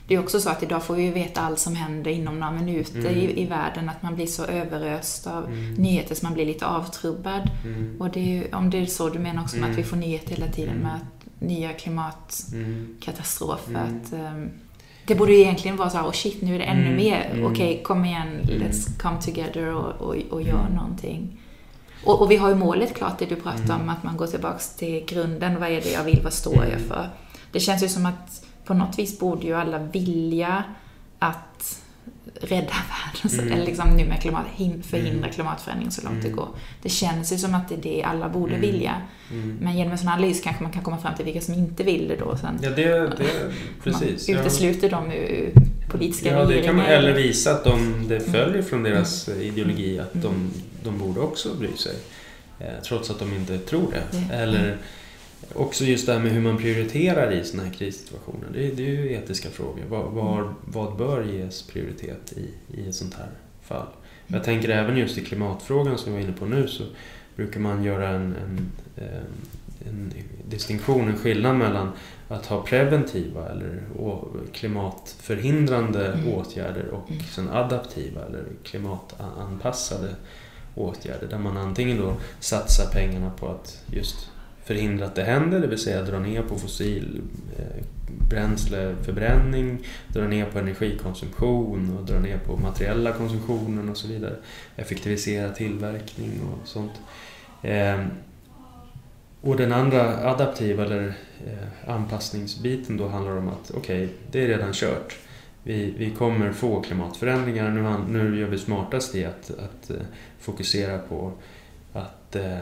Det 0.07 0.15
är 0.15 0.19
också 0.19 0.39
så 0.39 0.49
att 0.49 0.63
idag 0.63 0.83
får 0.83 0.95
vi 0.95 1.09
veta 1.11 1.41
allt 1.41 1.59
som 1.59 1.75
händer 1.75 2.11
inom 2.11 2.39
några 2.39 2.51
minuter 2.53 2.99
Mm. 2.99 3.13
i, 3.13 3.41
i 3.41 3.45
världen. 3.45 3.89
Att 3.89 4.03
man 4.03 4.15
blir 4.15 4.25
så 4.25 4.45
överöst 4.45 5.27
av 5.27 5.45
Mm. 5.45 5.73
nyheter 5.73 6.15
så 6.15 6.25
man 6.25 6.33
blir 6.33 6.45
lite 6.45 6.65
avtrubbad. 6.65 7.49
Mm. 7.63 7.95
Och 8.01 8.09
det 8.09 8.19
ju, 8.19 8.43
om 8.53 8.69
det 8.69 8.77
är 8.77 8.85
så 8.85 9.09
du 9.09 9.19
menar 9.19 9.41
också 9.43 9.55
med 9.55 9.63
Mm. 9.63 9.71
att 9.71 9.79
vi 9.79 9.83
får 9.83 9.97
nyheter 9.97 10.29
hela 10.35 10.47
tiden 10.47 10.69
Mm. 10.75 10.83
med 10.83 10.95
att 10.95 11.41
nya 11.41 11.73
klimatkatastrofer. 11.73 13.69
Mm. 13.71 13.81
Att, 14.01 14.13
ehm, 14.13 14.49
det 15.05 15.15
borde 15.15 15.31
ju 15.33 15.39
egentligen 15.41 15.77
vara 15.77 15.89
så 15.89 15.97
här, 15.97 16.05
oh 16.07 16.11
shit, 16.11 16.41
nu 16.41 16.55
är 16.55 16.59
det 16.59 16.65
ännu 16.65 16.81
Mm. 16.85 16.95
mer. 16.95 17.29
Mm. 17.33 17.45
Okej, 17.51 17.81
kom 17.83 18.05
igen, 18.05 18.27
Mm. 18.27 18.61
let's 18.61 18.99
come 19.01 19.21
together 19.21 19.73
och, 19.75 20.01
och, 20.01 20.15
och 20.29 20.41
gör 20.41 20.59
Mm. 20.59 20.73
någonting. 20.75 21.41
Och, 22.05 22.21
och 22.21 22.31
vi 22.31 22.37
har 22.37 22.49
ju 22.49 22.55
målet 22.55 22.93
klart, 22.95 23.19
det 23.19 23.25
du 23.25 23.35
pratar 23.35 23.63
Mm. 23.63 23.81
om, 23.81 23.89
att 23.89 24.03
man 24.03 24.17
går 24.17 24.27
tillbaks 24.27 24.75
till 24.75 25.05
grunden. 25.05 25.59
Vad 25.59 25.69
är 25.69 25.81
det 25.81 25.91
jag 25.91 26.03
vill? 26.03 26.21
Vad 26.23 26.33
står 26.33 26.55
jag 26.55 26.67
Mm. 26.67 26.87
för? 26.87 27.09
Det 27.51 27.59
känns 27.59 27.83
ju 27.83 27.87
som 27.89 28.05
att 28.05 28.44
på 28.65 28.73
något 28.73 28.99
vis 28.99 29.19
borde 29.19 29.47
ju 29.47 29.53
alla 29.53 29.79
vilja 29.79 30.63
att 31.19 31.81
rädda 32.41 32.73
världen, 33.23 33.39
Mm. 33.39 33.53
eller 33.53 33.65
liksom 33.65 33.89
nu 33.89 34.05
med 34.05 34.21
klimat, 34.21 34.45
hin- 34.55 34.81
förhindra 34.83 35.17
Mm. 35.17 35.31
klimatförändring 35.31 35.91
så 35.91 36.01
långt 36.05 36.21
det 36.21 36.27
Mm. 36.27 36.37
går. 36.39 36.47
Det 36.81 36.89
känns 36.89 37.33
ju 37.33 37.37
som 37.37 37.55
att 37.55 37.69
det 37.69 37.75
är 37.75 37.81
det 37.81 38.03
alla 38.03 38.29
borde 38.29 38.55
Mm. 38.55 38.61
vilja. 38.71 39.01
Mm. 39.31 39.57
Men 39.61 39.77
genom 39.77 39.91
en 39.91 39.97
sån 39.97 40.07
analys 40.07 40.41
kanske 40.41 40.63
man 40.63 40.71
kan 40.71 40.83
komma 40.83 40.97
fram 40.97 41.15
till 41.15 41.25
vilka 41.25 41.41
som 41.41 41.53
inte 41.53 41.83
vill 41.83 42.07
det 42.07 42.15
då. 42.15 42.37
Sen 42.37 42.59
Ja, 42.61 42.69
det, 42.69 42.85
det 42.99 43.15
precis. 43.83 44.27
man 44.27 44.35
Ja. 44.37 44.41
utesluter 44.41 44.89
dem 44.89 45.11
ur 45.11 45.53
politiska 45.89 46.29
ja, 46.31 46.35
regeringar. 46.39 46.61
Det 46.61 46.67
kan 46.67 46.75
man, 46.75 46.85
eller 46.85 47.13
visa 47.13 47.51
att 47.51 47.63
de, 47.63 48.05
det 48.07 48.19
följer 48.19 48.61
från 48.61 48.83
deras 48.83 49.27
mm. 49.27 49.41
ideologi 49.41 49.99
att 49.99 50.13
de, 50.13 50.51
de 50.83 50.97
borde 50.97 51.19
också 51.19 51.55
bry 51.59 51.77
sig. 51.77 51.95
Eh, 52.59 52.67
trots 52.87 53.09
att 53.09 53.19
de 53.19 53.33
inte 53.33 53.57
tror 53.57 53.91
det. 53.91 54.17
Mm. 54.17 54.31
Eller 54.31 54.77
också 55.53 55.83
just 55.83 56.05
det 56.05 56.13
här 56.13 56.19
med 56.19 56.31
hur 56.31 56.41
man 56.41 56.57
prioriterar 56.57 57.31
i 57.31 57.43
sådana 57.43 57.67
här 57.67 57.75
krissituationer. 57.75 58.47
Det, 58.53 58.67
det 58.69 58.83
är 58.83 58.89
ju 58.89 59.13
etiska 59.13 59.49
frågor. 59.49 59.83
Var, 59.89 60.03
var, 60.03 60.53
vad 60.65 60.97
bör 60.97 61.23
ges 61.23 61.61
prioritet 61.61 62.33
i, 62.33 62.49
i 62.81 62.89
ett 62.89 62.95
sånt 62.95 63.13
här 63.13 63.29
fall? 63.61 63.87
Jag 64.27 64.43
tänker 64.43 64.69
även 64.69 64.97
just 64.97 65.17
i 65.17 65.21
klimatfrågan 65.25 65.97
som 65.97 66.13
vi 66.13 66.17
var 66.17 66.25
inne 66.25 66.37
på 66.37 66.45
nu 66.45 66.67
så 66.67 66.83
brukar 67.35 67.59
man 67.59 67.83
göra 67.83 68.09
en, 68.09 68.35
en, 68.35 68.71
en 69.87 70.13
distinktion, 70.49 71.07
en 71.07 71.17
skillnad 71.17 71.55
mellan 71.55 71.91
att 72.27 72.45
ha 72.45 72.61
preventiva 72.61 73.49
eller 73.49 73.81
klimatförhindrande 74.53 76.13
mm. 76.13 76.33
åtgärder 76.33 76.87
och 76.87 77.11
mm. 77.11 77.23
sen 77.23 77.49
adaptiva 77.49 78.25
eller 78.25 78.45
klimatanpassade 78.63 80.15
åtjärder 80.75 81.27
där 81.27 81.39
man 81.39 81.57
antingen 81.57 81.97
då 81.97 82.13
satsar 82.39 82.85
pengarna 82.91 83.31
på 83.39 83.47
att 83.47 83.83
just 83.91 84.29
förhindra 84.65 85.05
att 85.05 85.15
det 85.15 85.23
händer, 85.23 85.59
det 85.59 85.67
vill 85.67 85.79
säga 85.79 86.01
dra 86.01 86.19
ner 86.19 86.41
på 86.41 86.55
fossil 86.55 87.21
eh, 87.57 87.83
bränsleförbränning, 88.29 89.79
dra 90.07 90.27
ner 90.27 90.45
på 90.45 90.59
energikonsumtion 90.59 91.97
och 91.97 92.05
dra 92.05 92.19
ner 92.19 92.37
på 92.37 92.57
materiella 92.57 93.11
konsumtionen 93.11 93.89
och 93.89 93.97
så 93.97 94.07
vidare. 94.07 94.35
Effektivisera 94.75 95.49
tillverkning 95.49 96.31
och 96.41 96.67
sånt. 96.67 96.91
Ehm, 97.61 98.05
och 99.41 99.57
den 99.57 99.71
andra 99.71 100.31
adaptiva 100.31 100.85
eller 100.85 101.13
eh, 101.45 101.89
anpassningsbiten 101.89 102.97
då 102.97 103.07
handlar 103.07 103.37
om 103.37 103.47
att 103.47 103.71
okej, 103.75 104.03
okay, 104.03 104.15
det 104.31 104.43
är 104.43 104.47
redan 104.47 104.73
kört. 104.73 105.17
Vi, 105.63 105.93
vi 105.97 106.11
kommer 106.11 106.51
få 106.51 106.81
klimatförändringar. 106.81 107.69
Nu, 107.69 108.19
nu 108.19 108.39
gör 108.39 108.47
vi 108.47 108.57
smartast 108.57 109.15
i 109.15 109.25
att, 109.25 109.51
att 109.51 109.89
eh, 109.89 109.95
fokusera 110.39 110.97
på 110.97 111.31
att 111.93 112.35
eh, 112.35 112.59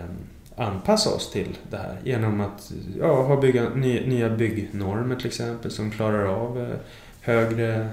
anpassa 0.56 1.16
oss 1.16 1.32
till 1.32 1.58
det 1.70 1.78
här 1.78 1.98
genom 2.04 2.42
att 2.42 2.74
ja, 3.00 3.24
ha 3.24 3.42
bygga, 3.42 3.70
ny, 3.70 4.08
nya 4.08 4.30
byggnormer 4.30 5.16
till 5.16 5.28
exempel 5.28 5.72
som 5.72 5.92
klarar 5.92 6.26
av 6.26 6.62
eh, 6.62 6.76
högre 7.22 7.76
eh, 7.76 7.88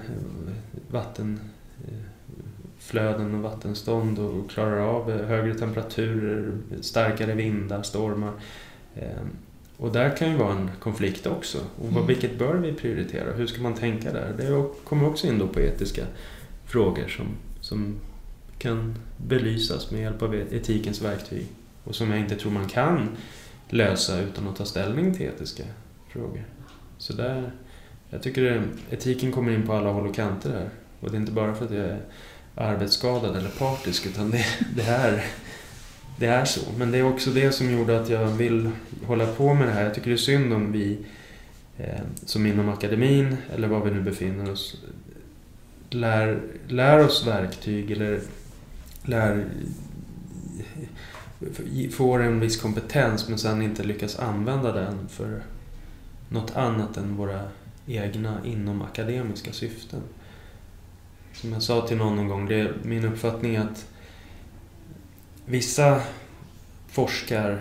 vattenflöden 0.90 3.34
och 3.34 3.40
vattenstånd 3.40 4.18
och 4.18 4.50
klarar 4.50 4.78
av 4.78 5.10
eh, 5.10 5.26
högre 5.26 5.54
temperaturer, 5.54 6.52
starkare 6.80 7.34
vindar, 7.34 7.82
stormar. 7.82 8.32
Och 9.76 9.92
där 9.92 10.16
kan 10.16 10.30
ju 10.30 10.36
vara 10.36 10.52
en 10.52 10.70
konflikt 10.80 11.26
också. 11.26 11.58
Och 11.58 11.84
vad, 11.84 11.92
mm. 11.92 12.06
vilket 12.06 12.38
bör 12.38 12.54
vi 12.54 12.72
prioritera? 12.72 13.32
Hur 13.32 13.46
ska 13.46 13.62
man 13.62 13.74
tänka 13.74 14.12
där? 14.12 14.34
Det 14.36 14.64
kommer 14.84 15.08
också 15.08 15.26
in 15.26 15.38
då 15.38 15.46
på 15.46 15.60
etiska 15.60 16.02
frågor 16.64 17.08
som, 17.08 17.26
som 17.60 17.96
kan 18.58 18.94
belysas 19.16 19.90
med 19.90 20.00
hjälp 20.00 20.22
av 20.22 20.34
etikens 20.34 21.02
verktyg 21.02 21.46
och 21.84 21.94
som 21.94 22.10
jag 22.10 22.20
inte 22.20 22.36
tror 22.36 22.52
man 22.52 22.68
kan 22.68 23.08
lösa 23.68 24.20
utan 24.20 24.48
att 24.48 24.56
ta 24.56 24.64
ställning 24.64 25.14
till 25.14 25.26
etiska 25.26 25.62
frågor. 26.08 26.44
Så 26.98 27.12
där, 27.12 27.52
jag 28.10 28.22
tycker 28.22 28.62
etiken 28.90 29.32
kommer 29.32 29.52
in 29.52 29.66
på 29.66 29.72
alla 29.72 29.90
håll 29.90 30.06
och 30.06 30.14
kanter 30.14 30.50
här. 30.50 30.70
Och 31.00 31.10
det 31.10 31.16
är 31.16 31.20
inte 31.20 31.32
bara 31.32 31.54
för 31.54 31.64
att 31.64 31.70
jag 31.70 31.84
är 31.84 32.00
arbetsskadad 32.54 33.36
eller 33.36 33.48
partisk 33.48 34.06
utan 34.06 34.30
det, 34.30 34.44
det, 34.76 34.82
är, 34.82 35.24
det 36.18 36.26
är 36.26 36.44
så. 36.44 36.60
Men 36.78 36.90
det 36.90 36.98
är 36.98 37.02
också 37.02 37.30
det 37.30 37.52
som 37.52 37.70
gjorde 37.70 38.00
att 38.00 38.08
jag 38.08 38.26
vill 38.26 38.70
hålla 39.06 39.26
på 39.26 39.54
med 39.54 39.68
det 39.68 39.72
här. 39.72 39.84
Jag 39.84 39.94
tycker 39.94 40.10
det 40.10 40.14
är 40.14 40.18
synd 40.18 40.52
om 40.52 40.72
vi 40.72 40.98
eh, 41.78 42.00
som 42.24 42.46
inom 42.46 42.68
akademin 42.68 43.36
eller 43.54 43.68
var 43.68 43.84
vi 43.84 43.90
nu 43.90 44.00
befinner 44.00 44.52
oss 44.52 44.76
lär, 45.90 46.40
lär 46.68 47.04
oss 47.04 47.26
verktyg 47.26 47.90
eller 47.90 48.20
lär 49.02 49.44
får 51.92 52.22
en 52.22 52.40
viss 52.40 52.60
kompetens 52.60 53.28
men 53.28 53.38
sen 53.38 53.62
inte 53.62 53.82
lyckas 53.82 54.18
använda 54.18 54.72
den 54.72 55.08
för 55.08 55.42
något 56.28 56.56
annat 56.56 56.96
än 56.96 57.16
våra 57.16 57.40
egna 57.86 58.38
inom 58.44 58.82
akademiska 58.82 59.52
syften. 59.52 60.00
Som 61.32 61.52
jag 61.52 61.62
sa 61.62 61.86
till 61.86 61.96
någon 61.96 62.16
någon 62.16 62.28
gång, 62.28 62.46
det 62.46 62.60
är 62.60 62.74
min 62.82 63.04
uppfattning 63.04 63.56
att 63.56 63.86
vissa 65.46 66.00
forskar 66.88 67.60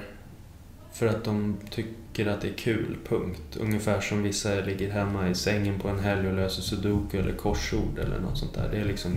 för 0.93 1.07
att 1.07 1.23
de 1.23 1.57
tycker 1.69 2.27
att 2.27 2.41
det 2.41 2.47
är 2.47 2.53
kul, 2.53 2.97
punkt. 3.07 3.57
Ungefär 3.59 4.01
som 4.01 4.23
vissa 4.23 4.55
ligger 4.55 4.91
hemma 4.91 5.29
i 5.29 5.35
sängen 5.35 5.79
på 5.79 5.87
en 5.87 5.99
helg 5.99 6.27
och 6.27 6.35
löser 6.35 6.61
sudoku 6.61 7.19
eller 7.19 7.33
korsord 7.33 7.99
eller 7.99 8.19
något 8.19 8.37
sånt 8.37 8.53
där. 8.53 8.69
Det 8.71 8.77
är 8.77 8.85
liksom 8.85 9.15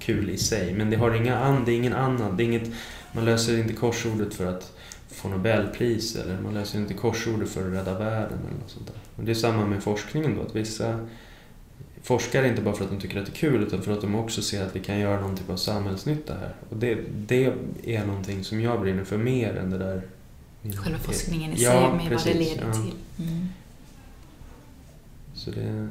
kul 0.00 0.30
i 0.30 0.38
sig. 0.38 0.74
Men 0.74 0.90
det 0.90 0.96
har 0.96 1.14
inga 1.14 1.38
an, 1.38 1.64
det 1.64 1.72
är 1.72 1.76
ingen 1.76 1.92
annan, 1.92 2.36
det 2.36 2.42
är 2.42 2.44
inget 2.44 2.70
man 3.16 3.24
löser 3.24 3.58
inte 3.58 3.72
korsordet 3.72 4.34
för 4.34 4.46
att 4.46 4.72
få 5.08 5.28
Nobelpris 5.28 6.16
eller 6.16 6.40
man 6.40 6.54
löser 6.54 6.78
inte 6.78 6.94
korsordet 6.94 7.48
för 7.48 7.68
att 7.68 7.72
rädda 7.72 7.98
världen 7.98 8.38
eller 8.38 8.60
något 8.60 8.70
sånt 8.70 8.86
där. 8.86 8.96
Och 9.16 9.24
det 9.24 9.30
är 9.30 9.34
samma 9.34 9.66
med 9.66 9.82
forskningen 9.82 10.36
då, 10.36 10.42
att 10.42 10.56
vissa 10.56 11.06
forskar 12.02 12.44
inte 12.44 12.62
bara 12.62 12.74
för 12.74 12.84
att 12.84 12.90
de 12.90 13.00
tycker 13.00 13.20
att 13.20 13.26
det 13.26 13.32
är 13.32 13.36
kul 13.36 13.62
utan 13.62 13.82
för 13.82 13.92
att 13.92 14.00
de 14.00 14.14
också 14.14 14.42
ser 14.42 14.66
att 14.66 14.76
vi 14.76 14.80
kan 14.80 14.98
göra 14.98 15.20
någon 15.20 15.36
typ 15.36 15.50
av 15.50 15.56
samhällsnytta 15.56 16.34
här. 16.34 16.54
Och 16.70 16.76
det, 16.76 16.98
det 17.16 17.52
är 17.84 18.06
någonting 18.06 18.44
som 18.44 18.60
jag 18.60 18.80
brinner 18.80 19.04
för 19.04 19.18
mer 19.18 19.56
än 19.56 19.70
det 19.70 19.78
där 19.78 20.02
Själva 20.62 20.98
forskningen 20.98 21.52
i 21.52 21.56
sig 21.56 21.64
ja, 21.64 21.94
med 21.94 22.08
precis, 22.08 22.26
vad 22.26 22.34
det 22.34 22.40
leder 22.40 22.66
ja. 22.66 22.72
till. 22.72 23.26
Mm. 23.26 23.48
Så 25.34 25.50
det, 25.50 25.88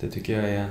det 0.00 0.10
tycker 0.10 0.40
jag 0.40 0.50
är 0.50 0.70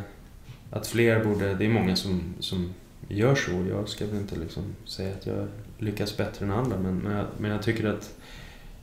att 0.70 0.88
fler 0.88 1.24
borde, 1.24 1.56
det 1.56 1.66
är 1.66 1.70
många 1.70 1.96
som, 1.96 2.22
som 2.40 2.74
gör 3.08 3.36
så. 3.36 3.66
Jag 3.70 3.90
ska 3.90 4.06
väl 4.06 4.16
inte 4.16 4.36
liksom 4.36 4.64
säga 4.86 5.16
att 5.16 5.26
jag 5.26 5.48
lyckas 5.78 6.18
bättre 6.18 6.46
än 6.46 6.52
andra 6.52 6.80
men, 6.80 6.98
men, 6.98 7.18
jag, 7.18 7.26
men 7.38 7.52
jag 7.52 7.64
tycker 7.64 7.86
att, 7.86 8.16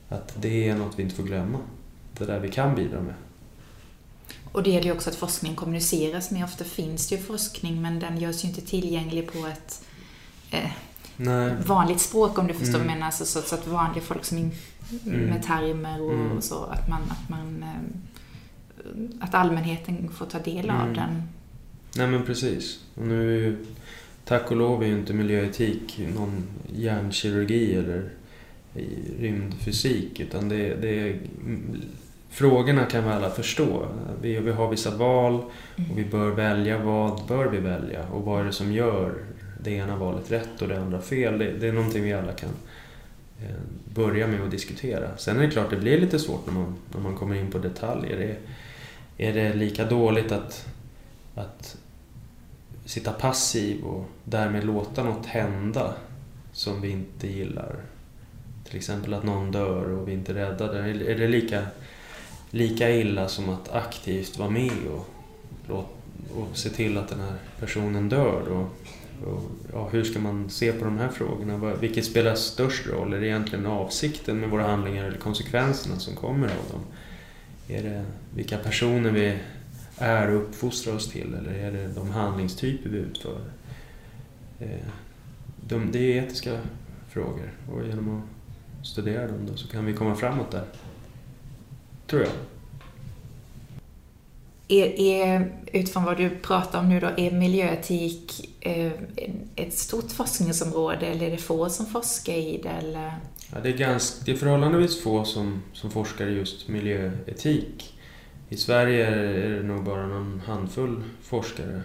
att 0.09 0.35
det 0.41 0.69
är 0.69 0.75
något 0.75 0.99
vi 0.99 1.03
inte 1.03 1.15
får 1.15 1.23
glömma. 1.23 1.59
Det 2.17 2.25
där 2.25 2.39
vi 2.39 2.49
kan 2.49 2.75
bidra 2.75 3.01
med. 3.01 3.13
Och 4.51 4.63
det 4.63 4.69
gäller 4.69 4.85
ju 4.85 4.91
också 4.91 5.09
att 5.09 5.15
forskning 5.15 5.55
kommuniceras 5.55 6.31
med. 6.31 6.43
Ofta 6.43 6.63
finns 6.63 7.09
det 7.09 7.15
ju 7.15 7.21
forskning 7.21 7.81
men 7.81 7.99
den 7.99 8.17
görs 8.17 8.43
ju 8.43 8.47
inte 8.47 8.61
tillgänglig 8.61 9.31
på 9.31 9.47
ett 9.47 9.85
eh, 10.51 10.71
vanligt 11.65 12.01
språk 12.01 12.37
om 12.37 12.47
du 12.47 12.53
förstår 12.53 12.75
mm. 12.75 12.81
vad 12.81 12.91
jag 12.91 12.95
menar. 12.95 13.05
Alltså, 13.05 13.25
så, 13.25 13.41
så 13.41 13.55
att 13.55 13.67
vanliga 13.67 14.03
folk 14.03 14.25
som 14.25 14.37
in, 14.37 14.51
mm. 15.05 15.19
med 15.19 15.43
termer 15.43 16.01
och, 16.01 16.13
mm. 16.13 16.31
och, 16.31 16.43
så, 16.43 16.63
att 16.63 16.87
man, 16.87 17.01
att 17.01 17.29
man 17.29 17.63
eh, 17.63 18.01
att 19.19 19.33
allmänheten 19.33 20.09
får 20.09 20.25
ta 20.25 20.39
del 20.39 20.69
av 20.69 20.81
mm. 20.81 20.93
den. 20.93 21.23
Nej 21.95 22.07
men 22.07 22.25
precis. 22.25 22.79
Och 22.95 23.07
nu 23.07 23.57
Tack 24.31 24.51
och 24.51 24.57
lov 24.57 24.83
är 24.83 24.87
ju 24.87 24.93
inte 24.93 25.13
miljöetik 25.13 25.99
någon 26.15 26.43
hjärnkirurgi 26.75 27.75
eller 27.75 28.09
rymdfysik 29.19 30.19
utan 30.19 30.49
det, 30.49 30.75
det 30.75 30.99
är, 30.99 31.19
frågorna 32.29 32.85
kan 32.85 33.03
vi 33.03 33.09
alla 33.09 33.29
förstå. 33.29 33.87
Vi, 34.21 34.39
vi 34.39 34.51
har 34.51 34.69
vissa 34.69 34.97
val 34.97 35.33
och 35.91 35.97
vi 35.97 36.05
bör 36.05 36.31
välja. 36.31 36.83
Vad 36.83 37.27
bör 37.27 37.45
vi 37.45 37.57
välja? 37.57 38.07
Och 38.07 38.25
vad 38.25 38.41
är 38.41 38.45
det 38.45 38.51
som 38.51 38.71
gör 38.71 39.13
det 39.63 39.71
ena 39.71 39.95
valet 39.95 40.31
rätt 40.31 40.61
och 40.61 40.67
det 40.67 40.81
andra 40.81 41.01
fel? 41.01 41.37
Det, 41.37 41.51
det 41.51 41.67
är 41.67 41.73
någonting 41.73 42.03
vi 42.03 42.13
alla 42.13 42.33
kan 42.33 42.49
eh, 43.41 43.55
börja 43.93 44.27
med 44.27 44.41
att 44.41 44.51
diskutera. 44.51 45.17
Sen 45.17 45.37
är 45.37 45.41
det 45.41 45.51
klart 45.51 45.69
det 45.69 45.77
blir 45.77 46.01
lite 46.01 46.19
svårt 46.19 46.45
när 46.45 46.53
man, 46.53 46.75
när 46.93 47.01
man 47.01 47.15
kommer 47.15 47.35
in 47.35 47.51
på 47.51 47.57
detaljer. 47.57 48.17
Är, 48.17 48.37
är 49.17 49.33
det 49.33 49.53
lika 49.53 49.85
dåligt 49.85 50.31
att, 50.31 50.67
att 51.35 51.77
sitta 52.91 53.11
passiv 53.11 53.83
och 53.83 54.05
därmed 54.23 54.63
låta 54.63 55.03
något 55.03 55.25
hända 55.25 55.93
som 56.51 56.81
vi 56.81 56.89
inte 56.89 57.27
gillar. 57.27 57.75
Till 58.65 58.75
exempel 58.75 59.13
att 59.13 59.23
någon 59.23 59.51
dör 59.51 59.89
och 59.89 60.07
vi 60.07 60.13
inte 60.13 60.33
räddar 60.33 60.73
den. 60.73 60.85
Är 60.85 61.15
det 61.15 61.27
lika, 61.27 61.65
lika 62.49 62.91
illa 62.91 63.27
som 63.27 63.49
att 63.49 63.69
aktivt 63.69 64.37
vara 64.37 64.49
med 64.49 64.71
och, 65.69 65.85
och 66.35 66.47
se 66.53 66.69
till 66.69 66.97
att 66.97 67.07
den 67.07 67.19
här 67.19 67.35
personen 67.59 68.09
dör? 68.09 68.49
Och, 68.49 68.67
och, 69.27 69.41
ja, 69.73 69.89
hur 69.91 70.03
ska 70.03 70.19
man 70.19 70.49
se 70.49 70.71
på 70.71 70.85
de 70.85 70.97
här 70.97 71.09
frågorna? 71.09 71.75
Vilket 71.75 72.05
spelar 72.05 72.35
störst 72.35 72.87
roll? 72.87 73.13
Är 73.13 73.19
det 73.19 73.27
egentligen 73.27 73.65
avsikten 73.65 74.39
med 74.39 74.49
våra 74.49 74.63
handlingar 74.63 75.05
eller 75.05 75.17
konsekvenserna 75.17 75.99
som 75.99 76.15
kommer 76.15 76.47
av 76.47 76.71
dem? 76.71 76.81
Är 77.67 77.83
det 77.83 78.05
vilka 78.35 78.57
personer 78.57 79.11
vi 79.11 79.37
är 80.01 80.27
och 80.27 80.41
uppfostrar 80.41 80.95
oss 80.95 81.09
till 81.09 81.33
eller 81.33 81.53
är 81.53 81.71
det 81.71 81.87
de 81.87 82.09
handlingstyper 82.09 82.89
vi 82.89 82.97
utför? 82.97 83.41
Eh, 84.59 84.87
de, 85.67 85.91
det 85.91 85.99
är 85.99 86.23
etiska 86.23 86.59
frågor 87.09 87.51
och 87.71 87.85
genom 87.87 88.17
att 88.17 88.87
studera 88.87 89.27
dem 89.27 89.47
då 89.51 89.57
så 89.57 89.67
kan 89.67 89.85
vi 89.85 89.93
komma 89.93 90.15
framåt 90.15 90.51
där. 90.51 90.65
Tror 92.07 92.21
jag. 92.21 92.31
Är, 94.67 94.99
är, 94.99 95.51
utifrån 95.73 96.03
vad 96.03 96.17
du 96.17 96.29
pratar 96.29 96.79
om 96.79 96.89
nu 96.89 96.99
då, 96.99 97.07
är 97.17 97.31
miljöetik 97.31 98.49
eh, 98.59 98.91
ett 99.55 99.73
stort 99.73 100.11
forskningsområde 100.11 101.07
eller 101.07 101.27
är 101.27 101.31
det 101.31 101.37
få 101.37 101.69
som 101.69 101.85
forskar 101.85 102.33
i 102.33 102.59
det? 102.63 102.69
Eller? 102.69 103.13
Ja, 103.53 103.59
det, 103.63 103.69
är 103.69 103.77
ganska, 103.77 104.25
det 104.25 104.31
är 104.31 104.35
förhållandevis 104.35 105.03
få 105.03 105.25
som, 105.25 105.61
som 105.73 105.91
forskar 105.91 106.27
i 106.27 106.33
just 106.33 106.67
miljöetik 106.67 107.93
i 108.51 108.57
Sverige 108.57 109.05
är 109.05 109.49
det 109.49 109.63
nog 109.63 109.83
bara 109.83 110.07
någon 110.07 110.41
handfull 110.45 111.03
forskare. 111.21 111.81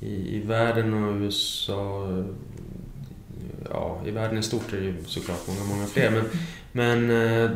I, 0.00 0.36
i 0.36 0.38
världen 0.40 0.94
och 0.94 1.16
USA, 1.16 2.08
ja 3.70 4.02
i 4.06 4.10
världen 4.10 4.38
i 4.38 4.42
stort 4.42 4.72
är 4.72 4.76
det 4.76 4.84
ju 4.84 5.04
såklart 5.06 5.48
många, 5.48 5.64
många 5.64 5.86
fler. 5.86 6.10
Men, 6.10 6.24
men 6.72 7.10
eh, 7.10 7.50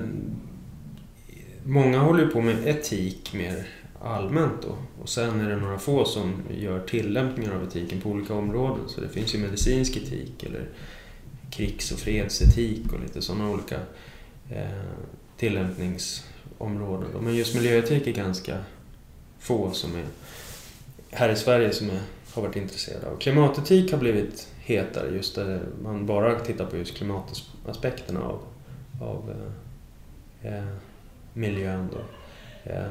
många 1.64 1.98
håller 1.98 2.24
ju 2.24 2.30
på 2.30 2.40
med 2.40 2.68
etik 2.68 3.34
mer 3.34 3.66
allmänt 4.00 4.62
då. 4.62 4.76
Och 5.02 5.08
sen 5.08 5.40
är 5.40 5.48
det 5.48 5.56
några 5.56 5.78
få 5.78 6.04
som 6.04 6.42
gör 6.50 6.80
tillämpningar 6.80 7.54
av 7.54 7.64
etiken 7.64 8.00
på 8.00 8.08
olika 8.08 8.34
områden. 8.34 8.88
Så 8.88 9.00
det 9.00 9.08
finns 9.08 9.34
ju 9.34 9.38
medicinsk 9.38 9.96
etik 9.96 10.42
eller 10.42 10.68
krigs 11.50 11.92
och 11.92 11.98
fredsetik 11.98 12.92
och 12.92 13.00
lite 13.00 13.22
sådana 13.22 13.50
olika 13.50 13.76
eh, 14.50 14.90
tillämpningsområden. 16.60 17.24
Men 17.24 17.34
just 17.34 17.54
miljöetik 17.54 18.06
är 18.06 18.12
ganska 18.12 18.58
få 19.38 19.70
som 19.70 19.96
är 19.96 20.04
här 21.10 21.28
i 21.28 21.36
Sverige 21.36 21.72
som 21.72 21.90
är, 21.90 22.00
har 22.34 22.42
varit 22.42 22.56
intresserade 22.56 23.06
av. 23.06 23.16
Klimatetik 23.16 23.92
har 23.92 23.98
blivit 23.98 24.48
hetare 24.60 25.14
just 25.14 25.34
där 25.34 25.60
man 25.82 26.06
bara 26.06 26.40
tittar 26.40 26.66
på 26.66 26.76
just 26.76 26.96
klimataspekterna 26.96 28.20
av, 28.20 28.40
av 29.00 29.34
eh, 30.42 30.56
eh 30.56 30.64
miljön. 31.34 31.88
Då. 31.92 32.00
Eh, 32.70 32.90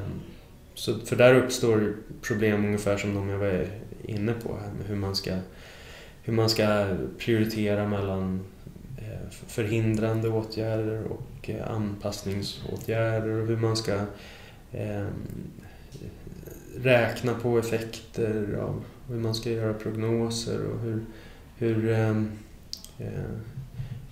så, 0.74 0.98
för 0.98 1.16
där 1.16 1.34
uppstår 1.34 1.96
problem 2.22 2.64
ungefär 2.64 2.96
som 2.96 3.14
de 3.14 3.28
jag 3.28 3.38
var 3.38 3.66
inne 4.02 4.32
på 4.32 4.56
här 4.56 4.72
med 4.78 4.86
hur 4.86 4.96
man 4.96 5.16
ska, 5.16 5.36
hur 6.22 6.32
man 6.32 6.50
ska 6.50 6.96
prioritera 7.18 7.88
mellan 7.88 8.40
förhindrande 9.30 10.28
åtgärder 10.28 11.02
och 11.04 11.50
eh, 11.50 11.70
anpassningsåtgärder 11.70 13.30
och 13.30 13.46
hur 13.46 13.56
man 13.56 13.76
ska 13.76 13.94
eh, 14.72 15.06
räkna 16.76 17.34
på 17.34 17.58
effekter 17.58 18.58
av 18.60 18.84
hur 19.08 19.20
man 19.20 19.34
ska 19.34 19.50
göra 19.50 19.74
prognoser 19.74 20.66
och 20.66 20.80
hur, 20.80 21.02
hur, 21.56 21.90
ehm, 21.90 22.32
eh, 22.98 23.06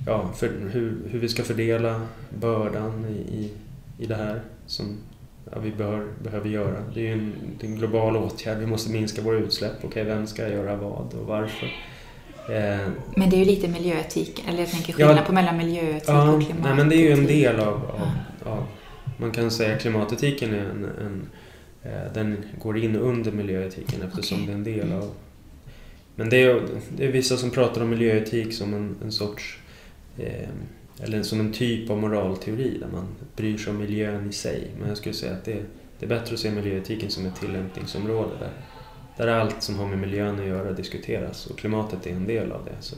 ja, 0.06 0.32
för, 0.32 0.50
hur, 0.70 0.96
hur 1.10 1.18
vi 1.18 1.28
ska 1.28 1.42
fördela 1.42 2.06
bördan 2.30 3.06
i, 3.08 3.34
i, 3.36 3.52
i 3.98 4.06
det 4.06 4.14
här 4.14 4.40
som 4.66 4.96
ja, 5.52 5.58
vi 5.58 5.70
bör, 5.70 6.06
behöver 6.22 6.48
göra. 6.48 6.76
Det 6.94 7.00
är 7.00 7.04
ju 7.04 7.12
en, 7.12 7.32
en, 7.60 7.76
global 7.76 8.16
åtgärd, 8.16 8.58
vi 8.58 8.66
måste 8.66 8.92
minska 8.92 9.22
våra 9.22 9.38
utsläpp. 9.38 9.72
Okej, 9.76 9.88
okay, 9.88 10.04
vem 10.04 10.26
ska 10.26 10.48
göra 10.48 10.76
vad 10.76 11.14
och 11.14 11.26
varför? 11.26 11.68
Eh, 12.48 12.88
men 13.16 13.30
det 13.30 13.36
är 13.36 13.38
ju 13.38 13.44
lite 13.44 13.68
miljöetik, 13.68 14.44
eller 14.48 14.58
jag 14.58 14.70
tänker 14.70 14.92
skillnad 14.92 15.18
ja, 15.18 15.22
på 15.22 15.32
mellan 15.32 15.56
miljöetik 15.56 16.08
ja, 16.08 16.30
och 16.30 16.42
klimatetik. 16.42 16.64
Nej, 16.64 16.74
men 16.74 16.88
det 16.88 16.96
är 16.96 17.00
ju 17.00 17.12
en 17.12 17.26
del 17.26 17.60
av, 17.60 17.74
av, 17.74 18.10
ja. 18.44 18.50
av 18.50 18.66
man 19.18 19.30
kan 19.30 19.50
säga 19.50 19.78
klimatetiken 19.78 20.54
är 20.54 20.64
en, 20.64 20.84
en 20.84 21.28
eh, 21.82 22.12
den 22.14 22.44
går 22.62 22.78
in 22.78 22.96
under 22.96 23.32
miljöetiken 23.32 24.02
eftersom 24.02 24.42
okay. 24.42 24.46
det 24.46 24.52
är 24.52 24.56
en 24.56 24.64
del 24.64 24.86
mm. 24.86 24.98
av... 24.98 25.10
Men 26.14 26.30
det 26.30 26.42
är, 26.42 26.62
det 26.96 27.06
är 27.06 27.12
vissa 27.12 27.36
som 27.36 27.50
pratar 27.50 27.82
om 27.82 27.90
miljöetik 27.90 28.54
som 28.54 28.74
en, 28.74 28.96
en 29.04 29.12
sorts 29.12 29.58
eh, 30.18 30.48
eller 31.00 31.22
som 31.22 31.40
en 31.40 31.52
typ 31.52 31.90
av 31.90 31.98
moralteori 31.98 32.78
där 32.80 32.88
man 32.92 33.06
bryr 33.36 33.58
sig 33.58 33.70
om 33.70 33.78
miljön 33.78 34.28
i 34.30 34.32
sig. 34.32 34.70
Men 34.78 34.88
jag 34.88 34.98
skulle 34.98 35.14
säga 35.14 35.32
att 35.32 35.44
det, 35.44 35.62
det 35.98 36.06
är 36.06 36.08
bättre 36.08 36.34
att 36.34 36.40
se 36.40 36.50
miljöetiken 36.50 37.10
som 37.10 37.26
ett 37.26 37.40
tillämpningsområde 37.40 38.30
där, 38.40 38.50
där 39.18 39.28
allt 39.28 39.62
som 39.62 39.78
har 39.78 39.86
med 39.86 39.98
miljön 39.98 40.40
att 40.40 40.46
göra 40.46 40.72
diskuteras 40.72 41.46
och 41.46 41.58
klimatet 41.58 42.06
är 42.06 42.10
en 42.10 42.26
del 42.26 42.52
av 42.52 42.64
det. 42.64 42.76
Så. 42.80 42.96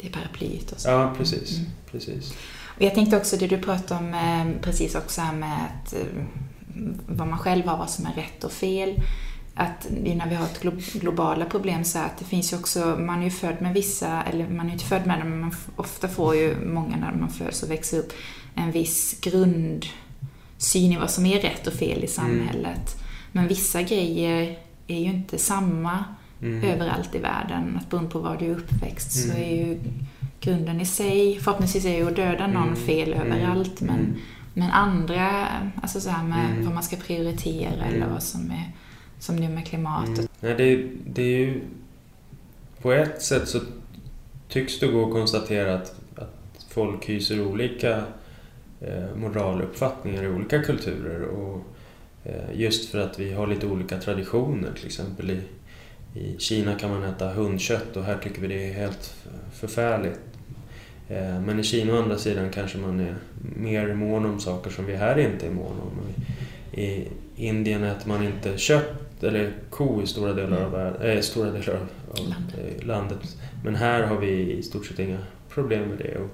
Det 0.00 0.06
är 0.06 0.12
paraplyet 0.12 0.72
och 0.72 0.80
så. 0.80 0.88
Ja, 0.88 1.14
precis. 1.18 1.58
Mm. 1.58 1.70
precis. 1.90 2.34
Och 2.76 2.82
jag 2.82 2.94
tänkte 2.94 3.16
också 3.16 3.36
det 3.36 3.46
du 3.46 3.58
pratade 3.58 4.00
om 4.00 4.14
eh, 4.14 4.62
precis 4.62 4.94
också 4.94 5.20
här 5.20 5.34
med 5.34 5.58
att, 5.64 5.94
eh, 5.94 6.00
vad 7.06 7.28
man 7.28 7.38
själv 7.38 7.66
har, 7.66 7.78
vad 7.78 7.90
som 7.90 8.06
är 8.06 8.12
rätt 8.12 8.44
och 8.44 8.52
fel 8.52 9.00
att 9.54 9.86
när 9.90 10.28
vi 10.28 10.34
har 10.34 10.44
ett 10.44 10.62
globala 10.92 11.44
problem 11.44 11.84
så 11.84 11.98
att 11.98 12.18
det 12.18 12.24
finns 12.24 12.52
ju 12.52 12.56
också, 12.56 12.96
man 13.00 13.20
är 13.20 13.24
ju 13.24 13.30
född 13.30 13.56
med 13.60 13.74
vissa, 13.74 14.22
eller 14.22 14.48
man 14.48 14.68
är 14.68 14.72
inte 14.72 14.84
född 14.84 15.06
med 15.06 15.18
det, 15.18 15.24
men 15.24 15.40
man 15.40 15.54
ofta 15.76 16.08
får 16.08 16.36
ju 16.36 16.56
många 16.66 16.96
när 16.96 17.12
man 17.12 17.30
föds 17.30 17.62
och 17.62 17.70
växer 17.70 17.98
upp 17.98 18.12
en 18.54 18.72
viss 18.72 19.20
grundsyn 19.20 20.92
i 20.92 20.96
vad 20.96 21.10
som 21.10 21.26
är 21.26 21.40
rätt 21.40 21.66
och 21.66 21.72
fel 21.72 21.90
i 21.90 21.92
mm. 21.96 22.08
samhället. 22.08 22.94
Mm. 22.94 23.01
Men 23.32 23.48
vissa 23.48 23.82
grejer 23.82 24.58
är 24.86 24.98
ju 24.98 25.10
inte 25.10 25.38
samma 25.38 26.04
mm. 26.42 26.64
överallt 26.64 27.14
i 27.14 27.18
världen. 27.18 27.78
Att 27.80 27.90
beroende 27.90 28.10
på 28.10 28.18
var 28.18 28.36
du 28.36 28.46
är 28.46 28.50
uppväxt 28.50 29.24
mm. 29.24 29.36
så 29.36 29.42
är 29.42 29.56
ju 29.56 29.80
grunden 30.40 30.80
i 30.80 30.86
sig, 30.86 31.38
förhoppningsvis 31.40 31.84
är 31.84 31.96
ju 31.96 32.08
att 32.08 32.16
döda 32.16 32.46
någon 32.46 32.62
mm. 32.62 32.76
fel 32.76 33.12
mm. 33.12 33.32
överallt, 33.32 33.80
men, 33.80 34.16
men 34.54 34.70
andra, 34.70 35.48
alltså 35.82 36.00
så 36.00 36.10
här 36.10 36.24
med 36.24 36.64
vad 36.64 36.74
man 36.74 36.82
ska 36.82 36.96
prioritera 36.96 37.84
eller 37.84 38.06
vad 38.06 38.22
som 38.22 38.50
är 38.50 38.72
som 39.18 39.36
nu 39.36 39.48
med 39.48 39.66
klimatet. 39.66 40.18
Mm. 40.18 40.28
Nej, 40.40 40.54
det, 40.54 40.88
det 41.06 41.22
är 41.22 41.38
ju... 41.38 41.60
På 42.82 42.92
ett 42.92 43.22
sätt 43.22 43.48
så 43.48 43.60
tycks 44.48 44.78
det 44.78 44.86
gå 44.86 45.06
att 45.06 45.12
konstatera 45.12 45.74
att, 45.74 45.94
att 46.16 46.66
folk 46.68 47.08
hyser 47.08 47.46
olika 47.46 48.04
eh, 48.80 49.16
moraluppfattningar 49.16 50.22
i 50.22 50.28
olika 50.28 50.62
kulturer. 50.62 51.22
Och, 51.22 51.66
just 52.52 52.90
för 52.90 52.98
att 52.98 53.18
vi 53.18 53.32
har 53.32 53.46
lite 53.46 53.66
olika 53.66 54.00
traditioner. 54.00 54.72
Till 54.76 54.86
exempel 54.86 55.30
i, 55.30 55.40
i 56.20 56.38
Kina 56.38 56.74
kan 56.74 56.90
man 56.90 57.02
äta 57.02 57.32
hundkött 57.32 57.96
och 57.96 58.04
här 58.04 58.18
tycker 58.22 58.40
vi 58.40 58.46
det 58.46 58.68
är 58.68 58.72
helt 58.72 59.14
förfärligt. 59.52 60.20
Eh, 61.08 61.40
men 61.40 61.60
i 61.60 61.62
Kina 61.62 61.92
å 61.92 62.02
andra 62.02 62.18
sidan 62.18 62.50
kanske 62.50 62.78
man 62.78 63.00
är 63.00 63.14
mer 63.56 63.94
mån 63.94 64.26
om 64.26 64.40
saker 64.40 64.70
som 64.70 64.86
vi 64.86 64.96
här 64.96 65.18
inte 65.18 65.46
är 65.46 65.50
mån 65.50 65.80
om. 65.80 66.00
I 66.80 67.08
Indien 67.36 67.84
äter 67.84 68.08
man 68.08 68.22
inte 68.22 68.58
kött 68.58 69.22
eller 69.22 69.52
ko 69.70 70.02
i 70.02 70.06
stora 70.06 70.32
delar 70.32 70.62
av, 70.62 71.04
äh, 71.04 71.20
stora 71.20 71.50
delar 71.50 71.74
av 71.74 71.88
landet. 72.28 72.54
Eh, 72.58 72.86
landet. 72.86 73.36
Men 73.64 73.74
här 73.74 74.02
har 74.02 74.18
vi 74.18 74.52
i 74.52 74.62
stort 74.62 74.86
sett 74.86 74.98
inga 74.98 75.18
problem 75.48 75.88
med 75.88 75.98
det. 75.98 76.18
Och, 76.18 76.30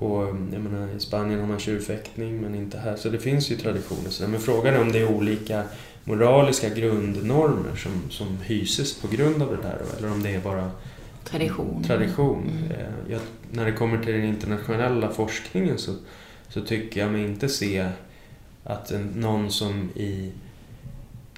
och 0.00 0.22
jag 0.52 0.60
menar, 0.60 0.88
I 0.96 1.00
Spanien 1.00 1.40
har 1.40 1.46
man 1.46 1.58
tjurfäktning 1.58 2.40
men 2.40 2.54
inte 2.54 2.78
här. 2.78 2.96
Så 2.96 3.08
det 3.08 3.18
finns 3.18 3.50
ju 3.50 3.56
traditioner. 3.56 4.10
Så, 4.10 4.28
men 4.28 4.40
frågan 4.40 4.74
är 4.74 4.80
om 4.80 4.92
det 4.92 4.98
är 4.98 5.14
olika 5.14 5.64
moraliska 6.04 6.68
grundnormer 6.68 7.76
som, 7.76 8.10
som 8.10 8.36
hyses 8.36 9.00
på 9.00 9.08
grund 9.08 9.42
av 9.42 9.50
det 9.56 9.62
där 9.62 9.78
eller 9.98 10.12
om 10.12 10.22
det 10.22 10.30
är 10.30 10.40
bara 10.40 10.70
tradition. 11.24 11.84
tradition. 11.86 12.50
Mm. 12.50 12.70
Eh, 12.70 12.86
jag, 13.08 13.20
när 13.52 13.64
det 13.64 13.72
kommer 13.72 14.04
till 14.04 14.12
den 14.12 14.24
internationella 14.24 15.08
forskningen 15.08 15.78
så, 15.78 15.94
så 16.48 16.60
tycker 16.60 17.00
jag 17.00 17.12
mig 17.12 17.24
inte 17.24 17.48
se 17.48 17.88
att 18.64 18.90
en, 18.90 19.06
någon 19.06 19.50
som 19.50 19.90
i 19.94 20.32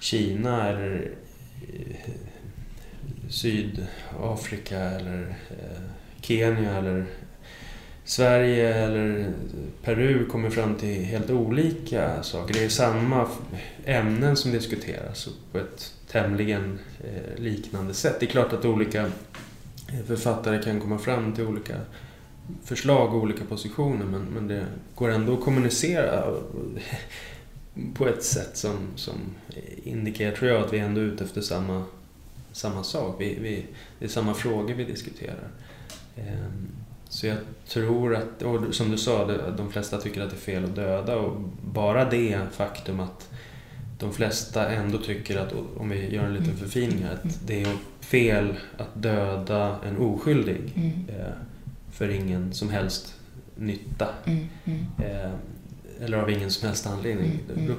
Kina 0.00 0.68
eller 0.68 1.10
eh, 1.72 2.10
Sydafrika 3.28 4.78
eller 4.78 5.36
eh, 5.50 5.82
Kenya 6.20 6.76
eller 6.76 7.06
Sverige 8.04 8.74
eller 8.74 9.32
Peru 9.82 10.26
kommer 10.26 10.50
fram 10.50 10.74
till 10.74 11.04
helt 11.04 11.30
olika 11.30 12.22
saker. 12.22 12.54
Det 12.54 12.64
är 12.64 12.68
samma 12.68 13.28
ämnen 13.84 14.36
som 14.36 14.52
diskuteras 14.52 15.28
på 15.52 15.58
ett 15.58 15.94
tämligen 16.10 16.78
eh, 17.04 17.42
liknande 17.42 17.94
sätt. 17.94 18.16
Det 18.20 18.26
är 18.26 18.30
klart 18.30 18.52
att 18.52 18.64
olika 18.64 19.02
eh, 19.02 20.04
författare 20.06 20.62
kan 20.62 20.80
komma 20.80 20.98
fram 20.98 21.32
till 21.32 21.46
olika 21.46 21.76
förslag 22.64 23.14
och 23.14 23.22
olika 23.22 23.44
positioner 23.44 24.06
men, 24.06 24.22
men 24.22 24.48
det 24.48 24.66
går 24.94 25.10
ändå 25.10 25.34
att 25.34 25.44
kommunicera 25.44 26.18
eh, 26.18 26.32
på 27.94 28.08
ett 28.08 28.24
sätt 28.24 28.56
som, 28.56 28.76
som 28.96 29.14
indikerar, 29.84 30.36
tror 30.36 30.50
jag, 30.50 30.64
att 30.64 30.72
vi 30.72 30.78
är 30.78 30.84
ändå 30.84 31.00
ute 31.00 31.24
efter 31.24 31.40
samma, 31.40 31.84
samma 32.52 32.84
sak. 32.84 33.16
Vi, 33.20 33.38
vi, 33.40 33.66
det 33.98 34.04
är 34.04 34.08
samma 34.08 34.34
frågor 34.34 34.74
vi 34.74 34.84
diskuterar. 34.84 35.48
Ehm, 36.16 36.68
så 37.12 37.26
jag 37.26 37.36
tror 37.68 38.14
att, 38.14 38.42
och 38.42 38.74
som 38.74 38.90
du 38.90 38.98
sa, 38.98 39.26
de 39.56 39.72
flesta 39.72 39.98
tycker 39.98 40.22
att 40.22 40.30
det 40.30 40.36
är 40.36 40.38
fel 40.38 40.64
att 40.64 40.74
döda 40.74 41.16
och 41.16 41.40
bara 41.64 42.04
det 42.04 42.40
faktum 42.52 43.00
att 43.00 43.28
de 43.98 44.12
flesta 44.12 44.70
ändå 44.70 44.98
tycker 44.98 45.38
att, 45.38 45.52
om 45.76 45.88
vi 45.88 46.14
gör 46.14 46.24
en 46.24 46.34
liten 46.34 46.56
förfining 46.56 47.04
att 47.04 47.24
mm. 47.24 47.36
det 47.46 47.62
är 47.62 47.76
fel 48.00 48.54
att 48.78 49.02
döda 49.02 49.76
en 49.86 49.96
oskyldig 49.96 50.72
mm. 50.74 50.90
Eh, 51.08 51.32
för 51.90 52.08
ingen 52.08 52.52
som 52.52 52.70
helst 52.70 53.14
nytta. 53.56 54.08
Mm. 54.24 54.48
Mm. 54.64 54.86
Ehm, 54.98 55.36
eller 56.00 56.18
av 56.18 56.30
ingen 56.30 56.50
som 56.50 56.68
helst 56.68 56.86
anledning. 56.86 57.30
Mm, 57.30 57.64
mm. 57.64 57.66
Då, 57.66 57.74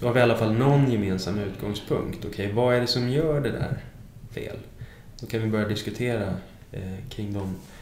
då, 0.00 0.06
har 0.06 0.14
vi 0.14 0.20
i 0.20 0.22
alla 0.22 0.36
fall 0.36 0.52
någon 0.52 0.92
gemensam 0.92 1.38
utgångspunkt. 1.38 2.18
Okej, 2.18 2.30
okay, 2.30 2.52
vad 2.52 2.74
är 2.74 2.80
det 2.80 2.86
som 2.86 3.08
gör 3.08 3.40
det 3.40 3.50
där 3.50 3.78
fel? 4.30 4.56
Då 5.20 5.26
kan 5.26 5.42
vi 5.42 5.48
börja 5.48 5.68
diskutera 5.68 6.34
eh, 6.72 7.08
kring 7.08 7.32
de 7.32 7.42
eh, 7.42 7.77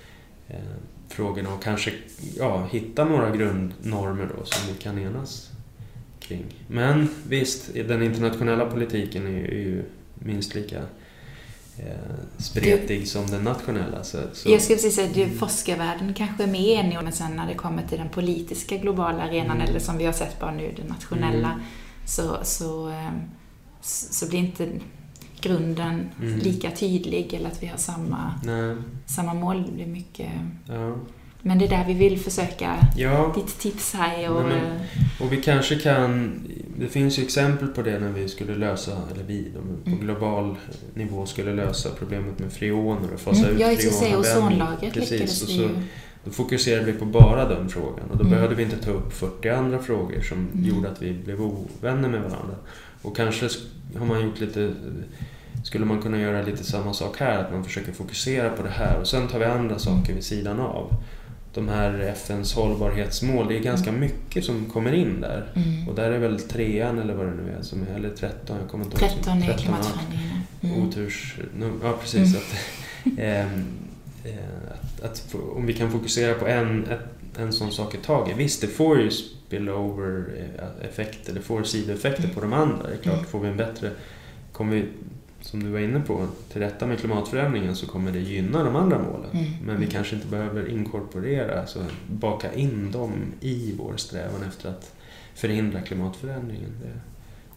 frågorna 1.08 1.54
och 1.54 1.62
kanske 1.62 1.92
ja, 2.36 2.68
hitta 2.72 3.04
några 3.04 3.36
grundnormer 3.36 4.28
då 4.36 4.44
som 4.44 4.72
vi 4.74 4.78
kan 4.82 4.98
enas 4.98 5.50
kring. 6.20 6.44
Men 6.68 7.08
visst, 7.28 7.74
den 7.74 8.02
internationella 8.02 8.66
politiken 8.66 9.26
är, 9.26 9.30
ju 9.30 9.84
minst 10.14 10.54
lika 10.54 10.78
eh, 11.78 11.94
spretig 12.38 13.00
du, 13.00 13.06
som 13.06 13.26
den 13.26 13.44
nationella. 13.44 14.04
Så, 14.04 14.18
så. 14.32 14.50
Jag 14.50 14.62
skulle 14.62 14.78
säga 14.78 15.10
att 15.10 15.16
mm. 15.16 15.38
forskarvärlden 15.38 16.14
kanske 16.14 16.42
är 16.42 16.46
mer 16.46 16.80
enig, 16.80 16.98
men 17.02 17.12
sen 17.12 17.36
när 17.36 17.46
det 17.46 17.54
kommer 17.54 17.82
till 17.82 17.98
den 17.98 18.08
politiska 18.08 18.76
globala 18.76 19.22
arenan, 19.22 19.56
mm. 19.56 19.68
eller 19.68 19.78
som 19.80 19.98
vi 19.98 20.04
har 20.04 20.12
sett 20.12 20.40
bara 20.40 20.52
nu, 20.52 20.74
den 20.76 20.86
nationella, 20.86 21.50
mm. 21.50 21.64
så, 22.06 22.38
så, 22.42 22.88
ehm, 22.88 23.20
så 23.80 24.28
blir 24.28 24.38
inte 24.38 24.68
grunden 25.40 26.08
mm. 26.20 26.38
lika 26.38 26.70
tydlig 26.70 27.34
eller 27.34 27.46
att 27.46 27.62
vi 27.62 27.66
har 27.66 27.76
samma, 27.76 28.34
samma 29.06 29.34
mål. 29.34 29.62
Det 29.66 29.72
blir 29.72 29.86
mycket... 29.86 30.30
Ja. 30.68 30.96
Men 31.46 31.58
det 31.58 31.64
är 31.64 31.68
där 31.68 31.84
vi 31.86 31.94
vill 31.94 32.18
försöka. 32.18 32.76
Ja. 32.96 33.32
Ditt 33.34 33.58
tips 33.58 33.94
här 33.94 34.30
och... 34.30 34.42
Men, 34.42 34.80
och 35.20 35.32
vi 35.32 35.36
kanske 35.36 35.78
kan... 35.78 36.40
Det 36.78 36.88
finns 36.88 37.18
ju 37.18 37.22
exempel 37.22 37.68
på 37.68 37.82
det 37.82 37.98
när 37.98 38.12
vi 38.12 38.28
skulle 38.28 38.54
lösa, 38.54 38.92
eller 39.14 39.24
vi 39.24 39.52
på 39.84 39.90
mm. 39.90 40.00
global 40.00 40.56
nivå 40.94 41.26
skulle 41.26 41.54
lösa 41.54 41.90
problemet 41.98 42.38
med 42.38 42.52
freoner 42.52 43.14
och 43.14 43.20
fasa 43.20 43.42
mm. 43.42 43.54
ut. 43.54 43.60
Jag 43.60 43.78
skulle 43.78 43.92
säga 43.92 44.18
ozonlagret 44.18 44.94
Precis, 44.94 45.42
och 45.42 45.48
så, 45.48 45.68
då 46.24 46.30
fokuserade 46.30 46.92
vi 46.92 46.98
på 46.98 47.04
bara 47.04 47.48
den 47.48 47.68
frågan 47.68 48.10
och 48.10 48.16
då 48.16 48.24
mm. 48.24 48.30
behövde 48.30 48.54
vi 48.54 48.62
inte 48.62 48.76
ta 48.76 48.90
upp 48.90 49.12
40 49.12 49.48
andra 49.48 49.78
frågor 49.78 50.20
som 50.20 50.38
mm. 50.38 50.64
gjorde 50.64 50.90
att 50.90 51.02
vi 51.02 51.12
blev 51.12 51.42
ovänner 51.42 52.08
med 52.08 52.20
varandra. 52.20 52.54
Och 53.06 53.16
kanske 53.16 53.48
har 53.98 54.06
man 54.06 54.22
gjort 54.24 54.40
lite 54.40 54.74
skulle 55.64 55.84
man 55.84 56.02
kunna 56.02 56.20
göra 56.20 56.42
lite 56.42 56.64
samma 56.64 56.94
sak 56.94 57.20
här, 57.20 57.38
att 57.38 57.52
man 57.52 57.64
försöker 57.64 57.92
fokusera 57.92 58.50
på 58.50 58.62
det 58.62 58.70
här 58.70 59.00
och 59.00 59.08
sen 59.08 59.28
tar 59.28 59.38
vi 59.38 59.44
andra 59.44 59.78
saker 59.78 60.14
vid 60.14 60.24
sidan 60.24 60.60
av. 60.60 60.94
De 61.54 61.68
här 61.68 62.00
FNs 62.00 62.54
hållbarhetsmål, 62.54 63.48
det 63.48 63.58
är 63.58 63.62
ganska 63.62 63.88
mm. 63.88 64.00
mycket 64.00 64.44
som 64.44 64.64
kommer 64.64 64.92
in 64.92 65.20
där. 65.20 65.52
Mm. 65.54 65.88
Och 65.88 65.94
där 65.94 66.10
är 66.10 66.18
väl 66.18 66.40
trean 66.40 66.98
eller 66.98 67.14
vad 67.14 67.26
det 67.26 67.32
nu 67.32 67.52
är, 67.58 67.62
som 67.62 67.82
är, 67.82 67.96
eller 67.96 68.10
tretton, 68.10 68.56
jag 68.60 68.70
kommer 68.70 68.84
inte 68.84 69.04
ihåg. 69.04 69.10
Tretton 69.10 69.42
är 69.42 69.58
klimatförändringarna. 69.58 70.42
Mm. 70.60 70.82
Oturs... 70.82 71.38
Ja, 71.82 71.96
precis. 72.00 72.36
Mm. 73.04 73.64
Att, 74.70 75.04
att, 75.04 75.10
att, 75.10 75.34
om 75.56 75.66
vi 75.66 75.74
kan 75.74 75.90
fokusera 75.90 76.34
på 76.34 76.46
en, 76.46 76.84
ett, 76.84 77.15
en 77.38 77.52
sån 77.52 77.72
sak 77.72 77.94
i 77.94 77.98
taget. 77.98 78.36
Visst, 78.36 78.60
det 78.60 78.66
får 78.66 79.00
ju 79.00 79.10
spillover-effekter, 79.10 81.34
det 81.34 81.40
får 81.40 81.62
sidoeffekter 81.62 82.24
mm. 82.24 82.34
på 82.34 82.40
de 82.40 82.52
andra. 82.52 82.86
Det 82.86 82.94
är 82.94 82.98
klart, 82.98 83.18
mm. 83.18 83.26
får 83.26 83.40
vi 83.40 83.48
en 83.48 83.56
bättre... 83.56 83.90
Kommer 84.52 84.76
vi 84.76 84.84
som 85.40 85.62
du 85.62 85.70
var 85.70 85.78
inne 85.78 86.00
på, 86.00 86.26
till 86.52 86.60
rätta 86.60 86.86
med 86.86 86.98
klimatförändringen 86.98 87.76
så 87.76 87.86
kommer 87.86 88.12
det 88.12 88.18
gynna 88.18 88.64
de 88.64 88.76
andra 88.76 88.98
målen. 88.98 89.30
Mm. 89.32 89.44
Men 89.64 89.80
vi 89.80 89.86
kanske 89.86 90.16
inte 90.16 90.28
behöver 90.28 90.68
inkorporera, 90.68 91.60
alltså 91.60 91.84
baka 92.06 92.52
in 92.52 92.90
dem 92.90 93.12
i 93.40 93.74
vår 93.78 93.96
strävan 93.96 94.42
efter 94.48 94.68
att 94.68 94.94
förhindra 95.34 95.80
klimatförändringen. 95.80 96.70
Det, 96.82 97.00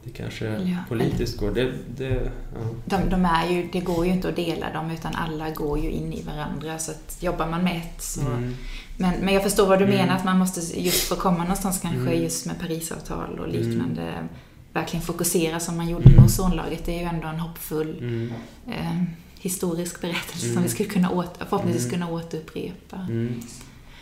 det 0.03 0.09
kanske 0.09 0.45
ja, 0.45 0.77
politiskt 0.89 1.37
går. 1.37 1.51
Det, 1.51 1.71
det, 1.97 2.31
ja. 2.53 2.59
de, 2.85 3.09
de, 3.09 3.25
är 3.25 3.49
ju, 3.49 3.69
det 3.71 3.79
går 3.79 4.05
ju 4.05 4.11
inte 4.11 4.29
att 4.29 4.35
dela 4.35 4.73
dem 4.73 4.91
utan 4.91 5.15
alla 5.15 5.49
går 5.49 5.79
ju 5.79 5.89
in 5.89 6.13
i 6.13 6.23
varandra. 6.23 6.79
Så 6.79 6.91
att 6.91 7.17
jobbar 7.23 7.47
man 7.47 7.63
med 7.63 7.77
ett 7.77 8.01
så... 8.01 8.21
Mm. 8.21 8.55
Men, 8.97 9.19
men 9.19 9.33
jag 9.33 9.43
förstår 9.43 9.67
vad 9.67 9.79
du 9.79 9.85
mm. 9.85 9.97
menar, 9.97 10.15
att 10.15 10.25
man 10.25 10.37
måste 10.37 10.79
just 10.79 11.03
få 11.03 11.15
komma 11.15 11.37
någonstans 11.37 11.79
kanske 11.81 11.99
mm. 11.99 12.23
just 12.23 12.45
med 12.45 12.59
Parisavtal 12.59 13.39
och 13.39 13.47
liknande 13.47 14.01
mm 14.01 14.27
verkligen 14.73 15.05
fokusera 15.05 15.59
som 15.59 15.77
man 15.77 15.89
gjorde 15.89 16.09
med 16.09 16.25
ozonlagret. 16.25 16.85
Det 16.85 16.91
är 16.91 16.99
ju 16.99 17.05
ändå 17.05 17.27
en 17.27 17.39
hoppfull 17.39 17.97
mm. 17.99 18.33
eh, 18.67 19.03
historisk 19.39 20.01
berättelse 20.01 20.45
mm. 20.45 20.53
som 20.53 20.63
vi 20.63 20.69
skulle 20.69 20.89
kunna 20.89 21.09
åter, 21.09 21.45
förhoppningsvis 21.49 21.85
mm. 21.85 21.99
kunna 21.99 22.11
återupprepa. 22.11 22.97
Mm. 22.97 23.41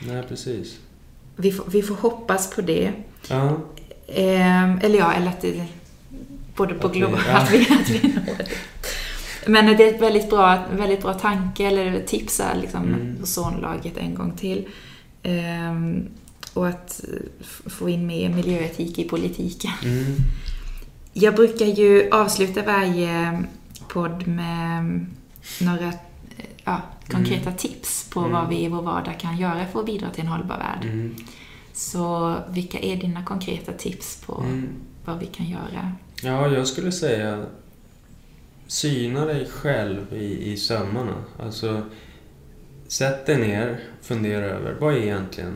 Nej, 0.07 0.23
precis. 0.23 0.79
Vi 1.35 1.51
får, 1.51 1.65
vi 1.71 1.81
får 1.81 1.95
hoppas 1.95 2.55
på 2.55 2.61
det. 2.61 2.93
Ja. 3.29 3.57
Eh, 4.07 4.75
eller 4.75 4.97
ja, 4.97 5.13
eller 5.13 5.27
att 5.27 5.41
det, 5.41 5.65
både 6.57 6.73
på 6.73 6.91
ja. 6.93 7.07
att 7.37 7.51
vi, 7.51 7.61
att 7.61 7.89
vi 7.89 8.07
når 8.07 8.37
det. 8.37 8.47
Men 9.47 9.77
det 9.77 9.83
är 9.83 9.93
ett 9.93 10.01
väldigt 10.01 10.29
bra, 10.29 10.63
väldigt 10.71 11.01
bra 11.01 11.13
tanke, 11.13 11.65
eller 11.65 11.99
tips 11.99 12.39
är 12.39 12.55
liksom 12.55 12.83
mm. 12.83 13.17
ozonlagret 13.21 13.97
en 13.97 14.15
gång 14.15 14.31
till. 14.31 14.67
Eh, 15.23 15.73
och 16.53 16.67
att 16.67 17.01
få 17.65 17.89
in 17.89 18.07
mer 18.07 18.29
miljöetik 18.29 18.99
i 18.99 19.03
politiken. 19.03 19.71
Mm. 19.83 20.15
Jag 21.13 21.35
brukar 21.35 21.65
ju 21.65 22.09
avsluta 22.09 22.63
varje 22.63 23.43
podd 23.87 24.27
med 24.27 25.05
några 25.61 25.93
ja, 26.63 26.81
konkreta 27.07 27.49
mm. 27.49 27.57
tips 27.57 28.09
på 28.09 28.19
mm. 28.19 28.31
vad 28.31 28.49
vi 28.49 28.63
i 28.63 28.67
vår 28.67 28.81
vardag 28.81 29.19
kan 29.19 29.37
göra 29.37 29.65
för 29.65 29.79
att 29.79 29.85
bidra 29.85 30.09
till 30.09 30.23
en 30.23 30.27
hållbar 30.27 30.57
värld. 30.57 30.85
Mm. 30.85 31.15
Så 31.73 32.35
vilka 32.49 32.79
är 32.79 32.95
dina 32.95 33.25
konkreta 33.25 33.73
tips 33.73 34.21
på 34.25 34.41
mm. 34.41 34.67
vad 35.05 35.19
vi 35.19 35.25
kan 35.25 35.49
göra? 35.49 35.91
Ja, 36.23 36.53
jag 36.53 36.67
skulle 36.67 36.91
säga 36.91 37.45
syna 38.67 39.25
dig 39.25 39.45
själv 39.45 40.13
i, 40.13 40.51
i 40.51 40.57
sömmarna. 40.57 41.23
Alltså, 41.39 41.81
sätt 42.87 43.25
dig 43.25 43.37
ner, 43.37 43.79
fundera 44.01 44.45
över 44.45 44.75
vad 44.79 44.93
är 44.93 44.97
egentligen 44.97 45.55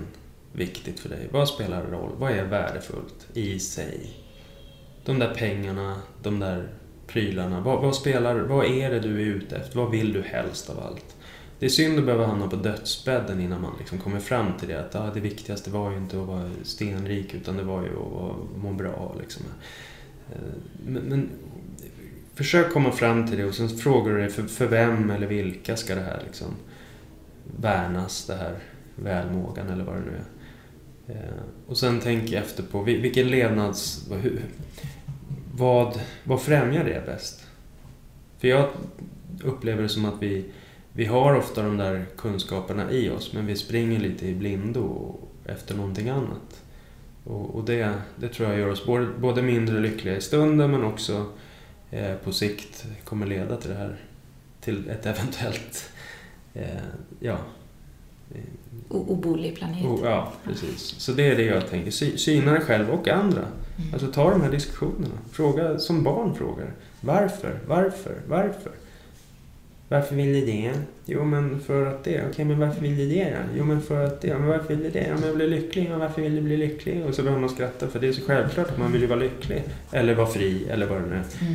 viktigt 0.53 0.99
för 0.99 1.09
dig? 1.09 1.28
Vad 1.32 1.49
spelar 1.49 1.84
roll? 1.84 2.12
Vad 2.18 2.32
är 2.32 2.43
värdefullt 2.43 3.28
i 3.34 3.59
sig? 3.59 4.22
de 5.05 5.20
där 5.20 5.34
pengarna, 5.34 5.95
de 6.22 6.39
där 6.39 6.70
prylarna. 7.07 7.62
Vad, 7.62 7.82
vad, 7.82 7.95
spelar, 7.95 8.36
vad 8.36 8.66
är 8.66 8.91
det 8.91 8.99
du 8.99 9.22
är 9.22 9.26
ute 9.26 9.55
efter? 9.55 9.80
Vad 9.80 9.91
vill 9.91 10.14
du 10.14 10.22
helst 10.22 10.70
av 10.70 10.80
allt? 10.80 11.16
Det 11.59 11.66
är 11.66 11.70
synd 11.70 11.99
att 11.99 12.05
behöva 12.05 12.26
hamna 12.26 12.47
på 12.47 12.55
dödsbädden 12.55 13.39
innan 13.39 13.62
man 13.62 13.74
liksom 13.80 13.97
kommer 13.97 14.20
fram 14.20 14.53
till 14.59 14.68
det. 14.68 14.80
Att 14.80 14.95
ah, 14.95 15.12
det 15.14 15.20
viktigaste 15.20 15.70
var 15.70 15.91
ju 15.91 15.97
inte 15.97 16.22
att 16.22 16.28
vara 16.28 16.49
stenrik 16.64 17.34
utan 17.34 17.57
det 17.57 17.64
var 17.64 17.82
ju 17.82 17.89
att 17.89 18.62
må 18.64 18.74
bra. 18.74 19.16
Liksom. 19.20 19.43
Eh, 20.32 20.38
men, 20.86 21.04
men, 21.04 21.30
försök 22.36 22.74
komma 22.74 22.92
fram 22.92 23.28
till 23.28 23.38
det 23.38 23.46
och 23.46 23.56
sen 23.56 23.70
frågar 23.70 24.14
du 24.14 24.20
dig 24.20 24.30
för, 24.30 24.44
för 24.44 24.68
vem 24.68 25.10
eller 25.10 25.28
vilka 25.28 25.78
ska 25.78 25.96
det 25.96 26.02
här 26.02 26.22
liksom 26.26 26.48
värnas, 27.58 28.26
det 28.26 28.36
här 28.36 28.56
välmågan 28.96 29.70
eller 29.70 29.84
vad 29.84 29.96
det 29.96 30.02
nu 30.02 30.12
är. 30.12 30.26
Eh, 31.08 31.44
och 31.68 31.78
sen 31.78 32.00
tänk 32.04 32.32
efter 32.32 32.64
på 32.64 32.82
vilken 32.82 33.28
levnads... 33.28 34.10
Vad, 35.54 36.00
vad 36.24 36.42
främjar 36.42 36.84
det 36.84 37.06
bäst? 37.06 37.48
För 38.38 38.48
jag 38.48 38.70
upplever 39.44 39.84
det 39.84 39.90
som 39.90 40.06
att 40.06 40.22
vi, 40.22 40.46
vi 40.94 41.06
har 41.06 41.36
ofta 41.36 41.64
de 41.64 41.78
där 41.78 42.06
kunskaperna 42.18 42.92
i 42.92 43.10
oss 43.10 43.34
men 43.34 43.46
vi 43.46 43.56
springer 43.56 44.00
lite 44.00 44.28
i 44.28 44.36
blindo 44.36 45.16
efter 45.46 45.76
någonting 45.76 46.10
annat. 46.10 46.51
Och, 47.24 47.55
och 47.55 47.63
det, 47.63 47.93
det 48.15 48.28
tror 48.28 48.49
jag 48.49 48.59
gör 48.59 48.69
oss 48.69 48.86
både, 48.86 49.05
både 49.05 49.41
mindre 49.41 49.80
lyckliga 49.80 50.17
i 50.17 50.22
stunden 50.22 50.72
men 50.72 50.84
också 50.84 51.26
eh, 51.91 52.15
på 52.15 52.32
sikt 52.32 52.86
kommer 53.03 53.26
leda 53.26 53.57
till 53.57 53.69
det 53.69 53.76
här, 53.76 53.95
till 54.61 54.89
ett 54.89 55.05
eventuellt, 55.05 55.91
eh, 56.53 56.65
ja, 57.19 57.38
obolig 58.89 59.55
planet. 59.55 59.86
Oh, 59.86 59.99
ja, 60.03 60.34
precis. 60.43 60.82
Så 60.82 61.11
det 61.11 61.28
är 61.28 61.36
det 61.36 61.43
jag 61.43 61.69
tänker. 61.69 61.91
syna 62.17 62.51
dig 62.51 62.61
själv 62.61 62.89
och 62.89 63.07
andra. 63.07 63.41
Mm. 63.41 63.93
Alltså 63.93 64.11
ta 64.11 64.32
de 64.32 64.41
här 64.41 64.51
diskussionerna. 64.51 65.15
Fråga 65.32 65.80
som 65.80 66.03
barn 66.03 66.36
frågar. 66.36 66.74
Varför? 67.01 67.59
Varför? 67.67 68.22
Varför? 68.28 68.72
Varför 69.92 70.16
vill 70.16 70.34
du 70.34 70.46
det? 70.46 70.74
Jo, 71.06 71.24
men 71.24 71.60
för 71.60 71.86
att 71.86 72.04
det. 72.04 72.24
Okej, 72.30 72.46
men 72.46 72.60
varför 72.60 72.82
vill 72.82 72.98
du 72.98 73.10
det 73.10 73.30
då? 73.30 73.58
Jo, 73.58 73.64
men 73.64 73.82
för 73.82 74.06
att 74.06 74.22
det. 74.22 74.38
Men 74.38 74.48
varför 74.48 74.68
vill 74.68 74.84
du 74.84 74.89
det? 74.89 75.16
Men 75.16 75.28
jag 75.28 75.36
blir 75.36 75.48
lycklig. 75.48 75.88
Ja, 75.92 75.98
varför 75.98 76.22
vill 76.22 76.36
du 76.36 76.42
bli 76.42 76.58
lycklig? 76.58 77.06
Och 77.06 77.16
så 77.16 77.24
börjar 77.24 77.39
man 77.39 77.50
skratta 77.50 77.88
för 77.88 78.00
det 78.00 78.08
är 78.08 78.14
så 78.14 78.22
självklart 78.22 78.70
att 78.70 78.78
man 78.78 78.92
vill 78.92 79.02
ju 79.02 79.08
vara 79.08 79.20
lycklig. 79.20 79.64
Eller 79.92 80.16
vara 80.16 80.28
fri, 80.28 80.66
eller 80.70 80.88
vad 80.88 81.02
det 81.02 81.08
nu 81.08 81.16
är. 81.16 81.46
Mm. 81.46 81.54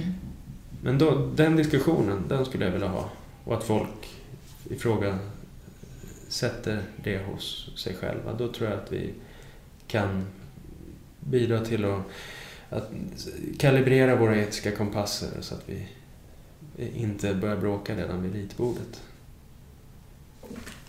Men 0.83 0.99
då, 0.99 1.31
den 1.35 1.57
diskussionen, 1.57 2.25
den 2.29 2.45
skulle 2.45 2.65
jag 2.65 2.73
vilja 2.73 2.89
ha. 2.89 3.11
Och 3.45 3.55
att 3.55 3.65
folk 3.65 4.09
ifråga 4.71 5.19
sätter 6.29 6.83
det 6.97 7.19
hos 7.19 7.73
sig 7.77 7.95
själva, 7.95 8.33
då 8.33 8.49
tror 8.53 8.71
jag 8.71 8.79
att 8.79 8.93
vi 8.93 9.11
kan 9.87 10.27
bidra 11.21 11.61
till 11.61 11.85
att, 11.85 12.01
att 12.71 12.91
kalibrera 13.59 14.17
våra 14.17 14.37
etiska 14.37 14.71
kompasser 14.71 15.29
så 15.41 15.55
att 15.55 15.63
vi 15.67 15.87
inte 16.79 17.35
börjar 17.35 17.57
bråka 17.57 17.97
redan 17.97 18.23
vid 18.23 18.33
ritbordet. 18.33 19.01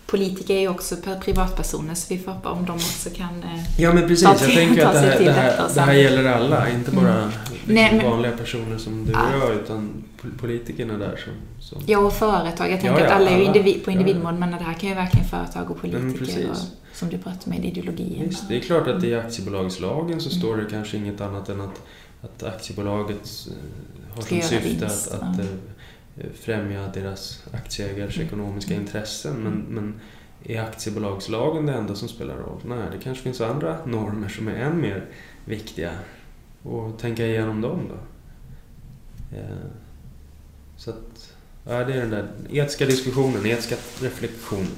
Politiker 0.06 0.54
är 0.54 0.60
ju 0.60 0.68
också 0.68 0.96
privatpersoner 1.24 1.94
så 1.94 2.14
vi 2.14 2.20
får 2.20 2.32
hoppa 2.32 2.50
om 2.50 2.66
de 2.66 2.72
också 2.72 3.10
kan 3.10 3.42
eh, 3.42 3.80
Ja 3.80 3.92
men 3.92 4.08
precis, 4.08 4.22
jag 4.22 4.38
tänker 4.38 4.86
att 4.86 4.92
det 4.92 4.98
här, 4.98 5.18
det 5.18 5.32
här, 5.32 5.74
det 5.74 5.80
här 5.80 5.92
gäller 5.92 6.24
alla, 6.24 6.70
inte 6.70 6.90
bara 6.90 7.14
mm. 7.14 7.30
liksom 7.50 7.74
Nej, 7.74 7.94
men, 7.96 8.10
vanliga 8.10 8.36
personer 8.36 8.78
som 8.78 9.04
du 9.04 9.12
och 9.12 9.48
jag 9.48 9.54
utan 9.54 10.04
politikerna 10.40 10.98
där 10.98 11.16
som... 11.16 11.32
som... 11.60 11.82
Ja, 11.86 11.98
och 11.98 12.12
företag. 12.12 12.70
Jag 12.70 12.80
tänker 12.80 13.00
ja, 13.00 13.00
ja, 13.00 13.06
att 13.06 13.20
alla 13.20 13.30
är 13.30 13.38
ju 13.38 13.44
individ, 13.44 13.84
på 13.84 13.90
individmål, 13.90 14.34
men 14.34 14.50
det 14.50 14.56
här 14.56 14.74
kan 14.74 14.88
ju 14.88 14.94
verkligen 14.94 15.28
företag 15.28 15.70
och 15.70 15.80
politiker 15.80 16.50
och, 16.50 16.56
som 16.92 17.08
du 17.08 17.18
pratar 17.18 17.50
med, 17.50 17.64
ideologin. 17.64 18.24
Visst, 18.28 18.48
det 18.48 18.56
är 18.56 18.60
klart 18.60 18.86
att 18.86 19.04
i 19.04 19.14
aktiebolagslagen 19.14 20.20
så 20.20 20.30
mm. 20.30 20.40
står 20.40 20.56
det 20.56 20.64
kanske 20.70 20.96
inget 20.96 21.20
annat 21.20 21.48
än 21.48 21.60
att, 21.60 21.82
att 22.22 22.42
aktiebolaget 22.42 23.46
eh, 23.46 24.14
har 24.14 24.22
som 24.22 24.42
syfte 24.42 24.86
att, 24.86 25.08
att 25.12 25.38
ja. 25.38 25.44
Eh, 25.44 25.48
främja 26.34 26.88
deras 26.94 27.42
aktieägares 27.52 28.16
mm. 28.16 28.26
ekonomiska 28.26 28.74
mm. 28.74 28.86
intressen. 28.86 29.36
Men, 29.36 29.52
men 29.52 30.00
är 30.44 30.62
aktiebolagslagen 30.62 31.66
det 31.66 31.72
enda 31.72 31.94
som 31.94 32.08
spelar 32.08 32.36
roll? 32.36 32.60
Nej, 32.64 32.88
det 32.92 32.98
kanske 33.04 33.22
finns 33.22 33.40
andra 33.40 33.86
normer 33.86 34.28
som 34.28 34.48
är 34.48 34.54
än 34.54 34.80
mer 34.80 35.04
viktiga. 35.44 35.92
Och 36.62 36.98
tänka 36.98 37.26
igenom 37.26 37.60
dem 37.60 37.80
då. 37.88 37.98
Eh, 39.36 39.70
så 40.76 40.90
att, 40.90 41.34
ja, 41.64 41.84
det 41.84 41.94
är 41.94 42.00
den 42.00 42.10
där 42.10 42.28
etiska 42.50 42.86
diskussionen, 42.86 43.46
etiska 43.46 43.76
reflektionen. 44.00 44.76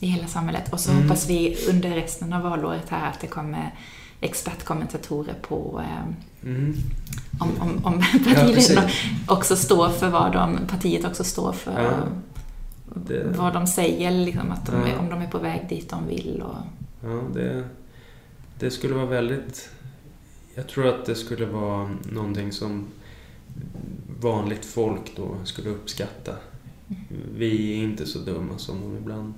I 0.00 0.06
hela 0.06 0.26
samhället. 0.26 0.72
Och 0.72 0.80
så 0.80 0.90
mm. 0.90 1.02
hoppas 1.02 1.30
vi 1.30 1.56
under 1.68 1.90
resten 1.90 2.32
av 2.32 2.42
valåret 2.42 2.88
här 2.88 3.10
att 3.10 3.20
det 3.20 3.26
kommer 3.26 3.74
expertkommentatorer 4.24 5.34
på 5.42 5.80
eh, 5.84 6.14
Mm. 6.50 6.74
om, 7.40 7.48
om, 7.60 7.84
om 7.84 8.02
Ja, 8.12 8.18
partiledarna 8.34 8.54
precis. 8.54 8.88
också 9.28 9.56
står 9.56 9.88
för 9.88 10.08
vad 10.10 10.32
de, 10.32 10.58
partiet 10.68 11.04
också 11.04 11.24
står 11.24 11.52
för. 11.52 11.82
Ja, 11.82 11.92
det- 12.94 13.36
Vad 13.36 13.52
de 13.52 13.66
säger, 13.66 14.10
liksom 14.10 14.50
att 14.50 14.66
de 14.66 14.72
Ja. 14.74 14.98
om 14.98 15.08
de 15.08 15.22
är 15.22 15.26
på 15.26 15.38
väg 15.38 15.66
dit 15.68 15.90
de 15.90 16.06
vill. 16.06 16.42
Och, 16.46 16.56
Ja, 17.04 17.22
det, 17.34 17.64
det 18.58 18.70
skulle 18.70 18.94
vara 18.94 19.06
väldigt... 19.06 19.70
Jag 20.54 20.68
tror 20.68 20.86
att 20.86 21.04
det 21.06 21.14
skulle 21.14 21.46
vara 21.46 21.90
någonting 22.12 22.52
som 22.52 22.86
vanligt 24.20 24.64
folk 24.64 25.16
då 25.16 25.36
skulle 25.44 25.70
uppskatta. 25.70 26.32
Vi 27.36 27.72
är 27.72 27.84
inte 27.84 28.06
så 28.06 28.18
dumma 28.18 28.58
som 28.58 28.80
de 28.80 28.96
ibland 28.96 29.34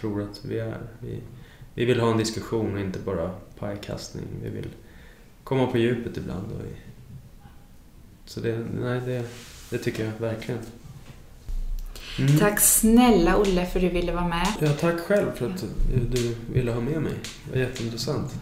tror 0.00 0.22
att 0.22 0.44
vi 0.44 0.58
är. 0.58 0.78
Vi, 1.00 1.20
vi 1.74 1.84
vill 1.84 2.00
ha 2.00 2.10
en 2.10 2.18
diskussion 2.18 2.74
och 2.74 2.80
inte 2.80 2.98
bara 2.98 3.30
pajkastning. 3.58 4.24
Vi 4.42 4.50
vill 4.50 4.68
komma 5.44 5.66
på 5.66 5.78
djupet 5.78 6.16
ibland. 6.16 6.52
Och, 6.52 6.62
så 8.24 8.40
det, 8.40 8.66
nej, 8.80 9.00
det, 9.00 9.24
det 9.70 9.78
tycker 9.78 10.04
jag 10.04 10.12
verkligen. 10.18 10.60
Mm. 12.18 12.38
Tack 12.38 12.60
snälla 12.60 13.36
Olle 13.36 13.66
för 13.66 13.78
att 13.78 13.82
du 13.82 13.88
ville 13.88 14.12
vara 14.12 14.28
med. 14.28 14.46
Ja, 14.60 14.72
tack 14.72 15.00
själv 15.00 15.32
för 15.34 15.50
att 15.50 15.64
du 16.10 16.36
ville 16.52 16.72
ha 16.72 16.80
med 16.80 17.02
mig. 17.02 17.12
Det 17.44 17.50
var 17.50 17.66
jätteintressant. 17.66 18.34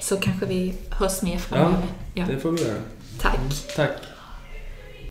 Så 0.00 0.16
kanske 0.16 0.46
vi 0.46 0.74
hörs 0.90 1.22
mer 1.22 1.38
framöver. 1.38 1.86
Ja. 2.14 2.26
Det 2.26 2.38
får 2.38 2.52
vi 2.52 2.62
göra. 2.62 2.80
Tack. 3.18 3.38
Tack. 3.76 3.90